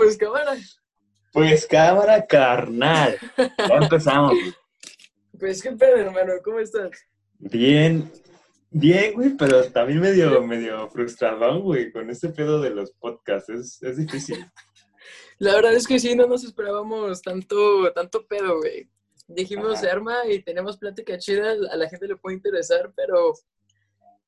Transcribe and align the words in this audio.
pues 0.00 0.16
cámara. 0.16 0.56
Pues 1.30 1.66
cámara 1.66 2.26
carnal. 2.26 3.18
Ya 3.36 3.76
empezamos. 3.76 4.34
Pues 5.38 5.62
qué 5.62 5.72
pedo, 5.72 5.96
hermano, 5.96 6.32
¿cómo 6.42 6.58
estás? 6.58 6.90
Bien, 7.38 8.10
bien, 8.70 9.12
güey, 9.14 9.36
pero 9.36 9.62
también 9.70 10.00
medio, 10.00 10.42
medio 10.42 10.88
frustradón, 10.88 11.60
güey, 11.60 11.92
con 11.92 12.08
este 12.08 12.30
pedo 12.30 12.60
de 12.60 12.70
los 12.70 12.92
podcasts. 12.92 13.50
Es, 13.50 13.82
es 13.82 13.96
difícil. 13.98 14.44
La 15.38 15.54
verdad 15.54 15.74
es 15.74 15.86
que 15.86 15.98
sí, 15.98 16.14
no 16.14 16.26
nos 16.26 16.44
esperábamos 16.44 17.20
tanto, 17.22 17.92
tanto 17.92 18.26
pedo, 18.26 18.58
güey. 18.58 18.90
Dijimos, 19.28 19.78
Ajá. 19.78 19.92
arma 19.92 20.26
y 20.26 20.42
tenemos 20.42 20.78
plática 20.78 21.18
chida, 21.18 21.52
a 21.52 21.76
la 21.76 21.88
gente 21.88 22.08
le 22.08 22.16
puede 22.16 22.36
interesar, 22.36 22.92
pero, 22.96 23.34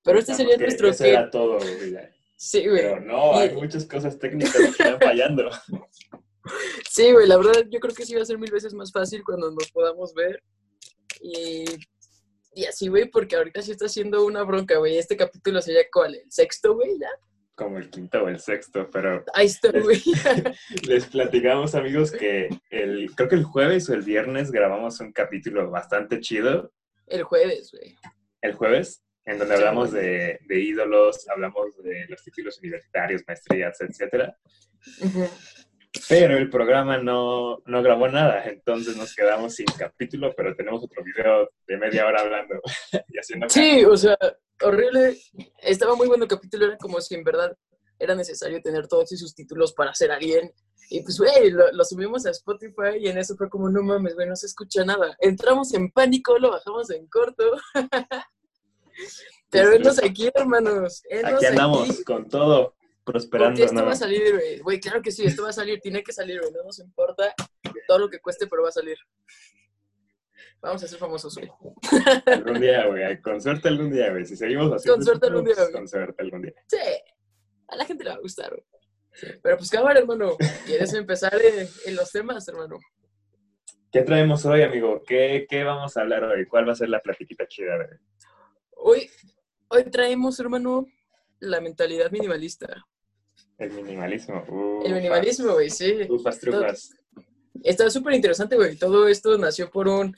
pero 0.02 0.18
este 0.18 0.34
sería 0.34 0.56
nuestro 0.56 0.88
Eso 0.88 1.04
era 1.04 1.30
todo, 1.30 1.58
güey. 1.58 1.96
Sí, 2.44 2.66
güey. 2.66 2.82
Pero 2.82 3.00
no, 3.00 3.36
hay 3.36 3.50
Y- 3.50 3.52
muchas 3.52 3.86
cosas 3.86 4.18
técnicas 4.18 4.52
que 4.56 4.64
están 4.64 4.98
fallando. 5.00 5.48
Sí, 6.90 7.12
güey, 7.12 7.28
la 7.28 7.36
verdad 7.36 7.64
yo 7.70 7.78
creo 7.78 7.94
que 7.94 8.04
sí 8.04 8.16
va 8.16 8.22
a 8.22 8.24
ser 8.24 8.36
mil 8.36 8.50
veces 8.50 8.74
más 8.74 8.90
fácil 8.90 9.22
cuando 9.22 9.48
nos 9.52 9.70
podamos 9.70 10.12
ver. 10.12 10.42
Y, 11.20 11.64
y 12.52 12.64
así, 12.64 12.88
güey, 12.88 13.08
porque 13.08 13.36
ahorita 13.36 13.62
sí 13.62 13.70
está 13.70 13.86
haciendo 13.86 14.24
una 14.26 14.42
bronca, 14.42 14.76
güey. 14.78 14.98
Este 14.98 15.16
capítulo 15.16 15.62
sería 15.62 15.82
cuál, 15.92 16.16
el 16.16 16.32
sexto, 16.32 16.74
güey, 16.74 16.98
ya. 16.98 17.10
Como 17.54 17.78
el 17.78 17.88
quinto 17.90 18.24
o 18.24 18.28
el 18.28 18.40
sexto, 18.40 18.90
pero 18.90 19.24
Ahí 19.34 19.46
está, 19.46 19.70
güey. 19.70 20.02
les 20.88 21.06
platicamos, 21.06 21.76
amigos, 21.76 22.10
que 22.10 22.48
el, 22.70 23.14
creo 23.14 23.28
que 23.28 23.36
el 23.36 23.44
jueves 23.44 23.88
o 23.88 23.94
el 23.94 24.02
viernes 24.02 24.50
grabamos 24.50 24.98
un 24.98 25.12
capítulo 25.12 25.70
bastante 25.70 26.18
chido. 26.18 26.72
El 27.06 27.22
jueves, 27.22 27.70
güey. 27.70 27.94
el 28.40 28.54
jueves, 28.54 29.00
en 29.24 29.38
donde 29.38 29.54
hablamos 29.54 29.92
de, 29.92 30.40
de 30.46 30.60
ídolos, 30.60 31.28
hablamos 31.28 31.76
de 31.82 32.06
los 32.08 32.22
títulos 32.22 32.58
universitarios, 32.58 33.22
maestrías. 33.26 33.78
Ujú. 35.00 35.28
Pero 36.08 36.36
el 36.36 36.48
programa 36.50 36.98
no, 36.98 37.62
no 37.66 37.82
grabó 37.82 38.08
nada, 38.08 38.44
entonces 38.44 38.96
nos 38.96 39.14
quedamos 39.14 39.54
sin 39.54 39.66
capítulo, 39.66 40.32
pero 40.36 40.56
tenemos 40.56 40.82
otro 40.82 41.04
video 41.04 41.50
de 41.66 41.76
media 41.76 42.06
hora 42.06 42.22
hablando 42.22 42.54
y 43.08 43.18
haciendo 43.18 43.48
Sí, 43.48 43.84
o 43.84 43.96
sea, 43.96 44.16
horrible. 44.62 45.18
Estaba 45.58 45.94
muy 45.94 46.08
bueno 46.08 46.24
el 46.24 46.30
capítulo, 46.30 46.66
era 46.66 46.78
como 46.78 47.00
si 47.00 47.14
en 47.14 47.24
verdad 47.24 47.56
era 47.98 48.14
necesario 48.14 48.60
tener 48.62 48.88
todos 48.88 49.12
esos 49.12 49.34
títulos 49.34 49.72
para 49.74 49.94
ser 49.94 50.10
alguien. 50.10 50.50
Y 50.88 51.02
pues, 51.02 51.18
güey, 51.18 51.50
lo, 51.50 51.70
lo 51.72 51.84
subimos 51.84 52.26
a 52.26 52.30
Spotify 52.30 52.98
y 52.98 53.08
en 53.08 53.18
eso 53.18 53.36
fue 53.36 53.48
como, 53.48 53.70
no 53.70 53.82
mames, 53.82 54.14
güey, 54.14 54.28
no 54.28 54.36
se 54.36 54.46
escucha 54.46 54.84
nada. 54.84 55.16
Entramos 55.20 55.72
en 55.74 55.90
pánico, 55.90 56.38
lo 56.38 56.50
bajamos 56.50 56.90
en 56.90 57.06
corto. 57.06 57.44
Pero 59.50 59.70
sí. 59.70 59.78
venos 59.78 60.02
aquí, 60.02 60.30
hermanos. 60.34 61.02
Aquí 61.24 61.46
andamos 61.46 61.90
aquí, 61.90 62.04
con 62.04 62.28
todo, 62.28 62.74
prosperando. 63.04 63.52
Porque 63.52 63.64
esto 63.64 63.80
¿no? 63.80 63.86
va 63.86 63.92
a 63.92 63.96
salir, 63.96 64.34
güey. 64.34 64.58
Güey, 64.58 64.80
claro 64.80 65.02
que 65.02 65.10
sí, 65.10 65.24
esto 65.24 65.42
va 65.42 65.50
a 65.50 65.52
salir, 65.52 65.80
tiene 65.80 66.02
que 66.02 66.12
salir, 66.12 66.40
güey. 66.40 66.52
No 66.52 66.64
nos 66.64 66.78
importa 66.78 67.34
todo 67.86 67.98
lo 67.98 68.10
que 68.10 68.20
cueste, 68.20 68.46
pero 68.46 68.62
va 68.62 68.68
a 68.68 68.72
salir. 68.72 68.96
Vamos 70.60 70.82
a 70.82 70.88
ser 70.88 70.98
famosos, 70.98 71.36
güey. 71.36 71.50
Algún 72.26 72.60
día, 72.60 72.86
güey, 72.86 73.20
con 73.20 73.40
suerte 73.40 73.68
algún 73.68 73.90
día, 73.90 74.10
güey. 74.10 74.24
Si 74.24 74.36
seguimos 74.36 74.72
así, 74.72 74.86
pues, 74.86 74.96
Con 74.96 75.04
suerte 75.04 75.26
algún 75.26 75.44
día, 75.44 75.54
güey. 75.54 75.72
Con 75.72 75.88
suerte 75.88 76.22
algún 76.22 76.42
día. 76.42 76.54
Sí, 76.66 76.78
a 77.68 77.76
la 77.76 77.84
gente 77.84 78.04
le 78.04 78.10
va 78.10 78.16
a 78.16 78.20
gustar, 78.20 78.50
güey. 78.50 78.64
Pero 79.42 79.58
pues 79.58 79.70
cámara, 79.70 79.98
hermano. 79.98 80.36
¿Quieres 80.66 80.94
empezar 80.94 81.34
en, 81.34 81.68
en 81.84 81.96
los 81.96 82.10
temas, 82.10 82.46
hermano? 82.48 82.78
¿Qué 83.92 84.02
traemos 84.02 84.46
hoy, 84.46 84.62
amigo? 84.62 85.02
¿Qué, 85.06 85.46
¿Qué 85.48 85.64
vamos 85.64 85.96
a 85.96 86.00
hablar 86.00 86.24
hoy? 86.24 86.46
¿Cuál 86.46 86.66
va 86.66 86.72
a 86.72 86.76
ser 86.76 86.88
la 86.88 87.00
platiquita 87.00 87.46
chida? 87.46 87.76
Hoy, 88.84 89.08
hoy 89.68 89.84
traemos, 89.84 90.40
hermano, 90.40 90.86
la 91.38 91.60
mentalidad 91.60 92.10
minimalista. 92.10 92.84
El 93.56 93.70
minimalismo. 93.72 94.42
Ufas. 94.48 94.86
El 94.86 94.94
minimalismo, 94.94 95.52
güey, 95.52 95.70
sí. 95.70 95.98
Ufas, 96.08 96.40
trufas. 96.40 96.90
Está 97.62 97.88
súper 97.90 98.14
interesante, 98.14 98.56
güey. 98.56 98.76
Todo 98.76 99.06
esto 99.06 99.38
nació 99.38 99.70
por 99.70 99.86
un 99.86 100.16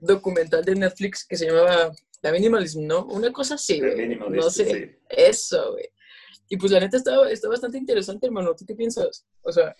documental 0.00 0.64
de 0.64 0.74
Netflix 0.74 1.24
que 1.24 1.36
se 1.36 1.46
llamaba 1.46 1.92
La 2.20 2.32
Minimalism, 2.32 2.84
¿no? 2.84 3.04
Una 3.06 3.32
cosa 3.32 3.54
así, 3.54 3.78
güey. 3.78 4.16
No 4.16 4.50
sé. 4.50 4.64
sí. 4.64 4.90
Eso, 5.08 5.72
güey. 5.72 5.88
Y 6.48 6.56
pues 6.56 6.72
la 6.72 6.80
neta 6.80 6.96
está, 6.96 7.30
está 7.30 7.48
bastante 7.48 7.78
interesante, 7.78 8.26
hermano. 8.26 8.56
¿Tú 8.56 8.66
qué 8.66 8.74
piensas? 8.74 9.24
O 9.42 9.52
sea. 9.52 9.74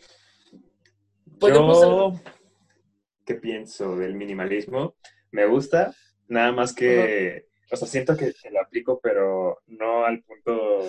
Yo, 1.41 2.13
¿qué 3.27 3.35
pienso 3.35 3.97
del 3.97 4.15
minimalismo? 4.15 4.95
Me 5.33 5.47
gusta, 5.47 5.93
nada 6.29 6.53
más 6.53 6.73
que, 6.73 7.49
o 7.71 7.77
sea, 7.77 7.89
siento 7.89 8.17
que, 8.17 8.33
que 8.35 8.51
lo 8.51 8.61
aplico, 8.61 9.01
pero 9.03 9.63
no 9.67 10.05
al 10.05 10.23
punto 10.23 10.83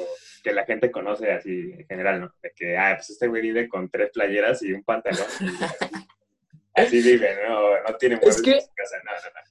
que 0.44 0.52
la 0.54 0.66
gente 0.66 0.92
conoce 0.92 1.32
así 1.32 1.72
en 1.78 1.88
general, 1.88 2.22
¿no? 2.22 2.36
De 2.42 2.52
que, 2.56 2.78
ah, 2.78 2.94
pues 2.98 3.10
este 3.10 3.28
güey 3.28 3.42
vive 3.42 3.68
con 3.70 3.90
tres 3.90 4.12
playeras 4.12 4.62
y 4.64 4.74
un 4.74 4.84
pantalón. 4.84 5.26
así 6.74 7.02
vive, 7.02 7.36
¿no? 7.48 7.82
No 7.84 7.98
tiene 7.98 8.16
muebles 8.18 8.42
que- 8.42 8.52
en 8.52 8.62
su 8.62 8.74
casa, 8.74 8.98
no, 9.04 9.12
no, 9.12 9.18
no. 9.18 9.46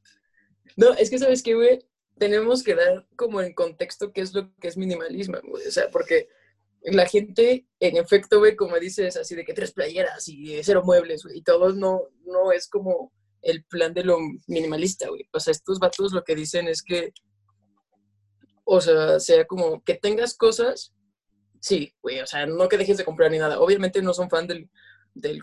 No, 0.76 0.98
es 0.98 1.08
que, 1.10 1.18
¿sabes 1.18 1.42
qué, 1.42 1.54
güey? 1.54 1.84
Tenemos 2.18 2.62
que 2.62 2.74
dar 2.74 3.06
como 3.16 3.40
en 3.40 3.54
contexto 3.54 4.12
qué 4.12 4.20
es 4.20 4.34
lo 4.34 4.54
que 4.56 4.68
es 4.68 4.76
minimalismo, 4.76 5.38
güey. 5.42 5.66
O 5.66 5.70
sea, 5.70 5.88
porque 5.90 6.28
la 6.82 7.06
gente, 7.06 7.66
en 7.80 7.96
efecto, 7.96 8.38
güey, 8.38 8.56
como 8.56 8.78
dices, 8.78 9.16
así 9.16 9.34
de 9.34 9.44
que 9.44 9.54
tres 9.54 9.72
playeras 9.72 10.28
y 10.28 10.62
cero 10.62 10.82
muebles, 10.84 11.24
güey, 11.24 11.38
y 11.38 11.42
todo 11.42 11.72
no, 11.72 12.02
no 12.24 12.52
es 12.52 12.68
como 12.68 13.12
el 13.44 13.64
plan 13.64 13.94
de 13.94 14.04
lo 14.04 14.18
minimalista, 14.46 15.08
güey. 15.08 15.28
O 15.32 15.38
sea, 15.38 15.52
estos 15.52 15.78
vatos 15.78 16.12
lo 16.12 16.24
que 16.24 16.34
dicen 16.34 16.66
es 16.66 16.82
que, 16.82 17.12
o 18.64 18.80
sea, 18.80 19.20
sea 19.20 19.46
como 19.46 19.84
que 19.84 19.94
tengas 19.94 20.36
cosas, 20.36 20.94
sí, 21.60 21.94
güey, 22.02 22.20
o 22.20 22.26
sea, 22.26 22.46
no 22.46 22.68
que 22.68 22.78
dejes 22.78 22.96
de 22.96 23.04
comprar 23.04 23.30
ni 23.30 23.38
nada. 23.38 23.60
Obviamente 23.60 24.02
no 24.02 24.14
son 24.14 24.30
fan 24.30 24.46
del, 24.46 24.70
del, 25.14 25.42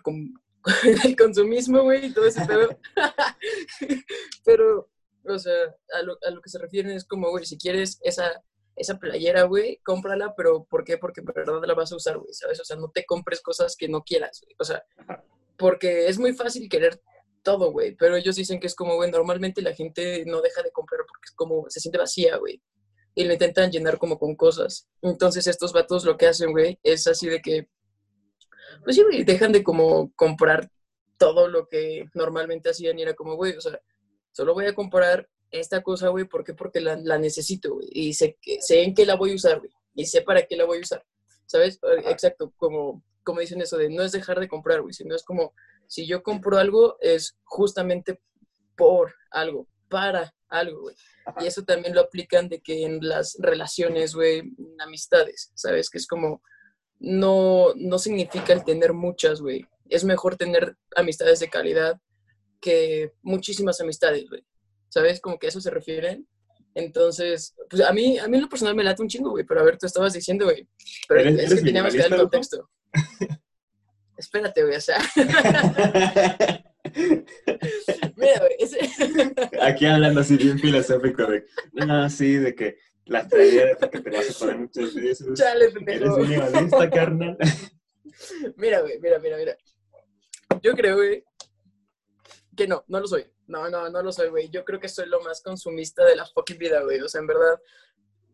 del 1.04 1.16
consumismo, 1.16 1.84
güey, 1.84 2.08
y 2.08 2.14
todo 2.14 2.26
ese 2.26 2.46
pedo. 2.46 2.70
Pero, 4.46 4.90
o 5.26 5.40
sea, 5.40 5.54
a 5.94 6.02
lo, 6.02 6.18
a 6.28 6.32
lo 6.32 6.42
que 6.42 6.50
se 6.50 6.60
refieren 6.60 6.92
es 6.92 7.06
como, 7.06 7.30
güey, 7.30 7.46
si 7.46 7.58
quieres 7.58 8.00
esa, 8.02 8.44
esa 8.76 8.98
playera, 8.98 9.44
güey, 9.44 9.80
cómprala, 9.84 10.34
pero 10.36 10.64
¿por 10.64 10.84
qué? 10.84 10.98
Porque 10.98 11.20
en 11.20 11.28
verdad 11.28 11.62
la 11.64 11.74
vas 11.76 11.92
a 11.92 11.98
usar, 11.98 12.18
güey, 12.18 12.34
¿sabes? 12.34 12.60
O 12.60 12.66
sea, 12.66 12.78
no 12.78 12.90
te 12.90 13.06
compres 13.06 13.42
cosas 13.42 13.76
que 13.76 13.88
no 13.88 14.02
quieras, 14.02 14.42
güey. 14.44 14.56
O 14.58 14.64
sea, 14.64 14.84
porque 15.58 16.08
es 16.08 16.18
muy 16.18 16.34
fácil 16.34 16.68
querer 16.68 17.00
todo, 17.44 17.72
güey, 17.72 17.96
pero 17.96 18.16
ellos 18.16 18.36
dicen 18.36 18.60
que 18.60 18.68
es 18.68 18.76
como, 18.76 18.96
güey, 18.96 19.12
normalmente 19.12 19.62
la 19.62 19.74
gente 19.74 20.24
no 20.26 20.42
deja 20.42 20.62
de 20.62 20.72
comprar 20.72 21.02
porque 21.08 21.26
es 21.26 21.32
como, 21.32 21.66
se 21.70 21.80
siente 21.80 21.98
vacía, 21.98 22.38
güey. 22.38 22.62
Y 23.14 23.26
lo 23.26 23.34
intentan 23.34 23.72
llenar 23.72 23.98
como 23.98 24.18
con 24.18 24.36
cosas. 24.36 24.88
Entonces 25.02 25.46
estos 25.48 25.74
vatos 25.74 26.06
lo 26.06 26.18
que 26.18 26.28
hacen, 26.28 26.52
güey, 26.52 26.80
es 26.84 27.08
así 27.08 27.28
de 27.28 27.42
que, 27.42 27.68
pues 28.84 28.96
sí, 28.96 29.04
güey, 29.04 29.24
dejan 29.24 29.52
de 29.52 29.64
como 29.64 30.12
comprar 30.14 30.70
todo 31.18 31.48
lo 31.48 31.68
que 31.68 32.06
normalmente 32.14 32.72
hacían 32.72 32.98
y 32.98 33.04
era 33.04 33.14
como, 33.14 33.36
güey, 33.36 33.56
o 33.56 33.62
sea, 33.62 33.80
solo 34.32 34.54
voy 34.54 34.66
a 34.66 34.74
comprar 34.74 35.30
esta 35.52 35.84
cosa, 35.84 36.08
güey, 36.08 36.26
¿por 36.26 36.44
qué? 36.44 36.54
Porque 36.54 36.82
la, 36.82 36.96
la 36.96 37.20
necesito, 37.20 37.76
güey, 37.76 37.88
y 37.92 38.14
sé, 38.14 38.38
que, 38.42 38.62
sé 38.62 38.82
en 38.84 38.96
qué 38.96 39.06
la 39.06 39.16
voy 39.16 39.32
a 39.32 39.36
usar, 39.36 39.60
güey, 39.60 39.72
y 39.94 40.06
sé 40.06 40.22
para 40.22 40.44
qué 40.48 40.56
la 40.56 40.66
voy 40.66 40.80
a 40.80 40.82
usar, 40.82 41.06
¿sabes? 41.46 41.76
Eh, 41.76 42.10
Exacto, 42.10 42.54
como, 42.58 43.04
como 43.24 43.42
dicen 43.42 43.62
eso 43.62 43.78
de 43.78 43.90
no 43.90 44.02
es 44.02 44.14
dejar 44.14 44.40
de 44.40 44.48
comprar, 44.48 44.82
güey, 44.82 44.94
sino 44.94 45.16
es 45.16 45.24
como, 45.24 45.54
si 45.92 46.08
yo 46.08 46.24
compro 46.24 46.58
algo, 46.58 46.96
es 47.02 47.38
justamente 47.44 48.22
por 48.78 49.14
algo, 49.30 49.68
para 49.90 50.34
algo, 50.48 50.84
güey. 50.84 50.96
Y 51.42 51.48
eso 51.48 51.64
también 51.64 51.94
lo 51.94 52.00
aplican 52.00 52.48
de 52.48 52.62
que 52.62 52.86
en 52.86 53.06
las 53.06 53.36
relaciones, 53.40 54.16
güey, 54.16 54.40
en 54.40 54.56
amistades, 54.80 55.52
¿sabes? 55.54 55.90
Que 55.90 55.98
es 55.98 56.08
como, 56.08 56.42
no, 57.00 57.74
no 57.76 58.00
significa 58.00 58.54
el 58.54 58.64
tener 58.64 58.94
muchas, 58.94 59.42
güey. 59.42 59.66
Es 59.90 60.06
mejor 60.06 60.38
tener 60.38 60.78
amistades 60.96 61.42
de 61.42 61.50
calidad 61.50 62.00
que 62.62 63.12
muchísimas 63.22 63.82
amistades, 63.82 64.30
güey. 64.30 64.46
¿Sabes? 64.88 65.20
Como 65.20 65.38
que 65.40 65.48
a 65.48 65.50
eso 65.50 65.60
se 65.60 65.72
refieren. 65.72 66.26
Entonces, 66.74 67.54
pues 67.70 67.82
a 67.82 67.92
mí, 67.92 68.18
a 68.18 68.30
mí 68.30 68.38
en 68.38 68.44
lo 68.44 68.50
personal 68.50 68.76
me 68.76 68.84
late 68.86 69.02
un 69.02 69.10
chingo, 69.10 69.32
güey. 69.32 69.44
Pero 69.46 69.60
a 69.60 69.64
ver, 69.64 69.78
tú 69.78 69.88
estabas 69.88 70.14
diciendo, 70.14 70.46
güey. 70.46 70.70
Pero 71.10 71.20
¿Eres- 71.20 71.34
es 71.34 71.40
eres 71.48 71.60
que 71.60 71.66
teníamos 71.66 71.92
que 71.94 72.00
dar 72.00 72.14
el 72.14 72.20
contexto. 72.22 72.70
Espérate, 74.22 74.64
güey, 74.64 74.76
o 74.76 74.82
sea. 74.82 75.00
Mira, 78.16 78.40
güey, 78.40 78.56
ese... 78.60 78.78
Aquí 79.62 79.86
hablando 79.88 80.22
así 80.22 80.38
bien 80.38 80.60
filosófico 80.60 81.26
de, 81.26 81.44
no, 81.74 82.08
sí, 82.10 82.36
de 82.36 82.54
que 82.54 82.78
las 83.06 83.28
playeras 83.28 83.78
que 83.80 84.00
te 84.00 84.10
vas 84.12 84.30
a 84.30 84.40
poner 84.40 84.58
muchas 84.60 84.94
veces. 84.94 85.28
Chale, 85.34 85.66
Eres 85.66 85.74
pendejo. 85.74 86.18
minimalista, 86.20 86.90
carnal. 86.92 87.38
Mira, 88.58 88.82
güey, 88.82 89.00
mira, 89.00 89.18
mira, 89.18 89.38
mira. 89.38 89.58
Yo 90.62 90.74
creo, 90.74 90.98
güey, 90.98 91.24
que 92.56 92.68
no, 92.68 92.84
no 92.88 93.00
lo 93.00 93.08
soy. 93.08 93.26
No, 93.48 93.68
no, 93.70 93.90
no 93.90 94.04
lo 94.04 94.12
soy, 94.12 94.30
güey. 94.30 94.50
Yo 94.50 94.64
creo 94.64 94.80
que 94.80 94.90
soy 94.90 95.08
lo 95.08 95.22
más 95.22 95.42
consumista 95.42 96.06
de 96.06 96.16
la 96.16 96.28
fucking 96.28 96.60
vida, 96.60 96.84
güey. 96.84 97.00
O 97.00 97.10
sea, 97.10 97.22
en 97.22 97.28
verdad, 97.28 97.60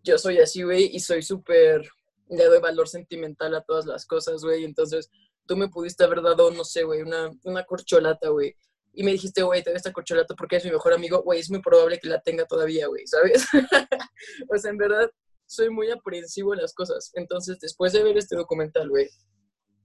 yo 0.03 0.17
soy 0.17 0.39
así, 0.39 0.63
güey, 0.63 0.89
y 0.93 0.99
soy 0.99 1.21
súper... 1.21 1.87
Le 2.29 2.43
doy 2.43 2.59
valor 2.59 2.89
sentimental 2.89 3.55
a 3.55 3.61
todas 3.61 3.85
las 3.85 4.05
cosas, 4.05 4.41
güey. 4.43 4.65
Entonces, 4.65 5.09
tú 5.47 5.57
me 5.57 5.69
pudiste 5.69 6.03
haber 6.03 6.21
dado, 6.21 6.51
no 6.51 6.63
sé, 6.63 6.83
güey, 6.83 7.01
una, 7.01 7.31
una 7.43 7.63
corcholata, 7.63 8.29
güey. 8.29 8.55
Y 8.93 9.03
me 9.03 9.11
dijiste, 9.11 9.43
güey, 9.43 9.63
te 9.63 9.69
doy 9.69 9.77
esta 9.77 9.93
corcholata 9.93 10.35
porque 10.35 10.57
es 10.57 10.65
mi 10.65 10.71
mejor 10.71 10.93
amigo, 10.93 11.21
güey, 11.21 11.39
es 11.39 11.49
muy 11.49 11.61
probable 11.61 11.99
que 11.99 12.09
la 12.09 12.21
tenga 12.21 12.45
todavía, 12.45 12.87
güey, 12.87 13.05
¿sabes? 13.05 13.45
o 14.49 14.57
sea, 14.57 14.71
en 14.71 14.77
verdad, 14.77 15.09
soy 15.45 15.69
muy 15.69 15.89
aprensivo 15.91 16.53
en 16.53 16.61
las 16.61 16.73
cosas. 16.73 17.11
Entonces, 17.13 17.59
después 17.59 17.93
de 17.93 18.03
ver 18.03 18.17
este 18.17 18.35
documental, 18.35 18.89
güey, 18.89 19.09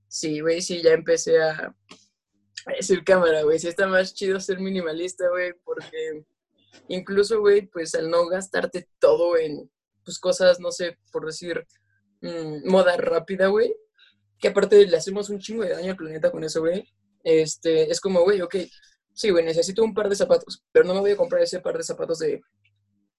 sí, 0.08 0.40
güey, 0.40 0.60
sí, 0.60 0.82
ya 0.82 0.92
empecé 0.92 1.40
a, 1.42 1.74
decir 2.76 3.04
cámara, 3.04 3.42
güey, 3.42 3.58
sí 3.58 3.68
está 3.68 3.86
más 3.86 4.14
chido 4.14 4.38
ser 4.40 4.60
minimalista, 4.60 5.28
güey, 5.28 5.52
porque 5.64 6.24
incluso, 6.88 7.40
güey, 7.40 7.66
pues 7.66 7.94
al 7.94 8.10
no 8.10 8.26
gastarte 8.28 8.88
todo 8.98 9.36
en, 9.36 9.70
pues 10.04 10.18
cosas, 10.18 10.60
no 10.60 10.70
sé, 10.70 10.98
por 11.12 11.26
decir, 11.26 11.66
mm, 12.20 12.68
moda 12.70 12.96
rápida, 12.96 13.48
güey, 13.48 13.74
que 14.42 14.48
aparte 14.48 14.86
le 14.88 14.96
hacemos 14.96 15.30
un 15.30 15.38
chingo 15.38 15.62
de 15.62 15.70
daño 15.70 15.92
al 15.92 15.96
planeta 15.96 16.32
con 16.32 16.42
eso, 16.42 16.60
güey, 16.60 16.84
este, 17.22 17.88
es 17.88 18.00
como, 18.00 18.22
güey, 18.22 18.40
ok, 18.40 18.56
sí, 19.14 19.30
güey, 19.30 19.44
necesito 19.44 19.84
un 19.84 19.94
par 19.94 20.08
de 20.08 20.16
zapatos, 20.16 20.64
pero 20.72 20.84
no 20.84 20.94
me 20.94 21.00
voy 21.00 21.12
a 21.12 21.16
comprar 21.16 21.42
ese 21.42 21.60
par 21.60 21.78
de 21.78 21.84
zapatos 21.84 22.18
de, 22.18 22.42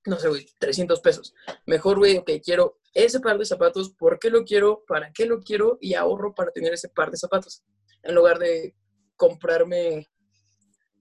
no 0.06 0.20
sé, 0.20 0.28
güey, 0.28 0.46
300 0.60 1.00
pesos. 1.00 1.34
Mejor, 1.66 1.98
güey, 1.98 2.18
ok, 2.18 2.30
quiero 2.44 2.78
ese 2.94 3.22
par 3.22 3.38
de 3.38 3.46
zapatos, 3.46 3.94
¿por 3.98 4.20
qué 4.20 4.30
lo 4.30 4.44
quiero? 4.44 4.84
¿Para 4.86 5.14
qué 5.14 5.26
lo 5.26 5.40
quiero? 5.40 5.78
Y 5.80 5.94
ahorro 5.94 6.36
para 6.36 6.52
tener 6.52 6.74
ese 6.74 6.90
par 6.90 7.10
de 7.10 7.18
zapatos. 7.18 7.64
En 8.04 8.14
lugar 8.14 8.38
de 8.38 8.76
comprarme 9.16 10.10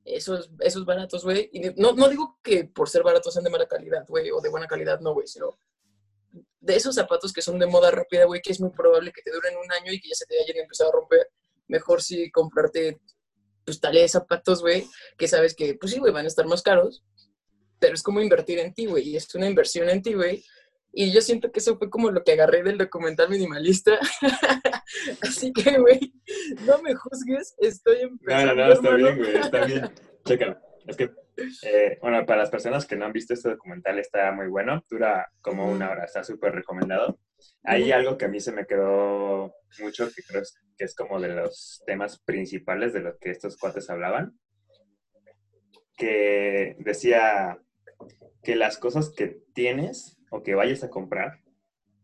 esos, 0.04 0.52
esos 0.60 0.84
baratos, 0.84 1.25
güey. 1.25 1.50
No, 1.76 1.94
no 1.94 2.08
digo 2.08 2.38
que 2.44 2.64
por 2.64 2.88
ser 2.88 3.02
baratos 3.02 3.34
sean 3.34 3.44
de 3.44 3.50
mala 3.50 3.66
calidad, 3.66 4.06
güey, 4.06 4.30
o 4.30 4.40
de 4.40 4.50
buena 4.50 4.68
calidad, 4.68 5.00
no, 5.00 5.14
güey, 5.14 5.26
sino 5.26 5.58
de 6.62 6.76
esos 6.76 6.94
zapatos 6.94 7.32
que 7.32 7.43
son 7.43 7.59
de 7.59 7.67
moda 7.67 7.91
rápida, 7.91 8.25
güey, 8.25 8.41
que 8.41 8.53
es 8.53 8.61
muy 8.61 8.70
probable 8.70 9.12
que 9.12 9.23
te 9.23 9.32
duren 9.32 9.56
un 9.56 9.70
año 9.73 9.93
y 9.93 10.00
que 10.00 10.09
ya 10.09 10.14
se 10.14 10.26
te 10.26 10.41
hayan 10.41 10.62
empezado 10.62 10.91
a 10.91 10.93
romper. 10.93 11.29
Mejor 11.67 12.00
sí 12.00 12.31
comprarte, 12.31 13.00
pues, 13.64 13.81
tales 13.81 14.12
zapatos, 14.12 14.62
güey, 14.62 14.87
que 15.19 15.26
sabes 15.26 15.55
que, 15.55 15.75
pues 15.75 15.93
sí, 15.93 15.99
güey, 15.99 16.12
van 16.12 16.25
a 16.25 16.29
estar 16.29 16.47
más 16.47 16.62
caros, 16.62 17.05
pero 17.81 17.94
es 17.94 18.03
como 18.03 18.20
invertir 18.20 18.61
en 18.61 18.73
ti, 18.73 18.87
güey, 18.87 19.09
y 19.09 19.17
es 19.17 19.35
una 19.35 19.49
inversión 19.49 19.88
en 19.88 20.03
ti, 20.03 20.14
güey. 20.14 20.44
Y 20.93 21.11
yo 21.11 21.20
siento 21.20 21.50
que 21.50 21.59
eso 21.59 21.76
fue 21.79 21.91
como 21.91 22.11
lo 22.11 22.23
que 22.23 22.32
agarré 22.32 22.62
del 22.62 22.79
documental 22.79 23.29
minimalista. 23.29 23.99
Así 25.23 25.53
que, 25.53 25.79
güey, 25.79 26.12
no 26.64 26.81
me 26.82 26.94
juzgues, 26.94 27.55
estoy 27.59 28.03
empezando. 28.03 28.55
No, 28.55 28.62
no, 28.62 28.67
no, 28.69 28.73
está 28.73 28.94
bien, 28.94 29.19
güey, 29.19 29.37
está 29.37 29.64
bien. 29.64 29.94
Chécalo. 30.25 30.61
Es 30.87 30.97
que, 30.97 31.11
eh, 31.37 31.99
bueno, 32.00 32.25
para 32.26 32.43
las 32.43 32.50
personas 32.50 32.87
que 32.87 32.96
no 32.96 33.06
han 33.06 33.12
visto 33.12 33.34
este 33.34 33.50
documental, 33.50 33.99
está 33.99 34.32
muy 34.32 34.49
bueno. 34.49 34.84
Dura 34.88 35.31
como 35.40 35.70
una 35.70 35.90
hora, 35.90 36.05
está 36.05 36.23
súper 36.25 36.55
recomendado. 36.55 37.19
Hay 37.64 37.90
algo 37.93 38.17
que 38.17 38.26
a 38.26 38.29
mí 38.29 38.40
se 38.40 38.52
me 38.52 38.67
quedó 38.67 39.55
mucho, 39.81 40.08
que 40.14 40.23
creo 40.23 40.43
que 40.76 40.84
es 40.84 40.94
como 40.94 41.20
de 41.20 41.29
los 41.29 41.82
temas 41.87 42.20
principales 42.20 42.93
de 42.93 43.00
los 43.00 43.19
que 43.19 43.31
estos 43.31 43.56
cuates 43.56 43.90
hablaban, 43.90 44.38
que 45.96 46.76
decía 46.81 47.58
que 48.43 48.56
las 48.56 48.78
cosas 48.78 49.11
que 49.11 49.43
tienes 49.55 50.19
o 50.31 50.43
que 50.43 50.55
vayas 50.55 50.82
a 50.85 50.90
comprar, 50.90 51.40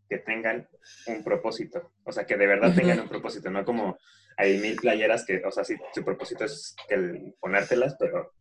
que 0.09 0.17
tengan 0.17 0.67
un 1.07 1.23
propósito. 1.23 1.93
O 2.03 2.11
sea, 2.11 2.25
que 2.25 2.37
de 2.37 2.47
verdad 2.47 2.73
tengan 2.75 2.99
un 3.01 3.09
propósito, 3.09 3.49
no 3.49 3.63
como 3.63 3.97
hay 4.37 4.57
mil 4.57 4.75
playeras 4.77 5.25
que, 5.25 5.41
o 5.45 5.51
sea, 5.51 5.63
sí, 5.63 5.75
su 5.93 6.03
propósito 6.03 6.45
es 6.45 6.75
el 6.87 7.35
ponértelas, 7.39 7.95
pero 7.99 8.31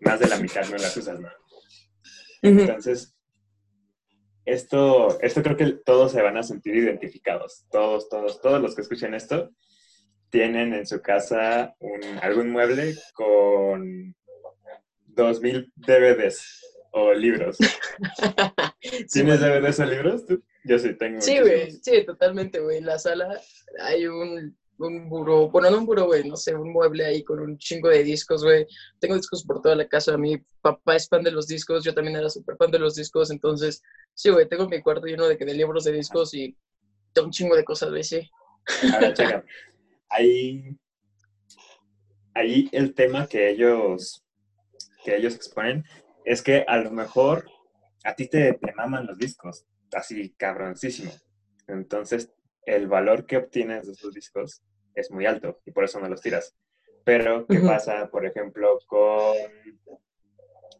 más 0.00 0.20
de 0.20 0.28
la 0.28 0.38
mitad 0.38 0.68
no 0.68 0.76
las 0.76 0.96
usas, 0.96 1.20
¿no? 1.20 1.28
Entonces, 2.42 3.14
esto, 4.44 5.20
esto 5.20 5.42
creo 5.42 5.56
que 5.56 5.72
todos 5.84 6.12
se 6.12 6.22
van 6.22 6.36
a 6.36 6.42
sentir 6.42 6.74
identificados. 6.76 7.66
Todos, 7.70 8.08
todos, 8.08 8.40
todos 8.40 8.62
los 8.62 8.74
que 8.74 8.82
escuchen 8.82 9.14
esto 9.14 9.50
tienen 10.30 10.72
en 10.74 10.86
su 10.86 11.00
casa 11.00 11.74
un, 11.80 12.00
algún 12.22 12.50
mueble 12.50 12.94
con 13.14 14.14
2000 15.06 15.72
DVDs 15.76 16.64
o 16.92 17.12
libros. 17.12 17.58
¿Tienes 19.12 19.40
DVDs 19.40 19.80
o 19.80 19.84
libros 19.84 20.24
Yo 20.64 20.78
sí 20.78 20.94
tengo. 20.94 21.20
Sí, 21.20 21.40
güey, 21.40 21.72
sí, 21.72 22.04
totalmente, 22.04 22.60
güey. 22.60 22.78
En 22.78 22.86
la 22.86 22.98
sala 22.98 23.40
hay 23.80 24.06
un, 24.06 24.56
un 24.78 25.08
buró, 25.08 25.50
bueno, 25.50 25.70
no 25.70 25.78
un 25.78 25.86
buró, 25.86 26.06
güey, 26.06 26.28
no 26.28 26.36
sé, 26.36 26.54
un 26.54 26.72
mueble 26.72 27.04
ahí 27.04 27.24
con 27.24 27.40
un 27.40 27.58
chingo 27.58 27.88
de 27.88 28.04
discos, 28.04 28.44
güey. 28.44 28.66
Tengo 28.98 29.16
discos 29.16 29.44
por 29.44 29.60
toda 29.60 29.74
la 29.74 29.88
casa. 29.88 30.16
Mi 30.16 30.38
papá 30.60 30.96
es 30.96 31.08
fan 31.08 31.22
de 31.22 31.30
los 31.30 31.46
discos, 31.46 31.84
yo 31.84 31.94
también 31.94 32.16
era 32.16 32.30
súper 32.30 32.56
fan 32.56 32.70
de 32.70 32.78
los 32.78 32.94
discos, 32.94 33.30
entonces, 33.30 33.82
sí, 34.14 34.30
güey, 34.30 34.48
tengo 34.48 34.68
mi 34.68 34.80
cuarto 34.80 35.06
lleno 35.06 35.26
de, 35.26 35.36
de 35.36 35.54
libros 35.54 35.84
de 35.84 35.92
discos 35.92 36.32
y 36.34 36.56
tengo 37.12 37.26
un 37.26 37.32
chingo 37.32 37.56
de 37.56 37.64
cosas, 37.64 37.90
güey, 37.90 38.04
sí. 38.04 38.28
Ahora, 38.92 39.12
checa. 39.12 39.44
Ahí, 40.10 40.76
ahí 42.34 42.68
el 42.72 42.94
tema 42.94 43.26
que 43.26 43.50
ellos, 43.50 44.24
que 45.04 45.16
ellos 45.16 45.34
exponen 45.34 45.84
es 46.24 46.42
que 46.42 46.64
a 46.66 46.78
lo 46.78 46.90
mejor 46.90 47.50
a 48.04 48.14
ti 48.14 48.28
te, 48.28 48.54
te 48.54 48.72
maman 48.74 49.06
los 49.06 49.18
discos, 49.18 49.66
así 49.92 50.34
cabroncísimo. 50.36 51.12
Entonces, 51.66 52.32
el 52.68 52.86
valor 52.86 53.24
que 53.24 53.38
obtienes 53.38 53.86
de 53.86 53.92
esos 53.92 54.12
discos 54.12 54.62
es 54.94 55.10
muy 55.10 55.24
alto 55.24 55.60
y 55.64 55.72
por 55.72 55.84
eso 55.84 55.98
no 56.00 56.08
los 56.08 56.20
tiras. 56.20 56.54
Pero, 57.04 57.46
¿qué 57.46 57.60
pasa, 57.60 58.10
por 58.10 58.26
ejemplo, 58.26 58.78
con, 58.86 59.34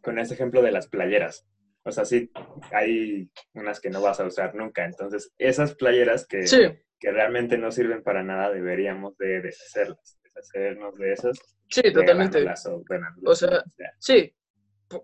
con 0.03 0.19
ese 0.19 0.35
ejemplo 0.35 0.61
de 0.61 0.71
las 0.71 0.87
playeras? 0.87 1.47
O 1.83 1.91
sea, 1.91 2.05
sí, 2.05 2.31
hay 2.71 3.31
unas 3.55 3.79
que 3.79 3.89
no 3.89 4.01
vas 4.01 4.19
a 4.19 4.25
usar 4.25 4.53
nunca. 4.53 4.85
Entonces, 4.85 5.33
esas 5.39 5.73
playeras 5.73 6.27
que, 6.27 6.45
que 6.99 7.11
realmente 7.11 7.57
no 7.57 7.71
sirven 7.71 8.03
para 8.03 8.21
nada, 8.21 8.51
deberíamos 8.51 9.17
de 9.17 9.41
deshacerlas, 9.41 10.19
deshacernos 10.23 10.95
de 10.95 11.13
esas. 11.13 11.39
Sí, 11.69 11.91
totalmente. 11.91 12.45
O, 13.25 13.33
sea, 13.33 13.63
sí, 13.97 14.31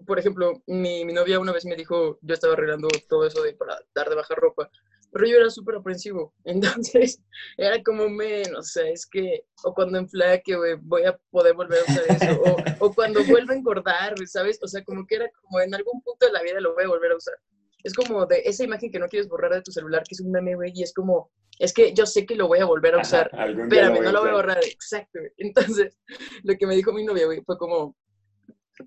por 0.06 0.20
ejemplo, 0.20 0.62
mi, 0.68 1.04
mi, 1.06 1.14
novia 1.14 1.40
una 1.40 1.52
vez 1.52 1.66
me 1.66 1.76
dijo, 1.76 2.20
yo 2.22 2.34
estaba 2.36 2.54
arreglando 2.54 2.88
todo 3.10 3.26
eso 3.26 3.42
de, 3.42 3.54
para 3.54 3.80
dar 3.96 4.10
de 4.10 4.16
baja 4.16 4.36
ropa, 4.36 4.70
pero 5.16 5.28
yo 5.28 5.38
era 5.38 5.50
súper 5.50 5.76
aprensivo, 5.76 6.34
entonces 6.44 7.22
era 7.56 7.82
como 7.82 8.10
menos, 8.10 8.60
o 8.60 8.64
sea, 8.64 8.90
es 8.90 9.06
que, 9.06 9.46
o 9.64 9.74
cuando 9.74 9.98
enflaque, 9.98 10.58
güey, 10.58 10.76
voy 10.82 11.06
a 11.06 11.18
poder 11.32 11.54
volver 11.54 11.80
a 11.80 11.84
usar 11.90 12.04
eso, 12.10 12.42
o, 12.42 12.56
o 12.86 12.94
cuando 12.94 13.24
vuelva 13.24 13.54
a 13.54 13.58
engordar, 13.58 14.14
¿sabes? 14.28 14.60
O 14.62 14.68
sea, 14.68 14.84
como 14.84 15.08
que 15.08 15.16
era 15.16 15.30
como 15.42 15.62
en 15.62 15.74
algún 15.74 16.02
punto 16.02 16.26
de 16.26 16.34
la 16.34 16.44
vida 16.44 16.60
lo 16.60 16.74
voy 16.74 16.84
a 16.84 16.90
volver 16.90 17.14
a 17.14 17.16
usar. 17.16 17.36
Es 17.82 17.94
como 17.94 18.26
de 18.26 18.42
esa 18.44 18.66
imagen 18.66 18.92
que 18.92 19.00
no 19.00 19.08
quieres 19.08 19.30
borrar 19.30 19.54
de 19.54 19.62
tu 19.62 19.72
celular, 19.72 20.04
que 20.04 20.16
es 20.16 20.20
un 20.20 20.32
meme, 20.32 20.56
güey, 20.56 20.74
y 20.76 20.84
es 20.84 20.94
como, 20.94 21.32
es 21.60 21.72
que 21.72 21.94
yo 21.94 22.06
sé 22.06 22.26
que 22.26 22.36
lo 22.36 22.50
voy 22.50 22.60
a 22.60 22.66
volver 22.66 22.96
a 22.96 23.02
usar, 23.02 23.32
pero 23.70 23.94
no 23.94 24.12
lo 24.12 24.20
voy 24.20 24.32
a 24.32 24.34
borrar, 24.34 24.60
exacto, 24.66 25.20
güey. 25.20 25.32
Entonces, 25.38 25.98
lo 26.44 26.58
que 26.58 26.68
me 26.68 26.76
dijo 26.76 26.92
mi 26.92 27.06
novia, 27.06 27.26
güey, 27.26 27.42
fue 27.46 27.58
como, 27.58 27.96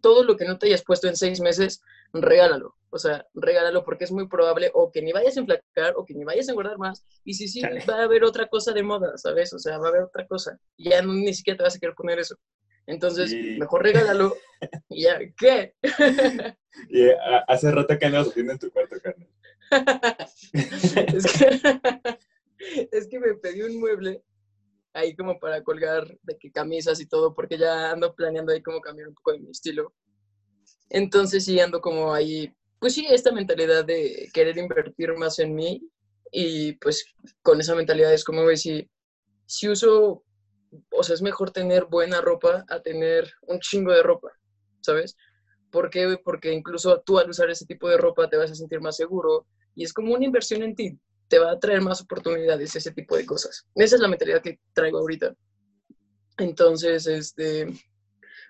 todo 0.02 0.24
lo 0.24 0.36
que 0.36 0.44
no 0.44 0.58
te 0.58 0.66
hayas 0.66 0.84
puesto 0.84 1.08
en 1.08 1.16
seis 1.16 1.40
meses, 1.40 1.80
regálalo. 2.12 2.74
O 2.90 2.98
sea, 2.98 3.26
regálalo 3.34 3.84
porque 3.84 4.04
es 4.04 4.12
muy 4.12 4.28
probable 4.28 4.70
o 4.72 4.90
que 4.90 5.02
ni 5.02 5.12
vayas 5.12 5.36
a 5.36 5.40
enflacar 5.40 5.94
o 5.96 6.04
que 6.06 6.14
ni 6.14 6.24
vayas 6.24 6.48
a 6.48 6.52
engordar 6.52 6.78
más. 6.78 7.04
Y 7.24 7.34
si 7.34 7.48
sí, 7.48 7.60
va 7.62 8.00
a 8.00 8.04
haber 8.04 8.24
otra 8.24 8.46
cosa 8.46 8.72
de 8.72 8.82
moda, 8.82 9.16
¿sabes? 9.18 9.52
O 9.52 9.58
sea, 9.58 9.78
va 9.78 9.86
a 9.86 9.90
haber 9.90 10.02
otra 10.04 10.26
cosa. 10.26 10.58
Y 10.76 10.90
ya 10.90 11.02
ni 11.02 11.34
siquiera 11.34 11.58
te 11.58 11.64
vas 11.64 11.76
a 11.76 11.78
querer 11.78 11.94
poner 11.94 12.18
eso. 12.18 12.36
Entonces, 12.86 13.34
mejor 13.58 13.82
regálalo 13.82 14.34
y 14.88 15.02
ya, 15.02 15.18
¿qué? 15.36 15.74
y 16.88 17.10
hace 17.46 17.70
rato 17.70 17.98
que 17.98 18.06
andas 18.06 18.28
haciendo 18.28 18.52
en 18.52 18.58
tu 18.58 18.70
cuarto, 18.70 18.96
carnal. 19.02 19.28
es, 20.54 21.32
que, 21.32 21.60
es 22.90 23.08
que 23.08 23.20
me 23.20 23.34
pedí 23.34 23.60
un 23.60 23.78
mueble 23.78 24.22
ahí 24.94 25.14
como 25.14 25.38
para 25.38 25.62
colgar 25.62 26.06
de 26.22 26.38
que 26.38 26.50
camisas 26.50 26.98
y 27.00 27.06
todo, 27.06 27.34
porque 27.34 27.58
ya 27.58 27.90
ando 27.90 28.14
planeando 28.14 28.52
ahí 28.52 28.62
como 28.62 28.80
cambiar 28.80 29.08
un 29.08 29.14
poco 29.14 29.32
de 29.32 29.40
mi 29.40 29.50
estilo. 29.50 29.92
Entonces 30.90 31.44
sí 31.44 31.60
ando 31.60 31.80
como 31.80 32.12
ahí, 32.14 32.52
pues 32.78 32.94
sí, 32.94 33.06
esta 33.08 33.32
mentalidad 33.32 33.84
de 33.84 34.28
querer 34.32 34.56
invertir 34.58 35.14
más 35.16 35.38
en 35.38 35.54
mí 35.54 35.82
y 36.32 36.72
pues 36.74 37.04
con 37.42 37.60
esa 37.60 37.74
mentalidad 37.74 38.12
es 38.12 38.24
como, 38.24 38.42
güey, 38.42 38.56
si, 38.56 38.88
si 39.46 39.68
uso, 39.68 40.22
o 40.90 41.02
sea, 41.02 41.14
es 41.14 41.22
mejor 41.22 41.50
tener 41.50 41.86
buena 41.86 42.20
ropa 42.20 42.64
a 42.68 42.80
tener 42.80 43.30
un 43.42 43.58
chingo 43.60 43.92
de 43.92 44.02
ropa, 44.02 44.28
¿sabes? 44.80 45.16
¿Por 45.70 45.90
qué? 45.90 46.16
Porque 46.24 46.52
incluso 46.52 47.02
tú 47.04 47.18
al 47.18 47.28
usar 47.28 47.50
ese 47.50 47.66
tipo 47.66 47.88
de 47.88 47.98
ropa 47.98 48.28
te 48.28 48.36
vas 48.36 48.50
a 48.50 48.54
sentir 48.54 48.80
más 48.80 48.96
seguro 48.96 49.46
y 49.74 49.84
es 49.84 49.92
como 49.92 50.14
una 50.14 50.24
inversión 50.24 50.62
en 50.62 50.74
ti 50.74 50.98
te 51.28 51.38
va 51.38 51.52
a 51.52 51.58
traer 51.58 51.82
más 51.82 52.00
oportunidades, 52.00 52.74
ese 52.74 52.90
tipo 52.92 53.16
de 53.16 53.26
cosas. 53.26 53.66
Esa 53.74 53.96
es 53.96 54.00
la 54.00 54.08
mentalidad 54.08 54.42
que 54.42 54.58
traigo 54.72 54.98
ahorita. 54.98 55.34
Entonces, 56.38 57.06
este, 57.06 57.66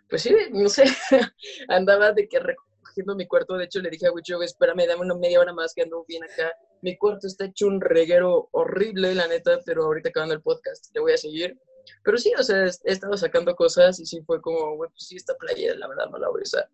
pues 0.08 0.22
sí, 0.22 0.34
no 0.52 0.68
sé, 0.68 0.84
andaba 1.68 2.12
de 2.12 2.28
que 2.28 2.38
recogiendo 2.40 3.14
mi 3.14 3.26
cuarto, 3.26 3.56
de 3.56 3.64
hecho 3.64 3.80
le 3.80 3.90
dije 3.90 4.06
a 4.06 4.12
Wicho, 4.12 4.42
espérame, 4.42 4.86
dame 4.86 5.02
una 5.02 5.14
media 5.14 5.40
hora 5.40 5.52
más 5.52 5.74
que 5.74 5.82
ando 5.82 6.04
bien 6.06 6.24
acá. 6.24 6.52
Mi 6.82 6.96
cuarto 6.96 7.26
está 7.26 7.46
hecho 7.46 7.66
un 7.66 7.80
reguero 7.80 8.48
horrible, 8.52 9.14
la 9.14 9.28
neta, 9.28 9.60
pero 9.64 9.84
ahorita 9.84 10.08
acabando 10.08 10.34
el 10.34 10.42
podcast 10.42 10.94
le 10.94 11.00
voy 11.00 11.12
a 11.12 11.16
seguir. 11.18 11.58
Pero 12.04 12.18
sí, 12.18 12.32
o 12.38 12.42
sea, 12.42 12.64
he 12.64 12.92
estado 12.92 13.16
sacando 13.16 13.54
cosas 13.54 13.98
y 14.00 14.06
sí 14.06 14.20
fue 14.22 14.40
como, 14.40 14.76
pues 14.76 14.92
sí, 14.96 15.16
esta 15.16 15.34
playera, 15.36 15.74
la 15.76 15.88
verdad, 15.88 16.06
no 16.10 16.18
la 16.18 16.28
voy 16.28 16.40
a 16.40 16.42
usar. 16.42 16.70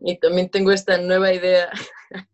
Y 0.00 0.18
también 0.18 0.50
tengo 0.50 0.70
esta 0.70 0.98
nueva 0.98 1.32
idea 1.32 1.70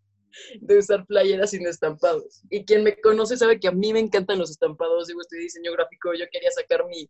de 0.61 0.79
usar 0.79 1.07
playeras 1.07 1.51
sin 1.51 1.67
estampados. 1.67 2.43
Y 2.51 2.65
quien 2.65 2.83
me 2.83 3.01
conoce 3.01 3.37
sabe 3.37 3.61
que 3.61 3.69
a 3.69 3.73
mí 3.73 3.93
me 3.93 4.01
encantan 4.01 4.39
los 4.39 4.51
estampados. 4.51 5.07
Digo, 5.07 5.21
estoy 5.21 5.41
diseño 5.41 5.73
gráfico, 5.73 6.13
yo 6.15 6.27
quería 6.31 6.51
sacar 6.51 6.85
mi, 6.87 7.09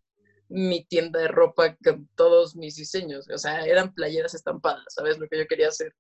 mi 0.48 0.84
tienda 0.84 1.20
de 1.20 1.28
ropa 1.28 1.76
con 1.84 2.08
todos 2.14 2.56
mis 2.56 2.76
diseños. 2.76 3.28
O 3.30 3.38
sea, 3.38 3.64
eran 3.64 3.94
playeras 3.94 4.34
estampadas, 4.34 4.84
¿sabes? 4.88 5.18
Lo 5.18 5.28
que 5.28 5.38
yo 5.38 5.46
quería 5.46 5.68
hacer. 5.68 5.94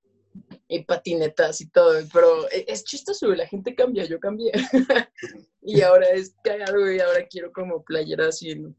Y 0.68 0.84
patinetas 0.84 1.60
y 1.60 1.70
todo. 1.70 1.94
Pero 2.12 2.48
e, 2.50 2.64
es 2.68 2.84
chistoso, 2.84 3.28
la 3.34 3.46
gente 3.46 3.74
cambia, 3.74 4.04
yo 4.04 4.18
cambié. 4.20 4.52
y 5.62 5.80
ahora 5.82 6.08
es 6.10 6.34
cagado, 6.42 6.90
y 6.90 7.00
ahora 7.00 7.26
quiero 7.28 7.52
como 7.52 7.84
playeras 7.84 8.38
sin, 8.38 8.76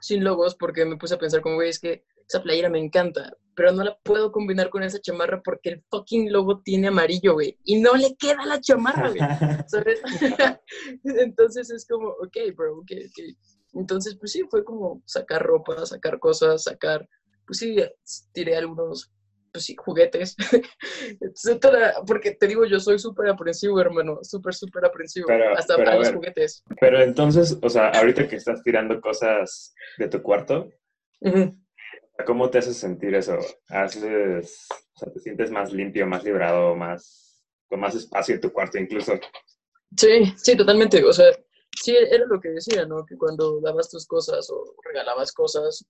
sin 0.00 0.24
logos 0.24 0.54
porque 0.54 0.84
me 0.84 0.96
puse 0.96 1.14
a 1.14 1.18
pensar 1.18 1.40
como, 1.42 1.56
güey, 1.56 1.70
es 1.70 1.78
que 1.78 2.04
esa 2.30 2.42
playera 2.42 2.70
me 2.70 2.78
encanta, 2.78 3.36
pero 3.56 3.72
no 3.72 3.82
la 3.82 3.98
puedo 4.04 4.30
combinar 4.30 4.70
con 4.70 4.84
esa 4.84 5.00
chamarra 5.00 5.42
porque 5.42 5.70
el 5.70 5.82
fucking 5.90 6.32
logo 6.32 6.60
tiene 6.62 6.88
amarillo, 6.88 7.34
güey, 7.34 7.58
y 7.64 7.80
no 7.80 7.96
le 7.96 8.14
queda 8.16 8.46
la 8.46 8.60
chamarra, 8.60 9.10
güey. 9.10 9.20
Entonces 11.04 11.70
es 11.70 11.84
como, 11.86 12.08
ok, 12.08 12.54
bro, 12.56 12.78
ok, 12.78 12.92
ok. 13.06 13.36
Entonces, 13.74 14.16
pues 14.18 14.32
sí, 14.32 14.42
fue 14.50 14.64
como 14.64 15.02
sacar 15.06 15.42
ropa, 15.42 15.86
sacar 15.86 16.18
cosas, 16.18 16.64
sacar, 16.64 17.08
pues 17.46 17.58
sí, 17.58 17.76
tiré 18.32 18.56
algunos 18.56 19.12
pues 19.52 19.64
sí, 19.64 19.76
juguetes, 19.76 20.36
etcétera, 21.20 21.94
porque 22.06 22.32
te 22.32 22.46
digo, 22.46 22.64
yo 22.64 22.80
soy 22.80 22.98
súper 22.98 23.28
aprensivo, 23.28 23.80
hermano, 23.80 24.18
súper, 24.22 24.54
súper 24.54 24.84
aprensivo, 24.84 25.28
hasta 25.56 25.76
para 25.76 25.96
los 25.96 26.12
juguetes. 26.12 26.62
Pero 26.80 27.02
entonces, 27.02 27.58
o 27.60 27.68
sea, 27.68 27.88
ahorita 27.90 28.28
que 28.28 28.36
estás 28.36 28.62
tirando 28.62 29.00
cosas 29.00 29.74
de 29.98 30.08
tu 30.08 30.22
cuarto, 30.22 30.70
¿cómo 32.26 32.50
te 32.50 32.58
hace 32.58 32.74
sentir 32.74 33.14
eso? 33.14 33.38
¿Haces, 33.68 34.68
o 34.70 34.98
sea, 34.98 35.12
te 35.12 35.20
sientes 35.20 35.50
más 35.50 35.72
limpio, 35.72 36.06
más 36.06 36.24
librado, 36.24 36.74
más, 36.76 37.42
con 37.68 37.80
más 37.80 37.94
espacio 37.94 38.34
en 38.34 38.40
tu 38.40 38.52
cuarto 38.52 38.78
incluso? 38.78 39.14
Sí, 39.96 40.32
sí, 40.36 40.56
totalmente, 40.56 41.02
o 41.04 41.12
sea, 41.12 41.26
sí, 41.82 41.96
era 41.96 42.26
lo 42.26 42.40
que 42.40 42.50
decía, 42.50 42.84
¿no? 42.86 43.04
Que 43.06 43.16
cuando 43.16 43.60
dabas 43.60 43.90
tus 43.90 44.06
cosas 44.06 44.48
o 44.50 44.74
regalabas 44.84 45.32
cosas, 45.32 45.84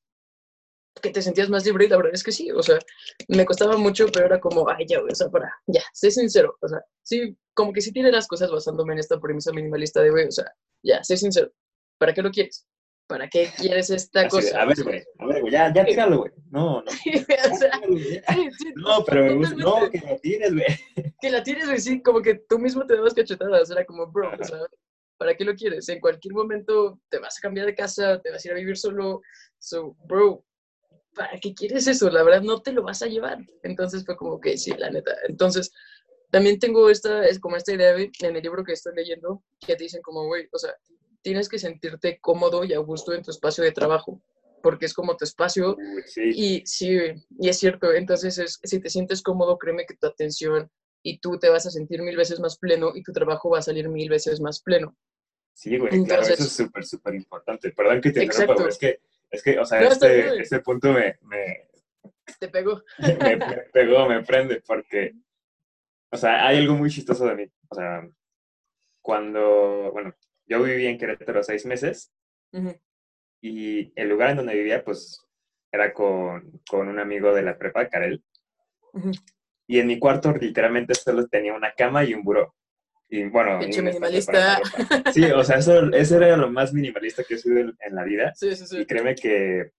que 1.01 1.11
te 1.11 1.23
sentías 1.23 1.49
más 1.49 1.65
libre 1.65 1.87
y 1.87 1.89
la 1.89 1.97
verdad 1.97 2.15
es 2.15 2.23
que 2.23 2.33
sí, 2.33 2.51
o 2.51 2.63
sea, 2.63 2.79
me 3.29 3.45
costaba 3.45 3.77
mucho, 3.77 4.07
pero 4.13 4.27
era 4.27 4.41
como, 4.41 4.69
ay, 4.69 4.87
ya, 4.87 5.01
o 5.01 5.15
sea, 5.15 5.29
para, 5.29 5.53
ya, 5.67 5.83
sé 5.93 6.11
sincero, 6.11 6.57
o 6.61 6.69
sea, 6.69 6.81
sí, 7.03 7.37
como 7.55 7.73
que 7.73 7.81
sí 7.81 7.93
tiene 7.93 8.11
las 8.11 8.27
cosas 8.27 8.51
basándome 8.51 8.93
en 8.95 8.99
esta 8.99 9.19
premisa 9.21 9.53
minimalista 9.53 10.03
de, 10.03 10.11
güey, 10.11 10.27
o 10.27 10.31
sea, 10.31 10.53
ya, 10.83 11.03
sé 11.03 11.17
sincero, 11.17 11.51
¿para 11.99 12.13
qué 12.13 12.23
lo 12.23 12.31
quieres? 12.31 12.67
¿Para 13.07 13.29
qué 13.29 13.51
quieres 13.57 13.91
esta 13.91 14.29
cosa? 14.29 14.61
a 14.61 14.67
ver, 14.67 14.83
güey, 14.83 15.03
a 15.19 15.27
ver, 15.27 15.41
güey, 15.41 15.53
ya, 15.53 15.73
ya 15.73 15.85
tíralo, 15.85 16.19
güey, 16.19 16.33
no, 16.51 16.83
no. 16.83 16.91
o 17.53 17.57
sea, 17.57 17.71
no, 18.77 19.05
pero 19.05 19.25
me 19.25 19.35
gusta, 19.35 19.57
no, 19.57 19.91
que 19.91 19.99
la 19.99 20.17
tires, 20.19 20.53
güey. 20.53 21.13
Que 21.21 21.31
la 21.31 21.43
tires, 21.43 21.67
güey, 21.67 21.81
sí, 21.81 22.03
como 22.03 22.21
que 22.21 22.35
tú 22.49 22.59
mismo 22.59 22.85
te 22.85 22.97
dabas 22.97 23.15
cachetadas, 23.15 23.71
era 23.71 23.85
como, 23.85 24.07
bro, 24.09 24.31
o 24.39 24.45
sea, 24.45 24.59
¿para 25.21 25.37
qué 25.37 25.45
lo 25.45 25.55
quieres? 25.55 25.87
En 25.91 26.01
cualquier 26.01 26.33
momento 26.33 26.99
te 27.11 27.19
vas 27.19 27.37
a 27.37 27.43
cambiar 27.43 27.67
de 27.67 27.75
casa, 27.75 28.19
te 28.23 28.31
vas 28.31 28.43
a 28.43 28.49
ir 28.49 28.53
a 28.53 28.59
vivir 28.59 28.79
solo, 28.79 29.21
so, 29.59 29.95
bro, 30.07 30.43
¿para 31.15 31.39
qué 31.39 31.53
quieres 31.53 31.87
eso? 31.87 32.09
La 32.09 32.23
verdad 32.23 32.41
no 32.41 32.63
te 32.63 32.73
lo 32.73 32.83
vas 32.83 33.03
a 33.03 33.07
llevar. 33.07 33.37
Entonces 33.63 34.07
fue 34.07 34.17
como 34.17 34.41
que 34.41 34.57
sí, 34.57 34.73
la 34.79 34.89
neta. 34.89 35.15
Entonces 35.29 35.73
también 36.31 36.59
tengo 36.59 36.89
esta, 36.89 37.27
es 37.27 37.39
como 37.39 37.57
esta 37.57 37.75
idea 37.75 37.95
en 37.99 38.37
el 38.37 38.43
libro 38.43 38.65
que 38.65 38.73
estoy 38.73 38.95
leyendo, 38.95 39.45
que 39.61 39.77
te 39.77 39.85
dicen 39.85 40.01
como, 40.01 40.25
güey, 40.25 40.49
o 40.53 40.59
sea, 40.59 40.75
tienes 41.21 41.51
que 41.51 41.59
sentirte 41.59 42.19
cómodo 42.23 42.65
y 42.65 42.73
a 42.73 42.79
gusto 42.79 43.13
en 43.13 43.23
tu 43.23 43.31
espacio 43.31 43.63
de 43.63 43.73
trabajo, 43.73 44.23
porque 44.63 44.87
es 44.87 44.95
como 44.95 45.19
tu 45.19 45.27
espacio. 45.27 45.77
Y 46.17 46.63
sí, 46.65 46.97
y 47.39 47.49
es 47.51 47.59
cierto. 47.59 47.93
Entonces, 47.93 48.39
es, 48.39 48.59
si 48.65 48.81
te 48.81 48.89
sientes 48.89 49.21
cómodo, 49.21 49.59
créeme 49.59 49.85
que 49.85 49.97
tu 49.97 50.07
atención 50.07 50.71
y 51.03 51.19
tú 51.19 51.39
te 51.39 51.51
vas 51.51 51.67
a 51.67 51.71
sentir 51.71 52.01
mil 52.01 52.17
veces 52.17 52.41
más 52.41 52.59
pleno 52.59 52.93
y 52.95 53.03
tu 53.03 53.13
trabajo 53.13 53.51
va 53.51 53.59
a 53.59 53.63
salir 53.63 53.91
mil 53.91 54.09
veces 54.09 54.41
más 54.41 54.63
pleno. 54.63 54.97
Sí, 55.53 55.77
güey, 55.77 56.05
claro, 56.05 56.23
eso 56.23 56.33
es 56.33 56.53
súper, 56.53 56.85
súper 56.85 57.15
importante. 57.15 57.71
Perdón 57.73 58.01
que 58.01 58.11
te 58.11 58.25
interrumpa, 58.25 58.69
es 58.69 58.79
que 58.79 59.01
es 59.31 59.43
que, 59.43 59.59
o 59.59 59.65
sea, 59.65 59.81
este, 59.83 60.41
este, 60.41 60.61
punto 60.61 60.93
me, 60.93 61.19
me... 61.23 61.69
Te 62.39 62.49
pegó. 62.49 62.83
Me, 62.99 63.39
pegó, 63.73 64.09
me 64.09 64.23
prende, 64.23 64.63
porque, 64.67 65.15
o 66.13 66.17
sea, 66.17 66.47
hay 66.47 66.59
algo 66.59 66.75
muy 66.75 66.91
chistoso 66.91 67.27
de 67.27 67.35
mí. 67.35 67.53
O 67.69 67.75
sea, 67.75 68.09
cuando, 69.03 69.91
bueno, 69.93 70.15
yo 70.47 70.63
viví 70.63 70.87
en 70.87 70.99
Querétaro 70.99 71.43
seis 71.43 71.67
meses 71.67 72.13
y 73.41 73.93
el 74.01 74.09
lugar 74.09 74.31
en 74.31 74.37
donde 74.39 74.55
vivía, 74.55 74.85
pues, 74.85 75.25
era 75.73 75.93
con, 75.93 76.61
con 76.69 76.89
un 76.89 76.99
amigo 76.99 77.33
de 77.35 77.43
la 77.43 77.59
prepa, 77.59 77.89
Karel. 77.89 78.25
Y 79.67 79.79
en 79.79 79.87
mi 79.87 79.99
cuarto 79.99 80.33
literalmente 80.33 80.95
solo 80.95 81.27
tenía 81.29 81.55
una 81.55 81.73
cama 81.73 82.05
y 82.05 82.15
un 82.15 82.23
buró. 82.23 82.55
Y 83.11 83.25
bueno, 83.25 83.59
minimalista. 83.59 84.61
Sí, 85.13 85.25
o 85.25 85.43
sea, 85.43 85.59
eso, 85.59 85.91
eso 85.93 86.17
era 86.17 86.37
lo 86.37 86.51
más 86.51 86.73
minimalista 86.73 87.25
que 87.25 87.35
he 87.35 87.39
sido 87.39 87.59
en, 87.59 87.95
la 87.95 88.05
vida. 88.05 88.33
Sí, 88.37 88.55
sí, 88.55 88.67
sí. 88.67 88.79
Y 88.79 88.87
créeme 88.87 89.17
que... 89.17 89.73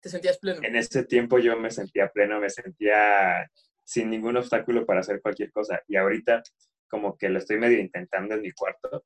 Te 0.00 0.08
sentías 0.08 0.38
pleno. 0.38 0.60
En 0.62 0.76
ese 0.76 1.04
tiempo 1.04 1.38
yo 1.38 1.58
me 1.58 1.70
sentía 1.70 2.08
pleno, 2.08 2.40
me 2.40 2.48
sentía 2.48 3.50
sin 3.84 4.08
ningún 4.08 4.36
obstáculo 4.36 4.86
para 4.86 5.00
hacer 5.00 5.20
cualquier 5.20 5.50
cosa. 5.50 5.82
Y 5.88 5.96
ahorita 5.96 6.42
como 6.88 7.16
que 7.18 7.28
lo 7.28 7.38
estoy 7.38 7.58
medio 7.58 7.78
intentando 7.78 8.34
en 8.34 8.42
mi 8.42 8.52
cuarto, 8.52 9.04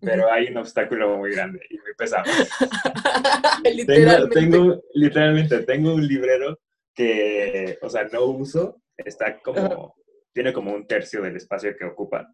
pero 0.00 0.30
hay 0.30 0.48
un 0.48 0.58
obstáculo 0.58 1.16
muy 1.16 1.32
grande 1.32 1.60
y 1.70 1.78
muy 1.78 1.94
pesado. 1.96 2.24
literalmente. 3.64 4.40
Tengo, 4.40 4.82
literalmente, 4.94 5.58
tengo 5.60 5.94
un 5.94 6.06
librero 6.06 6.58
que, 6.94 7.78
o 7.80 7.88
sea, 7.88 8.04
no 8.04 8.24
uso, 8.24 8.82
está 8.96 9.38
como, 9.40 9.94
tiene 10.32 10.52
como 10.52 10.72
un 10.72 10.86
tercio 10.86 11.22
del 11.22 11.36
espacio 11.36 11.76
que 11.76 11.84
ocupa 11.84 12.28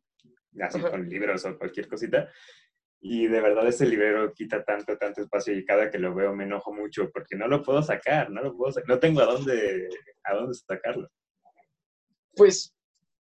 así 0.60 0.80
con 0.80 1.08
libros 1.08 1.44
o 1.44 1.58
cualquier 1.58 1.88
cosita. 1.88 2.30
Y 3.00 3.28
de 3.28 3.40
verdad 3.40 3.66
ese 3.68 3.86
librero 3.86 4.32
quita 4.32 4.64
tanto, 4.64 4.98
tanto 4.98 5.20
espacio 5.20 5.56
y 5.56 5.64
cada 5.64 5.90
que 5.90 5.98
lo 5.98 6.14
veo 6.14 6.34
me 6.34 6.44
enojo 6.44 6.72
mucho 6.72 7.10
porque 7.12 7.36
no 7.36 7.46
lo 7.46 7.62
puedo 7.62 7.82
sacar, 7.82 8.30
no 8.30 8.42
lo 8.42 8.56
puedo 8.56 8.72
sacar, 8.72 8.88
no 8.88 8.98
tengo 8.98 9.20
a 9.20 9.26
dónde, 9.26 9.88
a 10.24 10.34
dónde 10.34 10.54
sacarlo. 10.54 11.08
Pues 12.34 12.74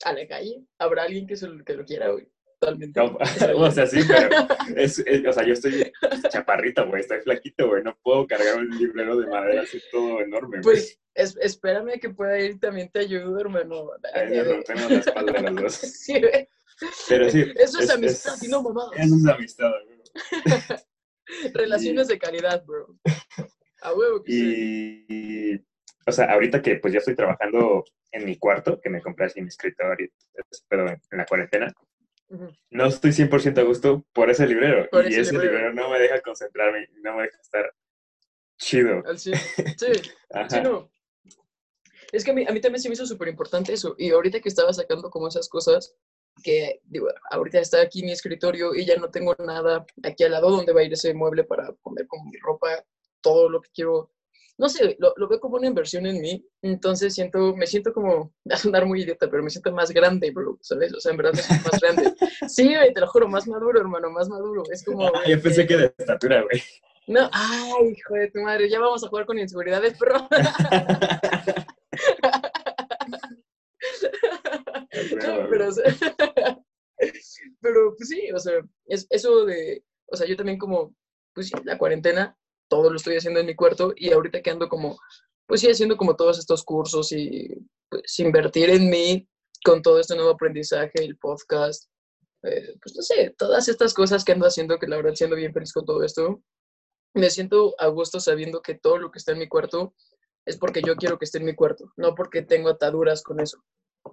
a 0.04 0.12
la 0.12 0.26
calle, 0.26 0.62
habrá 0.78 1.04
alguien 1.04 1.26
que, 1.26 1.36
se 1.36 1.48
que 1.64 1.74
lo 1.74 1.84
quiera, 1.84 2.10
güey. 2.10 2.28
Totalmente. 2.58 3.00
o 3.56 3.70
sea, 3.70 3.86
sí, 3.86 4.00
pero 4.06 4.28
es, 4.76 5.02
o 5.26 5.32
sea, 5.32 5.44
yo 5.44 5.52
estoy 5.54 5.90
chaparrito, 6.28 6.86
güey, 6.86 7.00
estoy 7.00 7.20
flaquito, 7.20 7.68
güey, 7.68 7.82
no 7.82 7.98
puedo 8.02 8.26
cargar 8.26 8.58
un 8.58 8.70
librero 8.78 9.16
de 9.16 9.26
madera 9.26 9.62
así 9.62 9.80
todo 9.90 10.20
enorme. 10.20 10.60
Pues 10.62 11.00
es, 11.14 11.36
espérame 11.40 11.98
que 12.00 12.10
pueda 12.10 12.38
ir, 12.38 12.60
también 12.60 12.90
te 12.90 13.00
ayudo, 13.00 13.38
hermano. 13.40 13.90
Ahí 14.14 14.40
rompemos 14.42 14.90
la 14.90 14.98
espalda 14.98 15.32
de 15.32 15.50
los 15.50 15.62
dos. 15.62 15.74
sí, 15.74 16.20
güey. 16.20 16.48
Pero 17.08 17.30
sí. 17.30 17.44
Eso 17.56 17.80
es, 17.80 17.90
amistad 17.90 18.36
y 18.42 18.48
no 18.48 18.62
mamadas. 18.62 18.92
Eso 18.96 19.16
es 19.16 19.26
amistad, 19.26 19.70
Relaciones 21.54 22.08
de 22.08 22.18
calidad, 22.18 22.64
bro. 22.64 22.98
A 23.80 23.94
huevo 23.94 24.22
que 24.22 24.32
y, 24.32 25.04
sí. 25.08 25.64
o 26.06 26.12
sea, 26.12 26.26
ahorita 26.32 26.60
que 26.60 26.76
pues 26.76 26.92
ya 26.92 26.98
estoy 26.98 27.14
trabajando 27.14 27.84
en 28.10 28.24
mi 28.24 28.36
cuarto, 28.36 28.80
que 28.80 28.90
me 28.90 29.00
compré 29.00 29.26
así 29.26 29.40
mi 29.40 29.48
escritorio, 29.48 30.10
pero 30.68 30.88
en, 30.88 31.00
la 31.10 31.24
cuarentena, 31.24 31.72
no 32.70 32.86
estoy 32.86 33.10
100% 33.10 33.58
a 33.58 33.62
gusto 33.62 34.04
por 34.12 34.30
ese 34.30 34.46
librero. 34.46 34.88
y 35.08 35.14
ese 35.14 35.32
librero. 35.32 35.72
no 35.72 35.90
me 35.90 35.98
deja 35.98 36.20
concentrarme, 36.20 36.88
no 37.02 37.16
me 37.16 37.24
deja 37.24 37.40
estar 37.40 37.72
chido. 38.58 39.02
Sí, 39.16 39.32
sí, 39.34 39.92
sí 40.48 40.60
no. 40.62 40.90
Es 42.12 42.24
que 42.24 42.30
a 42.30 42.34
mí, 42.34 42.44
a 42.46 42.52
mí 42.52 42.60
también 42.60 42.82
se 42.82 42.88
me 42.88 42.94
hizo 42.94 43.06
súper 43.06 43.28
importante 43.28 43.72
eso. 43.72 43.94
Y 43.98 44.10
ahorita 44.10 44.40
que 44.40 44.48
estaba 44.48 44.72
sacando 44.72 45.10
como 45.10 45.28
esas 45.28 45.48
cosas, 45.48 45.96
que 46.42 46.80
digo, 46.84 47.08
ahorita 47.30 47.60
está 47.60 47.80
aquí 47.80 48.02
mi 48.02 48.12
escritorio 48.12 48.74
y 48.74 48.84
ya 48.84 48.96
no 48.96 49.10
tengo 49.10 49.34
nada 49.38 49.86
aquí 50.02 50.24
al 50.24 50.32
lado 50.32 50.50
donde 50.50 50.72
va 50.72 50.80
a 50.80 50.84
ir 50.84 50.92
ese 50.92 51.14
mueble 51.14 51.44
para 51.44 51.72
poner 51.72 52.06
como 52.06 52.30
mi 52.30 52.38
ropa, 52.38 52.84
todo 53.20 53.48
lo 53.48 53.60
que 53.60 53.70
quiero. 53.74 54.10
No 54.58 54.68
sé, 54.68 54.96
lo, 54.98 55.14
lo 55.16 55.28
veo 55.28 55.40
como 55.40 55.56
una 55.56 55.66
inversión 55.66 56.06
en 56.06 56.20
mí, 56.20 56.46
entonces 56.60 57.14
siento, 57.14 57.56
me 57.56 57.66
siento 57.66 57.92
como, 57.92 58.32
a 58.50 58.56
sonar 58.56 58.86
muy 58.86 59.02
idiota, 59.02 59.28
pero 59.30 59.42
me 59.42 59.50
siento 59.50 59.72
más 59.72 59.90
grande, 59.90 60.30
bro, 60.30 60.58
¿sabes? 60.60 60.92
O 60.94 61.00
sea, 61.00 61.10
en 61.12 61.16
verdad 61.16 61.32
me 61.34 61.42
siento 61.42 61.68
más 61.70 61.80
grande. 61.80 62.14
Sí, 62.48 62.74
güey, 62.74 62.92
te 62.92 63.00
lo 63.00 63.06
juro, 63.06 63.28
más 63.28 63.46
maduro, 63.46 63.80
hermano, 63.80 64.10
más 64.10 64.28
maduro. 64.28 64.64
Es 64.70 64.84
como... 64.84 65.06
Ah, 65.06 65.22
yo 65.26 65.40
pensé 65.40 65.64
que 65.64 65.76
de 65.76 65.94
estatura, 65.96 66.42
güey. 66.42 66.60
No, 67.06 67.30
ay, 67.32 67.94
hijo 67.96 68.14
de 68.14 68.30
tu 68.30 68.40
madre, 68.40 68.68
ya 68.68 68.80
vamos 68.80 69.02
a 69.04 69.08
jugar 69.08 69.26
con 69.26 69.38
inseguridades, 69.38 69.94
pero... 69.98 70.28
pero, 75.10 75.70
pero 77.60 77.94
pues 77.96 78.08
sí, 78.08 78.30
o 78.32 78.38
sea, 78.38 78.60
es 78.86 79.06
eso 79.10 79.44
de, 79.44 79.84
o 80.06 80.16
sea, 80.16 80.26
yo 80.26 80.36
también 80.36 80.58
como, 80.58 80.94
pues 81.34 81.48
sí, 81.48 81.54
la 81.64 81.78
cuarentena, 81.78 82.36
todo 82.68 82.90
lo 82.90 82.96
estoy 82.96 83.16
haciendo 83.16 83.40
en 83.40 83.46
mi 83.46 83.54
cuarto 83.54 83.92
y 83.96 84.12
ahorita 84.12 84.42
que 84.42 84.50
ando 84.50 84.68
como, 84.68 84.98
pues 85.46 85.60
sí, 85.60 85.70
haciendo 85.70 85.96
como 85.96 86.16
todos 86.16 86.38
estos 86.38 86.64
cursos 86.64 87.12
y 87.12 87.48
pues 87.88 88.18
invertir 88.20 88.70
en 88.70 88.88
mí 88.88 89.28
con 89.64 89.82
todo 89.82 90.00
este 90.00 90.14
nuevo 90.14 90.30
aprendizaje, 90.30 90.92
el 90.94 91.18
podcast, 91.18 91.90
eh, 92.42 92.74
pues 92.82 92.96
no 92.96 93.02
sé, 93.02 93.34
todas 93.36 93.68
estas 93.68 93.94
cosas 93.94 94.24
que 94.24 94.32
ando 94.32 94.46
haciendo, 94.46 94.78
que 94.78 94.86
la 94.86 94.96
verdad 94.96 95.14
siendo 95.14 95.36
bien 95.36 95.52
feliz 95.52 95.72
con 95.72 95.84
todo 95.84 96.02
esto, 96.02 96.42
me 97.14 97.30
siento 97.30 97.74
a 97.78 97.88
gusto 97.88 98.20
sabiendo 98.20 98.62
que 98.62 98.74
todo 98.74 98.98
lo 98.98 99.10
que 99.10 99.18
está 99.18 99.32
en 99.32 99.38
mi 99.38 99.48
cuarto 99.48 99.94
es 100.46 100.56
porque 100.56 100.82
yo 100.82 100.96
quiero 100.96 101.18
que 101.18 101.24
esté 101.24 101.38
en 101.38 101.44
mi 101.44 101.54
cuarto, 101.54 101.92
no 101.96 102.14
porque 102.14 102.42
tengo 102.42 102.68
ataduras 102.70 103.22
con 103.22 103.40
eso, 103.40 103.62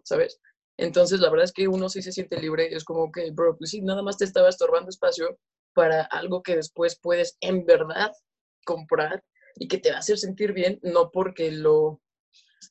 ¿sabes? 0.04 0.40
Entonces, 0.80 1.20
la 1.20 1.30
verdad 1.30 1.44
es 1.44 1.52
que 1.52 1.68
uno 1.68 1.90
sí 1.90 2.02
se 2.02 2.12
siente 2.12 2.40
libre, 2.40 2.74
es 2.74 2.86
como 2.86 3.12
que, 3.12 3.32
bro, 3.32 3.58
pues 3.58 3.72
sí, 3.72 3.82
nada 3.82 4.02
más 4.02 4.18
te 4.18 4.26
estaba 4.26 4.48
estorbando 4.48 4.90
espacio 4.90 5.38
para 5.74 6.04
algo 6.04 6.42
que 6.42 6.56
después 6.56 6.98
puedes 7.02 7.38
en 7.42 7.66
verdad 7.66 8.12
comprar 8.66 9.24
y 9.56 9.68
que 9.68 9.78
te 9.78 9.90
va 9.90 9.98
a 9.98 10.00
hacer 10.00 10.18
sentir 10.18 10.54
bien, 10.54 10.80
no 10.82 11.12
porque 11.12 11.52
lo, 11.52 12.02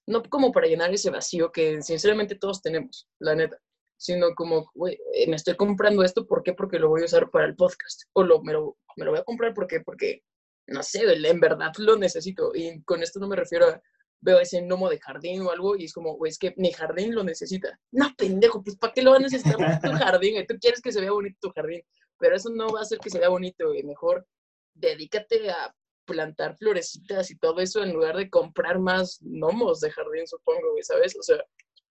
no 0.07 0.23
como 0.23 0.53
para 0.53 0.67
llenar 0.67 0.93
ese 0.93 1.11
vacío 1.11 1.53
que 1.53 1.83
sinceramente 1.83 2.35
todos 2.35 2.63
tenemos, 2.63 3.07
la 3.19 3.35
neta, 3.35 3.59
sino 3.99 4.35
como, 4.35 4.71
güey, 4.75 4.99
eh, 5.13 5.29
me 5.29 5.37
estoy 5.37 5.57
comprando 5.57 6.03
esto, 6.03 6.27
¿por 6.27 6.43
qué? 6.43 6.55
Porque 6.55 6.79
lo 6.79 6.89
voy 6.89 7.03
a 7.03 7.07
usar 7.07 7.31
para 7.31 7.45
el 7.45 7.57
podcast, 7.57 8.05
o 8.15 8.23
lo, 8.23 8.41
me, 8.43 8.55
lo, 8.55 8.79
me 8.97 9.05
lo 9.05 9.11
voy 9.11 9.21
a 9.21 9.25
comprar, 9.25 9.53
¿por 9.53 9.67
qué? 9.67 9.81
Porque 9.81 10.23
no 10.69 10.83
sé, 10.83 11.03
en 11.03 11.41
verdad 11.41 11.73
lo 11.79 11.97
necesito. 11.97 12.53
Y 12.55 12.83
con 12.83 13.03
esto 13.03 13.19
no 13.19 13.29
me 13.29 13.37
refiero 13.37 13.67
a, 13.67 13.83
veo 14.21 14.41
ese 14.41 14.61
gnomo 14.61 14.89
de 14.89 14.99
jardín 14.99 15.43
o 15.43 15.51
algo 15.51 15.77
y 15.77 15.85
es 15.85 15.93
como, 15.93 16.17
güey, 16.17 16.31
es 16.31 16.39
que 16.39 16.55
mi 16.57 16.73
jardín 16.73 17.15
lo 17.15 17.25
necesita. 17.25 17.79
No, 17.93 18.13
pendejo, 18.17 18.63
pues 18.63 18.77
¿para 18.77 18.93
qué 18.93 19.03
lo 19.03 19.13
va 19.13 19.17
a 19.17 19.21
necesitar 19.21 19.57
tu 19.81 19.91
jardín? 19.93 20.45
Tú 20.47 20.57
quieres 20.61 20.81
que 20.81 20.93
se 20.93 21.01
vea 21.01 21.13
bonito 21.13 21.39
tu 21.41 21.51
jardín, 21.51 21.83
pero 22.19 22.37
eso 22.37 22.51
no 22.51 22.69
va 22.69 22.81
a 22.81 22.83
hacer 22.83 22.99
que 22.99 23.11
se 23.11 23.19
vea 23.19 23.29
bonito, 23.29 23.69
güey. 23.69 23.83
Mejor 23.83 24.27
dedícate 24.75 25.51
a 25.51 25.75
plantar 26.05 26.57
florecitas 26.57 27.31
y 27.31 27.39
todo 27.39 27.61
eso 27.61 27.83
en 27.83 27.93
lugar 27.93 28.17
de 28.17 28.31
comprar 28.31 28.79
más 28.79 29.19
gnomos 29.21 29.81
de 29.81 29.91
jardín, 29.91 30.27
supongo, 30.27 30.73
güey, 30.73 30.83
¿sabes? 30.83 31.17
O 31.19 31.23
sea, 31.23 31.45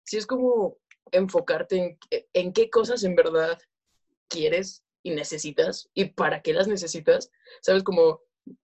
si 0.03 0.17
es 0.17 0.27
como 0.27 0.77
enfocarte 1.11 1.77
en, 1.77 1.99
en 2.33 2.53
qué 2.53 2.69
cosas 2.69 3.03
en 3.03 3.15
verdad 3.15 3.57
quieres 4.27 4.83
y 5.03 5.11
necesitas 5.11 5.89
y 5.93 6.05
para 6.05 6.41
qué 6.41 6.53
las 6.53 6.67
necesitas, 6.67 7.31
¿sabes? 7.61 7.83
Como 7.83 8.21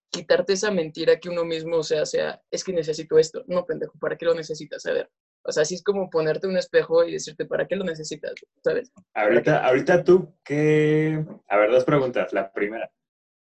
quitarte 0.09 0.53
esa 0.53 0.71
mentira 0.71 1.19
que 1.19 1.29
uno 1.29 1.45
mismo, 1.45 1.77
o 1.77 1.83
sea, 1.83 2.05
sea, 2.05 2.41
es 2.51 2.63
que 2.63 2.73
necesito 2.73 3.17
esto. 3.17 3.43
No, 3.47 3.65
pendejo, 3.65 3.97
¿para 3.99 4.17
qué 4.17 4.25
lo 4.25 4.33
necesitas? 4.33 4.85
A 4.85 4.93
ver. 4.93 5.09
O 5.43 5.51
sea, 5.51 5.63
así 5.63 5.75
es 5.75 5.83
como 5.83 6.09
ponerte 6.09 6.47
un 6.47 6.57
espejo 6.57 7.05
y 7.05 7.13
decirte, 7.13 7.45
¿para 7.45 7.67
qué 7.67 7.75
lo 7.75 7.85
necesitas? 7.85 8.33
¿Sabes? 8.63 8.91
Ahorita, 9.13 9.65
ahorita 9.65 10.03
tú, 10.03 10.35
¿qué? 10.43 11.23
A 11.47 11.57
ver, 11.57 11.71
dos 11.71 11.85
preguntas. 11.85 12.33
La 12.33 12.51
primera, 12.51 12.91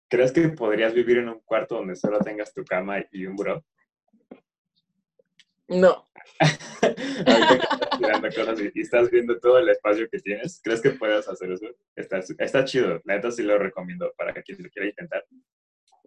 ¿crees 0.08 0.30
que 0.30 0.48
podrías 0.50 0.94
vivir 0.94 1.18
en 1.18 1.30
un 1.30 1.40
cuarto 1.40 1.76
donde 1.76 1.96
solo 1.96 2.20
tengas 2.20 2.54
tu 2.54 2.64
cama 2.64 2.98
y 3.10 3.26
un 3.26 3.36
bro? 3.36 3.64
No. 5.66 6.08
Ahorita 7.26 7.54
estás 7.92 8.34
cosas 8.34 8.60
y, 8.74 8.80
estás 8.80 9.10
viendo 9.10 9.38
todo 9.38 9.58
el 9.58 9.68
espacio 9.68 10.08
que 10.10 10.18
tienes, 10.18 10.60
¿crees 10.62 10.80
que 10.80 10.90
puedas 10.90 11.28
hacer 11.28 11.52
eso? 11.52 11.66
Está, 11.94 12.20
está 12.38 12.64
chido, 12.64 13.00
la 13.04 13.16
neta 13.16 13.30
sí 13.30 13.42
lo 13.42 13.58
recomiendo 13.58 14.12
para 14.16 14.32
quien 14.32 14.62
lo 14.62 14.68
quiera 14.70 14.88
intentar. 14.88 15.24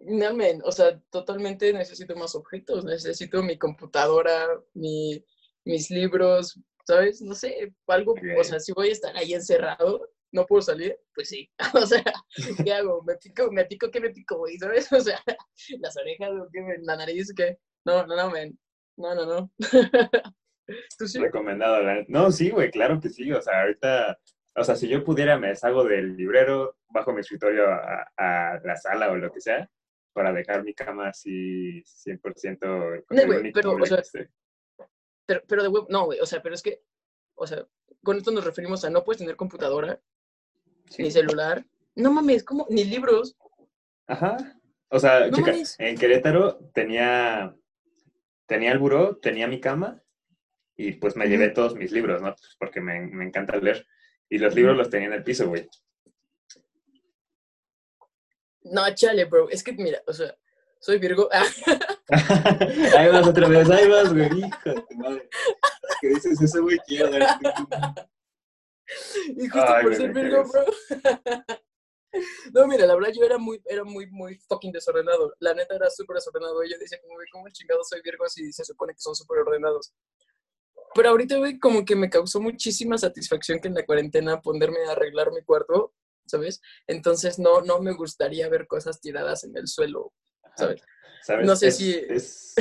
No, 0.04 0.28
o 0.64 0.72
sea, 0.72 1.00
totalmente 1.10 1.72
necesito 1.72 2.14
más 2.16 2.34
objetos, 2.34 2.84
necesito 2.84 3.42
mi 3.42 3.58
computadora, 3.58 4.48
mi, 4.74 5.24
mis 5.64 5.90
libros, 5.90 6.60
¿sabes? 6.86 7.22
No 7.22 7.34
sé, 7.34 7.72
algo, 7.86 8.14
o 8.38 8.44
sea, 8.44 8.60
si 8.60 8.72
voy 8.72 8.90
a 8.90 8.92
estar 8.92 9.16
ahí 9.16 9.32
encerrado, 9.32 10.10
no 10.32 10.46
puedo 10.46 10.62
salir, 10.62 10.98
pues 11.14 11.28
sí, 11.28 11.50
o 11.74 11.86
sea, 11.86 12.04
¿qué 12.64 12.72
hago? 12.72 13.02
¿Me 13.04 13.16
pico, 13.16 13.50
me 13.50 13.64
pico, 13.64 13.90
qué 13.90 14.00
me 14.00 14.10
pico, 14.10 14.38
güey? 14.38 14.58
¿Sabes? 14.58 14.92
O 14.92 15.00
sea, 15.00 15.22
las 15.80 15.96
orejas, 15.96 16.30
¿qué, 16.52 16.60
la 16.82 16.96
nariz, 16.96 17.32
¿qué? 17.34 17.58
No, 17.84 18.06
no, 18.06 18.16
no, 18.16 18.30
men, 18.30 18.58
no, 18.96 19.14
no, 19.14 19.26
no. 19.26 19.50
¿Tú 20.98 21.06
sí? 21.06 21.18
Recomendado, 21.18 21.78
No, 22.08 22.30
sí, 22.30 22.50
güey, 22.50 22.70
claro 22.70 23.00
que 23.00 23.08
sí, 23.10 23.30
o 23.32 23.40
sea, 23.40 23.62
ahorita 23.62 24.18
o 24.56 24.62
sea, 24.62 24.76
si 24.76 24.88
yo 24.88 25.02
pudiera, 25.02 25.36
me 25.38 25.48
deshago 25.48 25.84
del 25.84 26.16
librero, 26.16 26.76
bajo 26.88 27.12
mi 27.12 27.20
escritorio 27.20 27.68
a, 27.70 28.08
a, 28.16 28.60
la 28.62 28.76
sala 28.76 29.10
o 29.10 29.16
lo 29.16 29.32
que 29.32 29.40
sea, 29.40 29.68
para 30.14 30.32
dejar 30.32 30.64
mi 30.64 30.72
cama 30.72 31.08
así 31.08 31.82
100% 31.82 33.04
no, 33.10 33.26
güey, 33.26 33.52
pero, 33.52 33.72
o 33.72 33.84
sea, 33.86 34.02
pero, 35.26 35.42
pero, 35.46 35.62
de 35.62 35.68
web, 35.68 35.84
no, 35.90 36.06
güey, 36.06 36.20
o 36.20 36.26
sea, 36.26 36.40
pero 36.40 36.54
es 36.54 36.62
que, 36.62 36.82
o 37.34 37.46
sea, 37.46 37.66
con 38.02 38.16
esto 38.16 38.30
nos 38.30 38.44
referimos 38.44 38.84
a 38.84 38.90
no 38.90 39.04
puedes 39.04 39.18
tener 39.18 39.36
computadora, 39.36 40.00
ni 40.98 41.10
celular, 41.10 41.66
no 41.94 42.12
mames, 42.12 42.44
como, 42.44 42.66
ni 42.70 42.84
libros. 42.84 43.36
Ajá, 44.06 44.36
o 44.88 44.98
sea, 44.98 45.30
chica, 45.30 45.52
en 45.78 45.98
Querétaro 45.98 46.70
tenía, 46.72 47.54
tenía 48.46 48.72
el 48.72 48.78
buró, 48.78 49.16
tenía 49.16 49.48
mi 49.48 49.60
cama, 49.60 50.02
y 50.76 50.92
pues 50.92 51.16
me 51.16 51.26
llevé 51.26 51.50
todos 51.50 51.74
mis 51.74 51.92
libros, 51.92 52.20
¿no? 52.22 52.34
Pues 52.34 52.56
porque 52.58 52.80
me, 52.80 53.00
me 53.00 53.24
encanta 53.24 53.56
leer. 53.56 53.86
Y 54.28 54.38
los 54.38 54.54
libros 54.54 54.76
los 54.76 54.90
tenía 54.90 55.08
en 55.08 55.14
el 55.14 55.22
piso, 55.22 55.48
güey. 55.48 55.68
No, 58.64 58.82
chale, 58.94 59.24
bro. 59.26 59.48
Es 59.50 59.62
que, 59.62 59.72
mira, 59.72 60.02
o 60.06 60.12
sea, 60.12 60.36
soy 60.80 60.98
Virgo. 60.98 61.28
ahí 62.98 63.08
vas 63.08 63.26
otra 63.26 63.48
vez, 63.48 63.70
ahí 63.70 63.88
vas, 63.88 64.12
güey. 64.12 64.26
Hijo 64.38 64.70
de 64.70 64.96
madre. 64.96 65.28
¿Qué 66.00 66.08
dices 66.08 66.40
eso, 66.40 66.62
güey? 66.62 66.78
Quiero 66.86 67.10
Y 69.28 69.48
justo 69.48 69.74
por 69.82 69.94
ser 69.94 70.12
Virgo, 70.12 70.44
bro. 70.44 70.64
No, 72.52 72.68
mira, 72.68 72.86
la 72.86 72.94
verdad 72.94 73.10
yo 73.12 73.24
era 73.24 73.38
muy, 73.38 73.60
era 73.64 73.82
muy, 73.82 74.06
muy 74.06 74.36
fucking 74.48 74.70
desordenado. 74.70 75.34
La 75.40 75.52
neta 75.52 75.74
era 75.74 75.90
súper 75.90 76.14
desordenado. 76.14 76.62
Y 76.62 76.70
yo 76.70 76.78
decía, 76.78 77.00
como, 77.00 77.14
güey, 77.14 77.26
¿cómo 77.32 77.48
chingado 77.50 77.82
soy 77.82 78.00
Virgo 78.02 78.28
si 78.28 78.52
se 78.52 78.64
supone 78.64 78.92
que 78.92 79.00
son 79.00 79.16
súper 79.16 79.40
ordenados? 79.40 79.92
Pero 80.94 81.08
ahorita, 81.08 81.38
güey, 81.38 81.58
como 81.58 81.84
que 81.84 81.96
me 81.96 82.08
causó 82.08 82.40
muchísima 82.40 82.98
satisfacción 82.98 83.58
que 83.58 83.66
en 83.66 83.74
la 83.74 83.84
cuarentena 83.84 84.40
ponerme 84.40 84.84
a 84.86 84.92
arreglar 84.92 85.32
mi 85.32 85.42
cuarto 85.42 85.92
¿sabes? 86.26 86.60
Entonces 86.86 87.38
no, 87.38 87.60
no 87.62 87.80
me 87.80 87.92
gustaría 87.92 88.48
ver 88.48 88.66
cosas 88.66 89.00
tiradas 89.00 89.44
en 89.44 89.56
el 89.56 89.66
suelo, 89.66 90.12
¿sabes? 90.56 90.82
No 91.44 91.56
sé 91.56 91.70
si... 91.70 91.94
Es, 91.94 92.54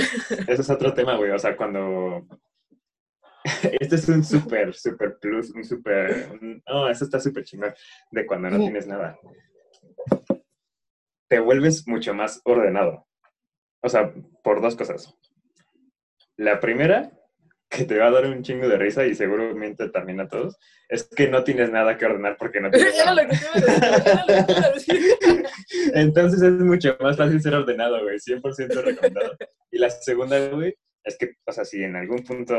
eso 0.47 0.61
es 0.61 0.69
otro 0.69 0.93
tema, 0.93 1.17
güey, 1.17 1.31
o 1.31 1.39
sea, 1.39 1.55
cuando... 1.55 2.25
Este 3.79 3.95
es 3.95 4.07
un 4.07 4.23
súper, 4.23 4.73
súper 4.73 5.17
plus, 5.19 5.49
un 5.51 5.65
súper... 5.65 6.39
No, 6.65 6.89
eso 6.89 7.03
está 7.03 7.19
súper 7.19 7.43
chingón, 7.43 7.73
de 8.11 8.25
cuando 8.25 8.49
no 8.49 8.57
tienes 8.57 8.87
nada. 8.87 9.19
Te 11.27 11.39
vuelves 11.39 11.85
mucho 11.87 12.13
más 12.13 12.39
ordenado. 12.45 13.05
O 13.81 13.89
sea, 13.89 14.13
por 14.43 14.61
dos 14.61 14.77
cosas. 14.77 15.13
La 16.37 16.59
primera 16.61 17.11
que 17.75 17.85
te 17.85 17.97
va 17.97 18.07
a 18.07 18.11
dar 18.11 18.25
un 18.27 18.43
chingo 18.43 18.67
de 18.67 18.77
risa 18.77 19.05
y 19.05 19.15
seguramente 19.15 19.89
también 19.89 20.19
a 20.19 20.27
todos, 20.27 20.57
es 20.87 21.03
que 21.03 21.27
no 21.27 21.43
tienes 21.43 21.71
nada 21.71 21.97
que 21.97 22.05
ordenar 22.05 22.37
porque 22.37 22.61
no 22.61 22.69
tienes 22.69 22.95
nada. 23.05 23.27
Entonces 25.93 26.41
es 26.41 26.51
mucho 26.51 26.95
más 26.99 27.17
fácil 27.17 27.41
ser 27.41 27.55
ordenado, 27.55 28.01
güey, 28.03 28.17
100% 28.17 28.83
recomendado. 28.83 29.35
Y 29.71 29.79
la 29.79 29.89
segunda, 29.89 30.49
güey, 30.49 30.75
es 31.03 31.17
que, 31.17 31.33
o 31.45 31.51
sea, 31.51 31.65
si 31.65 31.83
en 31.83 31.95
algún 31.95 32.23
punto 32.23 32.55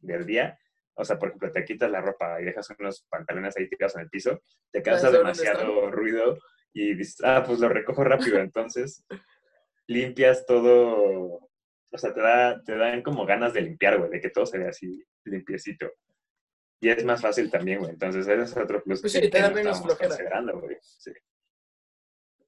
del 0.00 0.26
día, 0.26 0.58
o 0.94 1.04
sea, 1.04 1.18
por 1.18 1.28
ejemplo, 1.28 1.50
te 1.50 1.64
quitas 1.64 1.90
la 1.90 2.02
ropa 2.02 2.40
y 2.40 2.44
dejas 2.44 2.68
unos 2.78 3.06
pantalones 3.08 3.56
ahí 3.56 3.68
tirados 3.68 3.96
en 3.96 4.02
el 4.02 4.10
piso, 4.10 4.42
te 4.70 4.82
causa 4.82 5.10
demasiado 5.10 5.90
ruido 5.90 6.38
y 6.74 6.94
dices, 6.94 7.18
ah, 7.24 7.42
pues 7.46 7.58
lo 7.58 7.68
recojo 7.70 8.04
rápido. 8.04 8.38
Entonces, 8.38 9.04
limpias 9.86 10.44
todo 10.46 11.45
o 11.90 11.98
sea, 11.98 12.12
te, 12.12 12.20
da, 12.20 12.62
te 12.62 12.76
dan 12.76 13.02
como 13.02 13.24
ganas 13.24 13.52
de 13.52 13.62
limpiar, 13.62 13.98
güey, 13.98 14.10
de 14.10 14.20
que 14.20 14.30
todo 14.30 14.46
se 14.46 14.58
vea 14.58 14.70
así 14.70 15.04
limpiecito. 15.24 15.90
Y 16.80 16.90
es 16.90 17.04
más 17.04 17.22
fácil 17.22 17.50
también, 17.50 17.78
güey. 17.78 17.92
Entonces, 17.92 18.26
ese 18.26 18.42
es 18.42 18.56
otro 18.56 18.82
plus 18.82 19.00
pues 19.00 19.12
sí, 19.12 19.30
te 19.30 19.40
da 19.40 19.50
menos 19.50 19.80
flojera. 19.80 20.42
Güey. 20.52 20.76
Sí. 20.80 21.12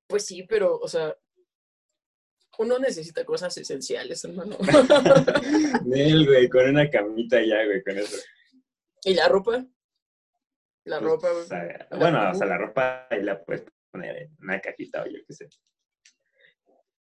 Pues 0.07 0.27
sí, 0.27 0.45
pero, 0.49 0.77
o 0.77 0.89
sea, 0.89 1.17
uno 2.59 2.79
necesita 2.79 3.25
cosas 3.25 3.57
esenciales, 3.57 4.25
hermano. 4.25 4.57
Nel, 5.85 6.27
güey, 6.27 6.49
con 6.49 6.69
una 6.69 6.91
camita 6.91 7.41
ya, 7.41 7.65
güey, 7.65 7.83
con 7.83 7.97
eso. 7.97 8.19
¿Y 9.05 9.15
la 9.15 9.29
ropa? 9.29 9.65
La 10.85 10.99
pues, 10.99 11.11
ropa, 11.11 11.29
güey. 11.31 12.01
bueno, 12.01 12.31
o 12.31 12.35
sea, 12.35 12.47
la 12.47 12.59
ropa 12.59 13.07
ahí 13.11 13.23
la 13.23 13.43
puedes 13.43 13.65
poner 13.91 14.23
en 14.23 14.37
una 14.41 14.61
cajita 14.61 15.03
o 15.03 15.07
yo 15.07 15.19
qué 15.27 15.33
sé 15.33 15.49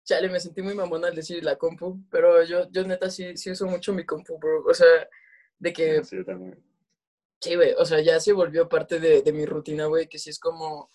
chale, 0.08 0.30
me 0.30 0.40
sentí 0.40 0.62
muy 0.62 0.74
mamona 0.74 1.10
al 1.10 1.16
decir 1.16 1.44
la 1.44 1.58
compu, 1.58 2.00
pero 2.10 2.42
yo, 2.44 2.70
yo 2.72 2.84
neta 2.84 3.10
sí, 3.10 3.36
sí 3.36 3.52
uso 3.52 3.66
mucho 3.68 3.94
mi 3.94 4.06
compu, 4.06 4.40
bro. 4.40 4.64
O 4.66 4.74
sea, 4.74 4.88
de 5.60 5.74
que... 5.74 6.04
Sí, 6.04 6.24
también. 6.24 6.64
Sí, 7.42 7.56
güey, 7.56 7.74
o 7.78 7.86
sea, 7.86 8.00
ya 8.00 8.20
se 8.20 8.34
volvió 8.34 8.68
parte 8.68 9.00
de, 9.00 9.22
de 9.22 9.34
mi 9.34 9.46
rutina, 9.46 9.86
güey, 9.86 10.08
que 10.08 10.18
sí 10.18 10.32
es 10.32 10.40
como, 10.40 10.90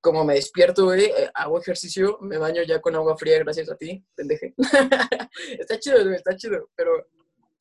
como 0.00 0.24
me 0.24 0.34
despierto, 0.34 0.84
güey, 0.84 1.04
eh, 1.04 1.30
hago 1.32 1.60
ejercicio, 1.60 2.18
me 2.20 2.36
baño 2.36 2.62
ya 2.62 2.80
con 2.80 2.94
agua 2.94 3.16
fría 3.16 3.38
gracias 3.38 3.70
a 3.70 3.76
ti, 3.76 4.04
pendeje. 4.14 4.54
está 5.58 5.78
chido, 5.78 6.02
güey, 6.02 6.16
está 6.16 6.36
chido, 6.36 6.68
pero 6.74 7.06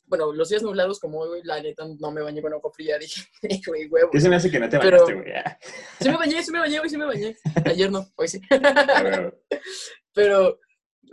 bueno, 0.07 0.33
los 0.33 0.49
días 0.49 0.63
nublados 0.63 0.99
como 0.99 1.19
hoy, 1.19 1.41
la 1.43 1.61
neta, 1.61 1.85
no 1.99 2.11
me 2.11 2.21
bañé 2.21 2.41
con 2.41 2.51
agua 2.51 2.71
fría, 2.73 2.97
dije, 2.99 3.21
güey, 3.67 3.87
huevo. 3.87 4.09
¿Qué 4.11 4.19
se 4.19 4.27
me 4.27 4.35
hace 4.35 4.49
que 4.49 4.59
no 4.59 4.67
te 4.67 4.77
bañaste, 4.77 5.13
güey? 5.13 5.31
sí 6.01 6.09
me 6.09 6.17
bañé, 6.17 6.43
sí 6.43 6.51
me 6.51 6.59
bañé, 6.59 6.77
güey, 6.79 6.89
sí 6.89 6.97
me 6.97 7.05
bañé. 7.05 7.37
Ayer 7.65 7.91
no, 7.91 8.05
hoy 8.15 8.27
sí. 8.27 8.41
Pero, 10.13 10.59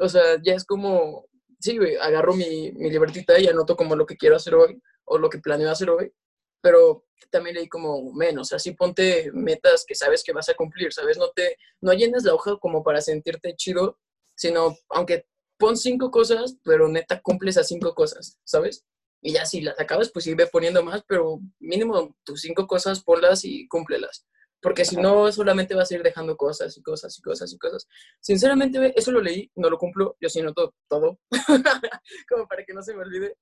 o 0.00 0.08
sea, 0.08 0.40
ya 0.42 0.54
es 0.54 0.64
como, 0.64 1.26
sí, 1.60 1.78
agarro 2.00 2.34
mi, 2.34 2.72
mi 2.72 2.90
libertita 2.90 3.38
y 3.38 3.46
anoto 3.46 3.76
como 3.76 3.96
lo 3.96 4.06
que 4.06 4.16
quiero 4.16 4.36
hacer 4.36 4.54
hoy 4.54 4.80
o 5.04 5.18
lo 5.18 5.28
que 5.30 5.38
planeo 5.38 5.70
hacer 5.70 5.90
hoy, 5.90 6.12
pero 6.60 7.04
también 7.30 7.56
leí 7.56 7.68
como 7.68 8.12
menos, 8.12 8.52
así 8.52 8.72
ponte 8.72 9.30
metas 9.32 9.84
que 9.86 9.94
sabes 9.94 10.22
que 10.24 10.32
vas 10.32 10.48
a 10.48 10.54
cumplir, 10.54 10.92
¿sabes? 10.92 11.18
No 11.18 11.30
te, 11.30 11.56
no 11.80 11.92
llenes 11.92 12.24
la 12.24 12.34
hoja 12.34 12.56
como 12.58 12.82
para 12.82 13.00
sentirte 13.00 13.54
chido, 13.56 13.98
sino, 14.34 14.76
aunque 14.90 15.26
pon 15.58 15.76
cinco 15.76 16.10
cosas, 16.10 16.56
pero 16.62 16.88
neta 16.88 17.20
cumples 17.20 17.56
a 17.56 17.64
cinco 17.64 17.94
cosas, 17.94 18.38
¿sabes? 18.44 18.84
Y 19.22 19.32
ya 19.32 19.46
si 19.46 19.60
las 19.60 19.78
acabas, 19.80 20.10
pues 20.10 20.24
sigue 20.24 20.46
poniendo 20.46 20.82
más, 20.82 21.02
pero 21.06 21.40
mínimo 21.58 22.16
tus 22.24 22.42
cinco 22.42 22.66
cosas 22.66 23.02
ponlas 23.02 23.44
y 23.44 23.66
cúmplelas. 23.68 24.26
Porque 24.66 24.84
si 24.84 24.96
no, 24.96 25.30
solamente 25.30 25.76
vas 25.76 25.88
a 25.88 25.94
ir 25.94 26.02
dejando 26.02 26.36
cosas 26.36 26.76
y 26.76 26.82
cosas 26.82 27.16
y 27.16 27.22
cosas 27.22 27.52
y 27.52 27.56
cosas. 27.56 27.86
Sinceramente, 28.18 28.92
eso 28.96 29.12
lo 29.12 29.20
leí, 29.20 29.48
no 29.54 29.70
lo 29.70 29.78
cumplo, 29.78 30.16
yo 30.20 30.28
sí 30.28 30.42
noto 30.42 30.74
todo, 30.88 31.20
como 32.28 32.48
para 32.48 32.64
que 32.64 32.74
no 32.74 32.82
se 32.82 32.92
me 32.92 33.04
olvide. 33.04 33.36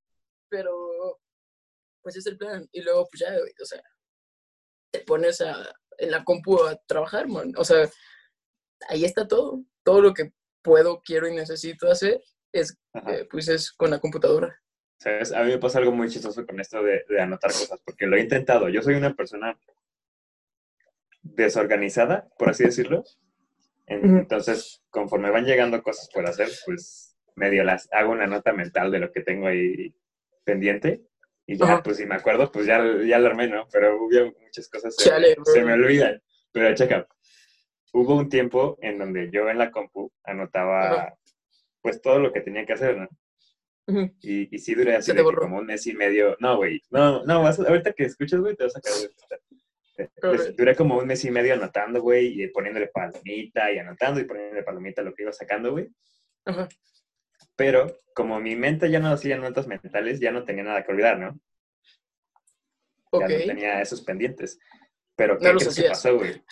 Pero, 0.50 1.18
pues 2.02 2.16
es 2.16 2.26
el 2.26 2.36
plan. 2.36 2.68
Y 2.72 2.82
luego, 2.82 3.08
pues 3.10 3.20
ya, 3.20 3.34
o 3.38 3.64
sea, 3.64 3.82
te 4.92 5.00
pones 5.00 5.40
a, 5.40 5.74
en 5.96 6.10
la 6.10 6.22
compu 6.24 6.62
a 6.62 6.76
trabajar, 6.86 7.26
man. 7.26 7.54
O 7.56 7.64
sea, 7.64 7.88
ahí 8.90 9.06
está 9.06 9.26
todo. 9.26 9.64
Todo 9.82 10.02
lo 10.02 10.12
que 10.12 10.34
puedo, 10.60 11.00
quiero 11.00 11.26
y 11.26 11.34
necesito 11.34 11.90
hacer, 11.90 12.22
es, 12.52 12.76
eh, 13.06 13.26
pues 13.30 13.48
es 13.48 13.72
con 13.72 13.90
la 13.90 13.98
computadora. 13.98 14.60
¿Sabes? 14.98 15.32
A 15.32 15.42
mí 15.42 15.52
me 15.52 15.58
pasa 15.58 15.78
algo 15.78 15.92
muy 15.92 16.10
chistoso 16.10 16.44
con 16.44 16.60
esto 16.60 16.82
de, 16.82 17.02
de 17.08 17.18
anotar 17.18 17.50
cosas, 17.50 17.80
porque 17.82 18.06
lo 18.06 18.18
he 18.18 18.20
intentado. 18.20 18.68
Yo 18.68 18.82
soy 18.82 18.96
una 18.96 19.14
persona 19.14 19.58
desorganizada, 21.24 22.28
por 22.38 22.50
así 22.50 22.64
decirlo. 22.64 23.02
Entonces, 23.86 24.82
conforme 24.90 25.30
van 25.30 25.44
llegando 25.44 25.82
cosas 25.82 26.08
por 26.12 26.26
hacer, 26.26 26.48
pues 26.64 27.16
medio 27.36 27.64
las 27.64 27.88
hago 27.92 28.12
una 28.12 28.26
nota 28.26 28.52
mental 28.52 28.90
de 28.90 29.00
lo 29.00 29.12
que 29.12 29.22
tengo 29.22 29.48
ahí 29.48 29.94
pendiente. 30.44 31.02
Y 31.46 31.58
ya, 31.58 31.82
pues 31.82 31.98
si 31.98 32.06
me 32.06 32.14
acuerdo, 32.14 32.50
pues 32.50 32.64
ya, 32.64 32.82
ya 33.06 33.18
lo 33.18 33.26
armé, 33.26 33.48
¿no? 33.48 33.68
Pero 33.70 33.96
hubo 33.96 34.32
muchas 34.40 34.68
cosas 34.70 34.94
se, 34.96 35.10
se 35.44 35.64
me 35.64 35.74
olvidan. 35.74 36.22
Pero 36.52 36.74
checa, 36.74 37.06
hubo 37.92 38.16
un 38.16 38.28
tiempo 38.28 38.78
en 38.80 38.98
donde 38.98 39.30
yo 39.30 39.50
en 39.50 39.58
la 39.58 39.70
compu 39.70 40.10
anotaba 40.22 41.14
pues 41.82 42.00
todo 42.00 42.18
lo 42.18 42.32
que 42.32 42.40
tenía 42.40 42.64
que 42.64 42.72
hacer, 42.72 42.96
¿no? 42.96 43.08
y, 44.22 44.56
y, 44.56 44.58
sí 44.58 44.74
duré 44.74 44.96
así 44.96 45.12
de 45.12 45.22
como 45.22 45.58
un 45.58 45.66
mes 45.66 45.86
y 45.86 45.92
medio. 45.92 46.36
No, 46.40 46.56
güey, 46.56 46.80
no, 46.90 47.22
no, 47.24 47.42
vas 47.42 47.60
ahorita 47.60 47.92
que 47.92 48.04
escuchas, 48.04 48.40
güey, 48.40 48.56
te 48.56 48.64
vas 48.64 48.74
a 48.76 48.80
sacar 48.80 49.10
de 49.10 49.53
duré 50.56 50.74
como 50.74 50.98
un 50.98 51.06
mes 51.06 51.24
y 51.24 51.30
medio 51.30 51.54
anotando, 51.54 52.00
güey, 52.02 52.42
y 52.42 52.48
poniéndole 52.48 52.88
palomita 52.88 53.72
y 53.72 53.78
anotando 53.78 54.20
y 54.20 54.24
poniéndole 54.24 54.62
palomita 54.62 55.02
lo 55.02 55.14
que 55.14 55.22
iba 55.22 55.32
sacando, 55.32 55.72
güey. 55.72 55.88
Pero 57.56 57.98
como 58.14 58.40
mi 58.40 58.56
mente 58.56 58.90
ya 58.90 59.00
no 59.00 59.08
hacía 59.10 59.36
notas 59.36 59.66
mentales, 59.66 60.20
ya 60.20 60.32
no 60.32 60.44
tenía 60.44 60.64
nada 60.64 60.84
que 60.84 60.92
olvidar, 60.92 61.18
¿no? 61.18 61.38
Ya 63.12 63.28
no 63.28 63.44
tenía 63.46 63.80
esos 63.80 64.02
pendientes. 64.02 64.58
Pero 65.16 65.38
¿qué 65.38 65.50
crees 65.50 65.74
que 65.74 65.88
pasó, 65.88 66.16
güey? 66.16 66.42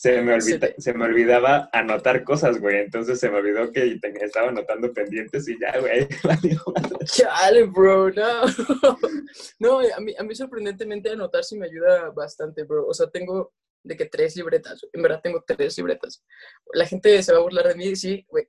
Se 0.00 0.22
me, 0.22 0.40
se 0.40 0.94
me 0.94 1.04
olvidaba 1.04 1.68
anotar 1.72 2.24
cosas, 2.24 2.58
güey. 2.58 2.78
Entonces 2.78 3.20
se 3.20 3.28
me 3.28 3.36
olvidó 3.36 3.70
que 3.70 3.98
estaba 4.22 4.48
anotando 4.48 4.92
pendientes 4.94 5.46
y 5.46 5.58
ya, 5.60 5.78
güey. 5.78 6.08
Chale, 7.04 7.64
bro, 7.64 8.10
no. 8.10 8.42
no, 9.58 9.80
a 9.80 10.00
mí, 10.00 10.14
a 10.18 10.22
mí 10.22 10.34
sorprendentemente 10.34 11.10
anotar 11.10 11.44
sí 11.44 11.58
me 11.58 11.66
ayuda 11.66 12.10
bastante, 12.10 12.64
bro. 12.64 12.86
O 12.86 12.94
sea, 12.94 13.10
tengo 13.10 13.52
de 13.84 13.96
que 13.96 14.06
tres 14.06 14.36
libretas. 14.36 14.80
En 14.92 15.02
verdad 15.02 15.20
tengo 15.22 15.44
tres 15.46 15.76
libretas. 15.76 16.24
La 16.72 16.86
gente 16.86 17.22
se 17.22 17.32
va 17.32 17.38
a 17.38 17.42
burlar 17.42 17.68
de 17.68 17.74
mí 17.74 17.88
y 17.88 17.96
sí, 17.96 18.24
güey 18.28 18.48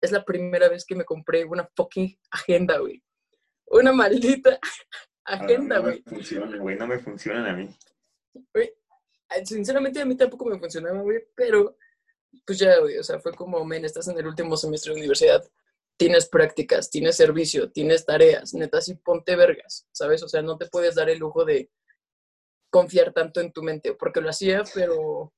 es 0.00 0.12
la 0.12 0.24
primera 0.24 0.68
vez 0.68 0.84
que 0.84 0.94
me 0.94 1.04
compré 1.04 1.44
una 1.44 1.68
fucking 1.76 2.16
agenda, 2.30 2.78
güey. 2.78 3.02
Una 3.66 3.92
maldita 3.92 4.58
agenda, 5.24 5.78
güey. 5.78 6.02
no 6.04 6.12
me 6.12 6.16
funcionan, 6.16 6.58
güey, 6.58 6.76
no 6.76 6.86
me 6.86 6.98
funcionan 6.98 7.46
a 7.46 7.52
mí. 7.54 7.68
Güey, 8.54 8.72
sinceramente 9.44 10.00
a 10.00 10.06
mí 10.06 10.16
tampoco 10.16 10.44
me 10.46 10.58
funcionaba, 10.58 11.00
güey, 11.00 11.24
pero 11.34 11.76
pues 12.46 12.58
ya, 12.58 12.78
güey, 12.78 12.98
o 12.98 13.02
sea, 13.02 13.20
fue 13.20 13.32
como, 13.34 13.64
men, 13.64 13.84
estás 13.84 14.08
en 14.08 14.18
el 14.18 14.26
último 14.26 14.56
semestre 14.56 14.92
de 14.92 14.98
universidad, 14.98 15.44
tienes 15.96 16.28
prácticas, 16.28 16.90
tienes 16.90 17.16
servicio, 17.16 17.70
tienes 17.70 18.06
tareas, 18.06 18.54
neta, 18.54 18.80
sí 18.80 18.94
ponte 18.94 19.36
vergas, 19.36 19.86
¿sabes? 19.92 20.22
O 20.22 20.28
sea, 20.28 20.42
no 20.42 20.56
te 20.56 20.66
puedes 20.66 20.94
dar 20.94 21.10
el 21.10 21.18
lujo 21.18 21.44
de 21.44 21.70
confiar 22.70 23.12
tanto 23.12 23.40
en 23.40 23.52
tu 23.52 23.62
mente, 23.62 23.94
porque 23.94 24.20
lo 24.20 24.30
hacía, 24.30 24.62
pero, 24.74 25.32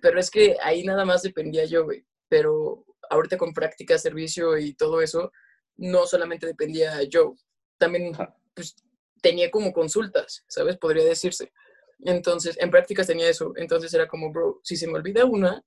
pero 0.00 0.18
es 0.18 0.30
que 0.30 0.56
ahí 0.62 0.84
nada 0.84 1.04
más 1.04 1.22
dependía 1.22 1.64
yo, 1.64 1.84
güey, 1.84 2.06
pero 2.28 2.84
ahorita 3.10 3.36
con 3.36 3.52
práctica, 3.52 3.98
servicio 3.98 4.56
y 4.58 4.74
todo 4.74 5.00
eso, 5.00 5.32
no 5.76 6.06
solamente 6.06 6.46
dependía 6.46 7.02
yo, 7.04 7.34
también 7.78 8.12
pues, 8.54 8.74
tenía 9.20 9.50
como 9.50 9.72
consultas, 9.72 10.44
¿sabes? 10.48 10.76
Podría 10.78 11.04
decirse. 11.04 11.52
Entonces, 12.00 12.56
en 12.60 12.70
prácticas 12.70 13.06
tenía 13.06 13.28
eso. 13.28 13.52
Entonces 13.56 13.92
era 13.94 14.06
como, 14.06 14.32
bro, 14.32 14.60
si 14.62 14.76
se 14.76 14.86
me 14.86 14.94
olvida 14.94 15.24
una, 15.24 15.62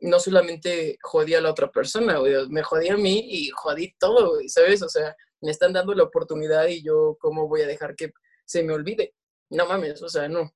no 0.00 0.18
solamente 0.18 0.98
jodía 1.02 1.38
a 1.38 1.40
la 1.42 1.50
otra 1.50 1.70
persona, 1.70 2.18
me 2.48 2.62
jodía 2.62 2.94
a 2.94 2.98
mí 2.98 3.22
y 3.30 3.50
jodí 3.50 3.94
todo, 3.98 4.38
¿sabes? 4.48 4.82
O 4.82 4.88
sea, 4.88 5.14
me 5.40 5.50
están 5.50 5.72
dando 5.72 5.94
la 5.94 6.04
oportunidad 6.04 6.66
y 6.68 6.82
yo, 6.82 7.16
¿cómo 7.20 7.48
voy 7.48 7.62
a 7.62 7.66
dejar 7.66 7.96
que 7.96 8.12
se 8.44 8.62
me 8.62 8.72
olvide? 8.72 9.14
No 9.50 9.66
mames, 9.66 10.02
o 10.02 10.08
sea, 10.08 10.28
no. 10.28 10.52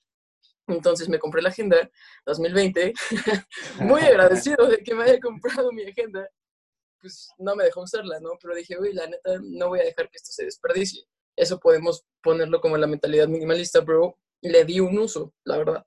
Entonces 0.66 1.08
me 1.08 1.18
compré 1.18 1.42
la 1.42 1.50
agenda 1.50 1.90
2020, 2.26 2.94
muy 3.80 4.00
agradecido 4.00 4.66
de 4.66 4.78
que 4.78 4.94
me 4.94 5.04
haya 5.04 5.20
comprado 5.20 5.72
mi 5.72 5.84
agenda. 5.84 6.28
Pues 7.00 7.28
no 7.36 7.54
me 7.54 7.64
dejó 7.64 7.82
usarla, 7.82 8.18
¿no? 8.20 8.30
Pero 8.40 8.54
dije, 8.54 8.78
uy, 8.78 8.94
la 8.94 9.06
neta, 9.06 9.38
no 9.42 9.68
voy 9.68 9.80
a 9.80 9.84
dejar 9.84 10.08
que 10.08 10.16
esto 10.16 10.32
se 10.32 10.44
desperdicie. 10.44 11.04
Eso 11.36 11.58
podemos 11.58 12.06
ponerlo 12.22 12.60
como 12.60 12.78
la 12.78 12.86
mentalidad 12.86 13.28
minimalista, 13.28 13.80
bro. 13.80 14.18
Le 14.44 14.64
di 14.64 14.80
un 14.80 14.98
uso, 14.98 15.34
la 15.44 15.58
verdad. 15.58 15.84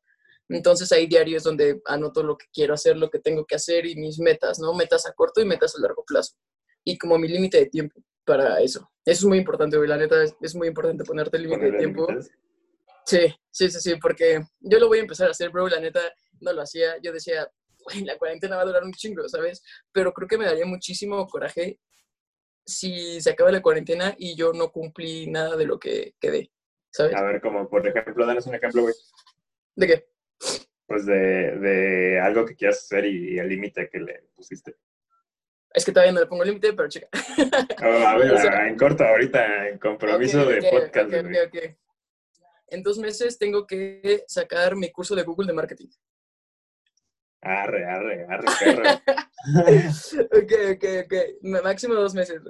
Entonces 0.50 0.92
ahí 0.92 1.08
diario 1.08 1.38
es 1.38 1.44
donde 1.44 1.82
anoto 1.86 2.24
lo 2.24 2.38
que 2.38 2.46
quiero 2.54 2.74
hacer, 2.74 2.98
lo 2.98 3.10
que 3.10 3.20
tengo 3.20 3.46
que 3.46 3.56
hacer 3.56 3.86
y 3.86 3.96
mis 3.96 4.20
metas, 4.20 4.60
¿no? 4.60 4.74
Metas 4.74 5.06
a 5.06 5.14
corto 5.14 5.42
y 5.42 5.46
metas 5.46 5.76
a 5.76 5.82
largo 5.82 6.04
plazo. 6.06 6.36
Y 6.84 6.98
como 6.98 7.18
mi 7.18 7.28
límite 7.28 7.60
de 7.60 7.66
tiempo 7.68 8.02
para 8.26 8.60
eso. 8.62 8.92
Eso 9.06 9.20
es 9.22 9.26
muy 9.26 9.38
importante, 9.38 9.78
güey. 9.78 9.90
La 9.90 9.98
neta 9.98 10.24
es, 10.42 10.56
muy 10.56 10.68
importante 10.68 11.04
ponerte 11.04 11.40
límite 11.40 11.72
de 11.72 11.78
tiempo. 11.78 12.08
Sí, 13.06 13.34
sí, 13.52 13.70
sí, 13.70 13.80
sí, 13.80 13.96
porque 14.02 14.42
yo 14.60 14.80
lo 14.80 14.90
voy 14.90 14.98
a 14.98 15.02
empezar 15.02 15.30
a 15.30 15.32
hacer, 15.32 15.50
bro, 15.50 15.70
la 15.70 15.80
neta 15.80 16.02
no 16.42 16.52
lo 16.52 16.62
hacía, 16.62 16.98
yo 17.02 17.14
decía, 17.14 17.50
güey, 17.80 18.04
la 18.04 18.18
cuarentena 18.18 18.58
va 18.58 18.64
a 18.64 18.66
durar 18.66 18.84
un 18.84 18.92
chingo, 18.92 19.28
¿sabes? 19.30 19.64
Pero 19.94 20.12
creo 20.12 20.28
que 20.28 20.38
me 20.38 20.46
daría 20.46 20.66
muchísimo 20.66 21.26
coraje 21.28 21.80
si 22.66 23.22
se 23.22 23.30
acaba 23.30 23.50
la 23.50 23.62
cuarentena 23.62 24.14
y 24.18 24.36
yo 24.36 24.52
no 24.52 24.74
cumplí 24.74 25.28
nada 25.28 25.56
de 25.56 25.66
lo 25.66 25.80
que 25.80 26.16
quedé, 26.20 26.52
¿sabes? 26.98 27.16
A 27.16 27.22
ver, 27.22 27.40
como 27.42 27.70
por 27.70 27.88
ejemplo, 27.88 28.26
danos 28.26 28.48
un 28.48 28.56
ejemplo, 28.56 28.82
güey. 28.82 28.94
¿De 29.76 29.88
qué? 29.88 30.08
Pues 30.88 31.06
de, 31.06 31.58
de 31.60 32.20
algo 32.20 32.46
que 32.46 32.56
quieras 32.56 32.78
hacer 32.78 33.06
y, 33.06 33.38
el 33.38 33.50
límite 33.50 33.90
que 33.90 34.00
le 34.00 34.24
pusiste. 34.36 34.76
Es 35.74 35.86
que 35.86 35.92
todavía 35.92 36.14
no 36.14 36.22
le 36.22 36.26
pongo 36.26 36.44
límite, 36.44 36.74
pero 36.74 36.90
chica. 36.90 37.08
Oh, 37.84 38.08
a 38.08 38.18
ver, 38.18 38.32
en 38.68 38.78
corto, 38.78 39.04
ahorita, 39.04 39.70
en 39.70 39.78
compromiso 39.78 40.46
de 40.46 40.64
podcast. 40.64 41.14
Okay, 41.14 41.38
okay, 41.46 41.78
en 42.70 42.84
dos 42.84 42.98
meses 42.98 43.38
tengo 43.38 43.66
que 43.68 44.24
sacar 44.28 44.76
mi 44.76 44.92
curso 44.92 45.16
de 45.16 45.24
Google 45.24 45.48
de 45.48 45.54
marketing. 45.54 45.90
Arre, 47.42 47.86
arre, 47.86 48.26
arre, 48.28 48.46
perro. 48.60 48.84
ok, 50.26 50.54
ok, 50.74 50.86
ok. 51.06 51.64
Máximo 51.64 51.94
dos 51.94 52.14
meses. 52.14 52.42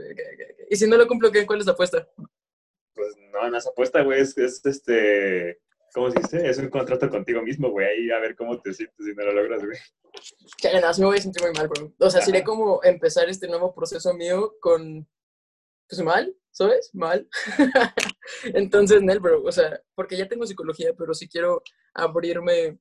Y 0.69 0.75
si 0.75 0.87
no 0.87 0.95
lo 0.95 1.07
cumplo, 1.07 1.31
¿qué? 1.31 1.45
¿cuál 1.45 1.59
es 1.59 1.65
la 1.65 1.73
apuesta? 1.73 2.07
Pues 2.97 3.15
no, 3.31 3.49
no 3.49 3.57
es 3.57 3.67
apuesta, 3.67 4.01
güey. 4.01 4.21
Es, 4.21 4.35
este. 4.37 5.59
¿Cómo 5.93 6.11
se 6.11 6.19
dice? 6.19 6.49
Es 6.49 6.57
un 6.57 6.69
contrato 6.69 7.09
contigo 7.09 7.41
mismo, 7.43 7.69
güey. 7.69 7.87
Ahí 7.87 8.11
a 8.11 8.19
ver 8.19 8.35
cómo 8.35 8.59
te 8.59 8.73
sientes 8.73 9.05
si 9.05 9.13
no 9.13 9.23
lo 9.23 9.33
logras, 9.33 9.63
güey. 9.63 9.77
Que 10.57 10.73
nada, 10.73 10.91
me 10.97 11.05
voy 11.05 11.17
a 11.17 11.21
sentir 11.21 11.43
muy 11.43 11.53
mal, 11.53 11.67
bro. 11.67 11.93
O 11.99 12.09
sea, 12.09 12.21
sería 12.21 12.43
como 12.43 12.83
empezar 12.83 13.29
este 13.29 13.47
nuevo 13.47 13.73
proceso 13.73 14.13
mío 14.15 14.55
con. 14.59 15.07
Pues 15.87 16.01
mal, 16.01 16.35
¿sabes? 16.51 16.89
Mal. 16.93 17.29
Entonces, 18.43 19.01
Nel, 19.01 19.19
bro, 19.19 19.41
o 19.43 19.51
sea, 19.51 19.79
porque 19.95 20.17
ya 20.17 20.27
tengo 20.27 20.45
psicología, 20.45 20.93
pero 20.97 21.13
sí 21.13 21.29
quiero 21.29 21.61
abrirme 21.93 22.77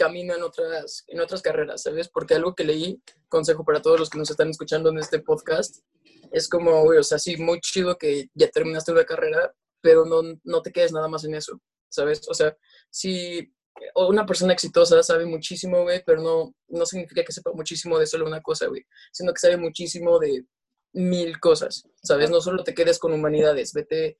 camino 0.00 0.34
en 0.34 0.42
otras, 0.42 1.04
en 1.08 1.20
otras 1.20 1.42
carreras, 1.42 1.82
¿sabes? 1.82 2.08
Porque 2.08 2.34
algo 2.34 2.54
que 2.54 2.64
leí, 2.64 3.02
consejo 3.28 3.66
para 3.66 3.82
todos 3.82 4.00
los 4.00 4.08
que 4.08 4.16
nos 4.16 4.30
están 4.30 4.48
escuchando 4.48 4.88
en 4.88 4.98
este 4.98 5.18
podcast, 5.18 5.84
es 6.32 6.48
como, 6.48 6.84
güey, 6.84 6.98
o 6.98 7.02
sea, 7.02 7.18
sí, 7.18 7.36
muy 7.36 7.60
chido 7.60 7.98
que 7.98 8.30
ya 8.32 8.48
terminaste 8.48 8.92
una 8.92 9.04
carrera, 9.04 9.52
pero 9.82 10.06
no, 10.06 10.22
no 10.42 10.62
te 10.62 10.72
quedes 10.72 10.92
nada 10.92 11.06
más 11.06 11.24
en 11.24 11.34
eso, 11.34 11.60
¿sabes? 11.90 12.26
O 12.30 12.34
sea, 12.34 12.56
si 12.88 13.52
una 13.94 14.24
persona 14.24 14.54
exitosa 14.54 15.02
sabe 15.02 15.26
muchísimo, 15.26 15.82
güey, 15.82 16.02
pero 16.06 16.22
no, 16.22 16.54
no 16.68 16.86
significa 16.86 17.22
que 17.22 17.32
sepa 17.32 17.52
muchísimo 17.52 17.98
de 17.98 18.06
solo 18.06 18.26
una 18.26 18.40
cosa, 18.40 18.68
güey, 18.68 18.86
sino 19.12 19.34
que 19.34 19.40
sabe 19.40 19.58
muchísimo 19.58 20.18
de 20.18 20.46
mil 20.94 21.38
cosas, 21.40 21.84
¿sabes? 22.02 22.30
No 22.30 22.40
solo 22.40 22.64
te 22.64 22.74
quedes 22.74 22.98
con 22.98 23.12
humanidades, 23.12 23.74
vete 23.74 24.18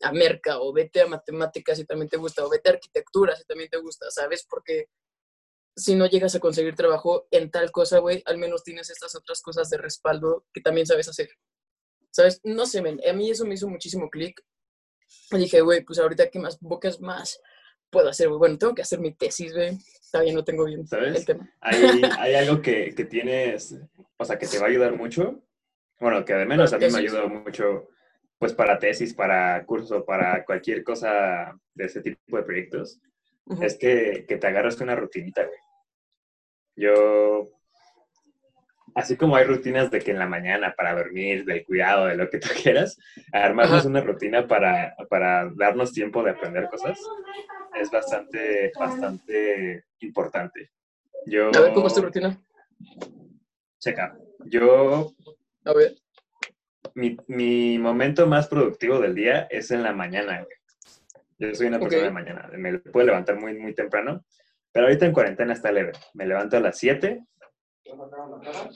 a 0.00 0.10
merca 0.12 0.58
o 0.60 0.72
vete 0.72 1.02
a 1.02 1.06
matemáticas 1.06 1.76
si 1.76 1.84
también 1.84 2.08
te 2.08 2.16
gusta, 2.16 2.46
o 2.46 2.48
vete 2.48 2.70
a 2.70 2.72
arquitectura 2.72 3.36
si 3.36 3.44
también 3.44 3.68
te 3.68 3.78
gusta, 3.78 4.10
¿sabes? 4.10 4.46
Porque 4.48 4.86
si 5.76 5.94
no 5.94 6.06
llegas 6.06 6.34
a 6.34 6.40
conseguir 6.40 6.74
trabajo 6.74 7.26
en 7.30 7.50
tal 7.50 7.70
cosa, 7.70 7.98
güey, 7.98 8.22
al 8.26 8.38
menos 8.38 8.64
tienes 8.64 8.90
estas 8.90 9.14
otras 9.14 9.40
cosas 9.42 9.70
de 9.70 9.78
respaldo 9.78 10.44
que 10.52 10.60
también 10.60 10.86
sabes 10.86 11.08
hacer. 11.08 11.30
¿Sabes? 12.10 12.40
No 12.44 12.66
sé, 12.66 12.78
a 12.78 13.12
mí 13.12 13.30
eso 13.30 13.44
me 13.44 13.54
hizo 13.54 13.68
muchísimo 13.68 14.10
clic. 14.10 14.40
Dije, 15.30 15.60
güey, 15.60 15.84
pues 15.84 15.98
ahorita 15.98 16.30
qué 16.30 16.38
más 16.38 16.58
bocas 16.60 17.00
más 17.00 17.40
puedo 17.90 18.08
hacer, 18.08 18.28
güey. 18.28 18.38
Bueno, 18.38 18.58
tengo 18.58 18.74
que 18.74 18.82
hacer 18.82 18.98
mi 18.98 19.14
tesis, 19.14 19.54
güey. 19.54 19.78
Todavía 20.10 20.32
no 20.32 20.44
tengo 20.44 20.64
bien 20.64 20.84
el 20.90 21.24
tema. 21.24 21.48
Hay, 21.60 22.02
hay 22.18 22.34
algo 22.34 22.60
que, 22.60 22.94
que, 22.94 23.04
tienes, 23.04 23.76
o 24.16 24.24
sea, 24.24 24.38
que 24.38 24.46
te 24.46 24.58
va 24.58 24.66
a 24.66 24.70
ayudar 24.70 24.96
mucho. 24.96 25.42
Bueno, 26.00 26.24
que 26.24 26.34
de 26.34 26.46
menos 26.46 26.72
a 26.72 26.78
mí 26.78 26.86
me 26.90 26.96
ha 26.96 27.00
ayudado 27.00 27.28
mucho 27.28 27.88
pues 28.38 28.52
para 28.52 28.78
tesis, 28.78 29.14
para 29.14 29.64
curso, 29.66 30.04
para 30.04 30.44
cualquier 30.44 30.84
cosa 30.84 31.58
de 31.74 31.84
ese 31.84 32.00
tipo 32.00 32.36
de 32.36 32.44
proyectos, 32.44 33.00
es 33.62 33.76
que, 33.78 34.24
que, 34.28 34.36
te 34.36 34.46
agarras 34.46 34.80
una 34.80 34.94
rutinita, 34.94 35.44
güey. 35.44 35.58
Yo, 36.76 37.50
así 38.94 39.16
como 39.16 39.36
hay 39.36 39.44
rutinas 39.44 39.90
de 39.90 40.00
que 40.00 40.10
en 40.10 40.18
la 40.18 40.26
mañana 40.26 40.74
para 40.76 40.94
dormir, 40.94 41.44
del 41.44 41.64
cuidado, 41.64 42.06
de 42.06 42.16
lo 42.16 42.28
que 42.30 42.38
tú 42.38 42.48
quieras, 42.62 42.98
armarnos 43.32 43.84
una 43.84 44.00
rutina 44.00 44.46
para, 44.46 44.94
para 45.08 45.50
darnos 45.56 45.92
tiempo 45.92 46.22
de 46.22 46.30
aprender 46.30 46.68
cosas 46.68 46.98
es 47.80 47.90
bastante, 47.90 48.72
bastante 48.78 49.84
importante. 50.00 50.70
Yo, 51.26 51.48
A 51.54 51.60
ver, 51.60 51.72
¿cómo 51.74 51.86
es 51.86 51.94
tu 51.94 52.02
rutina? 52.02 52.40
Checa, 53.78 54.16
Yo, 54.46 55.12
A 55.64 55.72
ver. 55.72 55.94
mi, 56.94 57.16
mi 57.28 57.78
momento 57.78 58.26
más 58.26 58.48
productivo 58.48 58.98
del 58.98 59.14
día 59.14 59.46
es 59.50 59.70
en 59.70 59.82
la 59.82 59.92
mañana, 59.92 60.42
güey. 60.42 60.57
Yo 61.38 61.54
soy 61.54 61.66
una 61.68 61.78
persona 61.78 62.04
de 62.04 62.10
mañana, 62.12 62.50
me 62.56 62.78
puedo 62.78 63.06
levantar 63.06 63.38
muy, 63.38 63.54
muy 63.54 63.74
temprano, 63.74 64.24
pero 64.72 64.86
ahorita 64.86 65.06
en 65.06 65.12
cuarentena 65.12 65.52
está 65.52 65.70
leve. 65.72 65.92
Me 66.14 66.26
levanto 66.26 66.56
a 66.56 66.60
las 66.60 66.76
7, 66.78 67.24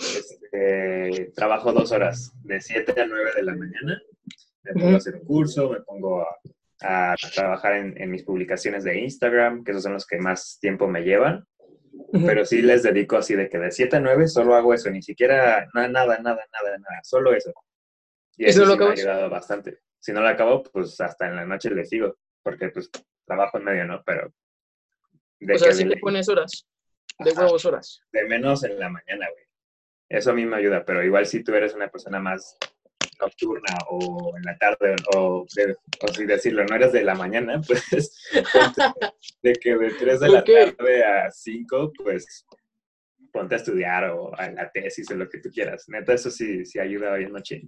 este, 0.00 1.32
trabajo 1.34 1.72
dos 1.72 1.92
horas, 1.92 2.32
de 2.44 2.60
7 2.60 3.00
a 3.00 3.06
9 3.06 3.30
de 3.36 3.42
la 3.42 3.54
mañana. 3.54 4.00
Me 4.64 4.72
pongo 4.74 4.94
a 4.94 4.96
hacer 4.96 5.16
un 5.16 5.24
curso, 5.24 5.70
me 5.70 5.80
pongo 5.80 6.22
a, 6.80 7.12
a 7.12 7.14
trabajar 7.34 7.74
en, 7.74 8.00
en 8.00 8.10
mis 8.10 8.22
publicaciones 8.22 8.84
de 8.84 8.98
Instagram, 9.00 9.64
que 9.64 9.72
esos 9.72 9.82
son 9.82 9.94
los 9.94 10.06
que 10.06 10.18
más 10.18 10.58
tiempo 10.60 10.86
me 10.86 11.02
llevan. 11.02 11.44
Pero 12.12 12.44
sí 12.46 12.62
les 12.62 12.82
dedico 12.82 13.16
así 13.16 13.34
de 13.34 13.48
que 13.48 13.58
de 13.58 13.70
7 13.70 13.96
a 13.96 14.00
9 14.00 14.28
solo 14.28 14.54
hago 14.54 14.72
eso, 14.72 14.88
ni 14.90 15.02
siquiera 15.02 15.66
na- 15.74 15.88
nada, 15.88 16.18
nada, 16.18 16.44
nada, 16.52 16.78
nada, 16.78 17.00
solo 17.02 17.34
eso. 17.34 17.52
Y 18.36 18.44
¿Y 18.48 18.52
si 18.52 18.60
eso 18.60 18.64
lo 18.64 18.72
sí 18.72 18.78
me 18.78 18.84
ha 18.86 18.90
ayudado 18.92 19.30
bastante. 19.30 19.78
Si 19.98 20.12
no 20.12 20.20
lo 20.20 20.28
acabo, 20.28 20.62
pues 20.62 20.98
hasta 21.00 21.26
en 21.28 21.36
la 21.36 21.44
noche 21.44 21.70
le 21.70 21.84
sigo, 21.84 22.16
porque 22.42 22.68
pues 22.70 22.90
trabajo 23.26 23.58
en 23.58 23.64
medio, 23.64 23.86
¿no? 23.86 24.02
Pero 24.04 24.32
de, 25.40 25.54
O 25.54 25.58
sea, 25.58 25.74
de, 25.74 25.84
le 25.84 25.96
pones 25.96 26.28
horas. 26.28 26.66
De 27.18 27.30
Ajá. 27.30 27.44
huevos 27.44 27.64
horas. 27.64 28.00
de 28.12 28.24
menos 28.24 28.64
en 28.64 28.78
la 28.78 28.88
mañana, 28.88 29.28
güey. 29.30 29.44
Eso 30.08 30.30
a 30.30 30.34
mí 30.34 30.44
me 30.44 30.56
ayuda, 30.56 30.84
pero 30.84 31.02
igual 31.02 31.26
si 31.26 31.42
tú 31.42 31.54
eres 31.54 31.74
una 31.74 31.88
persona 31.88 32.20
más 32.20 32.56
nocturna 33.20 33.78
o 33.88 34.36
en 34.36 34.42
la 34.42 34.58
tarde 34.58 34.96
o, 35.14 35.46
de, 35.54 35.72
o 35.72 36.10
así 36.10 36.26
decirlo, 36.26 36.64
no 36.64 36.76
eres 36.76 36.92
de 36.92 37.02
la 37.02 37.14
mañana, 37.14 37.60
pues 37.66 38.30
de 39.42 39.52
que 39.54 39.76
de 39.76 39.90
3 39.90 40.20
de 40.20 40.28
la 40.28 40.44
tarde 40.44 41.04
a 41.04 41.30
5, 41.30 41.92
pues 41.96 42.44
ponte 43.32 43.54
a 43.54 43.58
estudiar 43.58 44.10
o 44.10 44.38
a 44.38 44.50
la 44.50 44.70
tesis 44.70 45.10
o 45.10 45.14
lo 45.14 45.28
que 45.28 45.38
tú 45.38 45.50
quieras. 45.50 45.88
Neta, 45.88 46.12
eso 46.12 46.30
sí, 46.30 46.64
sí 46.66 46.78
ayuda 46.78 47.12
hoy 47.12 47.24
en 47.24 47.32
noche. 47.32 47.62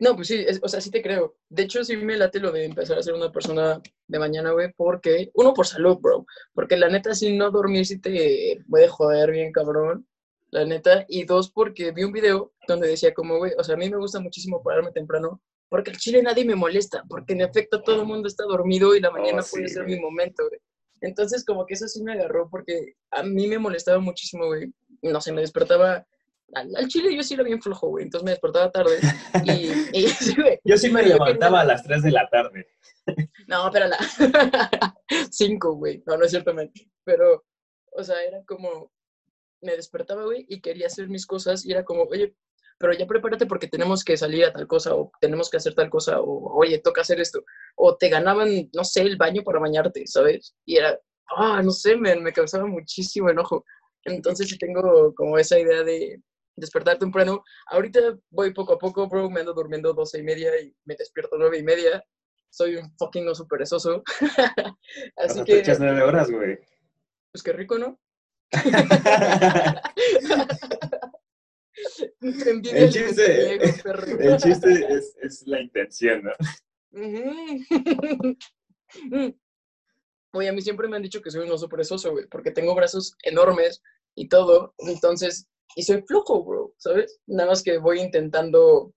No, 0.00 0.14
pues 0.14 0.28
sí, 0.28 0.44
es- 0.46 0.60
o 0.62 0.68
sea, 0.68 0.80
sí 0.80 0.90
te 0.90 1.02
creo. 1.02 1.36
De 1.48 1.64
hecho, 1.64 1.84
sí 1.84 1.96
me 1.96 2.16
late 2.16 2.38
lo 2.38 2.52
de 2.52 2.64
empezar 2.66 2.98
a 2.98 3.02
ser 3.02 3.14
una 3.14 3.32
persona 3.32 3.80
de 4.06 4.18
mañana, 4.18 4.52
güey, 4.52 4.72
porque, 4.76 5.30
uno, 5.34 5.52
por 5.54 5.66
salud, 5.66 5.98
bro, 6.00 6.24
porque 6.54 6.76
la 6.76 6.88
neta, 6.88 7.14
si 7.14 7.36
no 7.36 7.50
dormir, 7.50 7.84
sí 7.84 7.98
te 8.00 8.62
puede 8.68 8.88
joder 8.88 9.32
bien, 9.32 9.50
cabrón, 9.52 10.06
la 10.50 10.64
neta, 10.64 11.04
y 11.08 11.24
dos, 11.24 11.50
porque 11.50 11.90
vi 11.90 12.04
un 12.04 12.12
video 12.12 12.52
donde 12.68 12.88
decía 12.88 13.12
como, 13.12 13.38
güey, 13.38 13.52
o 13.58 13.64
sea, 13.64 13.74
a 13.74 13.78
mí 13.78 13.90
me 13.90 13.96
gusta 13.98 14.20
muchísimo 14.20 14.62
pararme 14.62 14.92
temprano, 14.92 15.42
porque 15.68 15.90
al 15.90 15.98
chile 15.98 16.22
nadie 16.22 16.44
me 16.44 16.54
molesta, 16.54 17.02
porque 17.08 17.34
en 17.34 17.42
efecto 17.42 17.82
todo 17.82 18.00
el 18.02 18.06
mundo 18.06 18.28
está 18.28 18.44
dormido 18.44 18.94
y 18.94 19.00
la 19.00 19.10
mañana 19.10 19.42
sí, 19.42 19.50
puede 19.56 19.68
ser 19.68 19.82
güey. 19.84 19.96
mi 19.96 20.00
momento, 20.00 20.48
güey. 20.48 20.60
Entonces, 21.00 21.44
como 21.44 21.66
que 21.66 21.74
eso 21.74 21.86
sí 21.86 22.02
me 22.02 22.12
agarró, 22.12 22.48
porque 22.50 22.94
a 23.10 23.22
mí 23.22 23.46
me 23.46 23.58
molestaba 23.58 23.98
muchísimo, 23.98 24.46
güey. 24.46 24.72
No 25.02 25.20
sé, 25.20 25.32
me 25.32 25.42
despertaba... 25.42 26.06
Al, 26.54 26.74
al 26.76 26.88
chile 26.88 27.14
yo 27.14 27.22
sí 27.22 27.34
era 27.34 27.42
bien 27.42 27.60
flojo, 27.60 27.88
güey, 27.88 28.04
entonces 28.04 28.24
me 28.24 28.30
despertaba 28.30 28.70
tarde 28.70 28.98
y, 29.44 29.50
y 29.92 30.08
sí, 30.08 30.34
güey, 30.34 30.58
Yo 30.64 30.76
sí 30.76 30.90
me 30.90 31.02
Pero 31.02 31.14
levantaba 31.14 31.60
a 31.60 31.64
las 31.64 31.82
3 31.82 32.02
de 32.02 32.10
la 32.10 32.28
tarde. 32.28 32.66
no, 33.46 33.70
pero 33.72 33.86
la. 33.86 33.98
Cinco, 35.30 35.74
güey. 35.74 36.02
No, 36.06 36.16
no 36.16 36.24
es 36.24 36.30
cierto, 36.30 36.54
man. 36.54 36.70
Pero, 37.04 37.44
o 37.92 38.02
sea, 38.04 38.22
era 38.22 38.42
como. 38.44 38.92
Me 39.60 39.76
despertaba, 39.76 40.24
güey, 40.24 40.46
y 40.48 40.60
quería 40.60 40.86
hacer 40.86 41.08
mis 41.08 41.26
cosas, 41.26 41.66
y 41.66 41.72
era 41.72 41.84
como, 41.84 42.02
oye, 42.04 42.36
pero 42.78 42.92
ya 42.92 43.06
prepárate 43.06 43.46
porque 43.46 43.66
tenemos 43.66 44.04
que 44.04 44.16
salir 44.16 44.44
a 44.44 44.52
tal 44.52 44.68
cosa, 44.68 44.94
o 44.94 45.10
tenemos 45.20 45.50
que 45.50 45.56
hacer 45.56 45.74
tal 45.74 45.90
cosa, 45.90 46.20
o 46.20 46.56
oye, 46.56 46.78
toca 46.78 47.00
hacer 47.00 47.20
esto. 47.20 47.42
O 47.76 47.96
te 47.96 48.08
ganaban, 48.08 48.70
no 48.72 48.84
sé, 48.84 49.02
el 49.02 49.16
baño 49.16 49.42
para 49.42 49.58
bañarte, 49.58 50.06
¿sabes? 50.06 50.54
Y 50.64 50.76
era, 50.76 50.98
ah, 51.36 51.60
no 51.62 51.72
sé, 51.72 51.96
man, 51.96 52.22
me 52.22 52.32
causaba 52.32 52.66
muchísimo 52.66 53.30
enojo. 53.30 53.64
Entonces, 54.04 54.48
sí 54.48 54.56
tengo 54.58 55.12
como 55.14 55.38
esa 55.38 55.58
idea 55.58 55.82
de 55.82 56.22
despertar 56.58 56.98
temprano. 56.98 57.42
Ahorita 57.66 58.00
voy 58.30 58.52
poco 58.52 58.74
a 58.74 58.78
poco, 58.78 59.08
bro, 59.08 59.30
me 59.30 59.40
ando 59.40 59.54
durmiendo 59.54 59.92
doce 59.94 60.18
y 60.18 60.22
media 60.22 60.60
y 60.60 60.74
me 60.84 60.94
despierto 60.96 61.36
nueve 61.38 61.58
y 61.58 61.62
media 61.62 62.04
soy 62.50 62.76
un 62.76 62.90
fucking 62.96 63.28
oso 63.28 63.46
perezoso. 63.46 64.02
Así 65.16 65.44
que, 65.44 65.58
echas 65.60 65.78
9 65.80 66.02
horas, 66.02 66.30
güey. 66.30 66.58
pues 67.30 67.42
qué 67.42 67.52
rico, 67.52 67.78
¿no? 67.78 67.98
El 72.20 72.66
el 72.66 72.90
chiste- 72.90 73.06
mujeriego, 73.06 73.64
perro. 73.84 74.18
El 74.18 74.36
chiste 74.38 74.92
es, 74.92 75.16
es 75.22 75.46
la 75.46 75.60
intención, 75.60 76.24
¿no? 76.24 76.32
Oye, 80.32 80.48
a 80.48 80.52
mí 80.52 80.60
siempre 80.60 80.88
me 80.88 80.96
han 80.96 81.02
dicho 81.02 81.22
que 81.22 81.30
soy 81.30 81.46
un 81.46 81.52
oso 81.52 81.68
perezoso, 81.68 82.10
güey, 82.10 82.26
porque 82.26 82.50
tengo 82.50 82.74
brazos 82.74 83.14
enormes 83.22 83.80
y 84.16 84.28
todo, 84.28 84.74
entonces, 84.78 85.46
y 85.76 85.82
soy 85.82 86.02
flojo, 86.02 86.44
bro, 86.44 86.74
¿sabes? 86.76 87.20
Nada 87.26 87.50
más 87.50 87.62
que 87.62 87.78
voy 87.78 88.00
intentando 88.00 88.92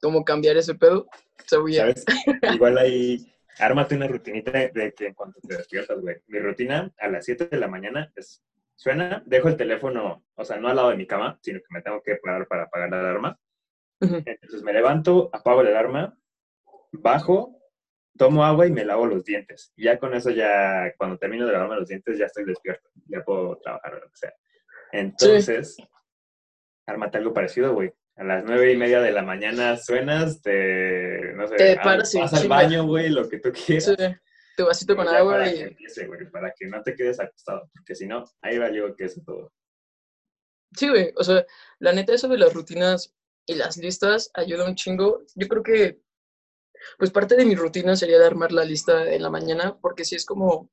como 0.00 0.24
cambiar 0.24 0.56
ese 0.56 0.74
pedo. 0.74 1.08
So, 1.46 1.66
yeah. 1.66 1.82
¿Sabes? 1.82 2.04
Igual 2.54 2.78
ahí, 2.78 3.32
ármate 3.58 3.96
una 3.96 4.06
rutinita 4.06 4.52
de 4.52 4.94
que 4.96 5.06
en 5.08 5.14
cuanto 5.14 5.40
te 5.40 5.56
despiertas, 5.56 6.00
güey. 6.00 6.16
Mi 6.28 6.38
rutina 6.38 6.92
a 6.98 7.08
las 7.08 7.24
7 7.24 7.48
de 7.48 7.56
la 7.58 7.68
mañana 7.68 8.12
es, 8.16 8.42
suena, 8.76 9.22
dejo 9.26 9.48
el 9.48 9.56
teléfono, 9.56 10.24
o 10.34 10.44
sea, 10.44 10.58
no 10.58 10.68
al 10.68 10.76
lado 10.76 10.90
de 10.90 10.96
mi 10.96 11.06
cama, 11.06 11.38
sino 11.42 11.58
que 11.58 11.66
me 11.70 11.82
tengo 11.82 12.02
que 12.02 12.16
parar 12.16 12.46
para 12.46 12.64
apagar 12.64 12.90
la 12.90 13.00
alarma. 13.00 13.40
Entonces 14.00 14.62
me 14.62 14.72
levanto, 14.72 15.28
apago 15.32 15.62
la 15.62 15.70
alarma, 15.70 16.18
bajo, 16.92 17.60
tomo 18.16 18.44
agua 18.44 18.66
y 18.66 18.70
me 18.70 18.84
lavo 18.84 19.06
los 19.06 19.24
dientes. 19.24 19.72
Y 19.76 19.84
ya 19.84 19.98
con 19.98 20.14
eso, 20.14 20.30
ya 20.30 20.94
cuando 20.96 21.18
termino 21.18 21.46
de 21.46 21.52
lavarme 21.52 21.76
los 21.76 21.88
dientes, 21.88 22.18
ya 22.18 22.26
estoy 22.26 22.44
despierto. 22.44 22.88
Ya 23.06 23.22
puedo 23.22 23.58
trabajar 23.58 23.94
o 23.94 24.00
lo 24.00 24.10
que 24.10 24.16
sea. 24.16 24.34
Entonces, 24.92 25.76
ármate 26.90 27.18
algo 27.18 27.32
parecido, 27.32 27.72
güey. 27.74 27.92
A 28.16 28.24
las 28.24 28.44
nueve 28.44 28.72
y 28.72 28.76
media 28.76 29.00
de 29.00 29.12
la 29.12 29.22
mañana 29.22 29.76
suenas, 29.76 30.42
te, 30.42 31.32
no 31.34 31.46
sé, 31.46 31.56
Te 31.56 31.72
ah, 31.72 31.82
paras 31.82 32.12
vas 32.14 32.34
al 32.34 32.48
baño, 32.48 32.86
güey, 32.86 33.08
lo 33.08 33.28
que 33.28 33.38
tú 33.38 33.50
quieras. 33.52 33.84
Sí, 33.84 33.94
tu 34.56 34.66
vasito 34.66 34.94
con 34.94 35.08
agua 35.08 35.38
para 35.38 35.50
que 35.50 35.56
y... 35.56 35.60
empiece, 35.62 36.06
güey, 36.06 36.30
para 36.30 36.52
que 36.52 36.66
no 36.66 36.82
te 36.82 36.94
quedes 36.94 37.18
acostado, 37.18 37.70
porque 37.72 37.94
si 37.94 38.06
no, 38.06 38.24
ahí 38.42 38.58
valió 38.58 38.94
que 38.94 39.04
eso 39.04 39.22
todo. 39.24 39.52
Sí, 40.76 40.88
güey, 40.88 41.12
o 41.16 41.24
sea, 41.24 41.46
la 41.78 41.92
neta 41.92 42.12
eso 42.12 42.28
de 42.28 42.38
las 42.38 42.52
rutinas 42.52 43.14
y 43.46 43.54
las 43.54 43.76
listas 43.76 44.30
ayuda 44.34 44.68
un 44.68 44.76
chingo. 44.76 45.22
Yo 45.34 45.48
creo 45.48 45.62
que, 45.62 46.00
pues 46.98 47.10
parte 47.10 47.36
de 47.36 47.44
mi 47.44 47.54
rutina 47.54 47.96
sería 47.96 48.18
de 48.18 48.26
armar 48.26 48.52
la 48.52 48.64
lista 48.64 49.10
en 49.10 49.22
la 49.22 49.30
mañana, 49.30 49.78
porque 49.80 50.04
si 50.04 50.14
es 50.14 50.26
como, 50.26 50.70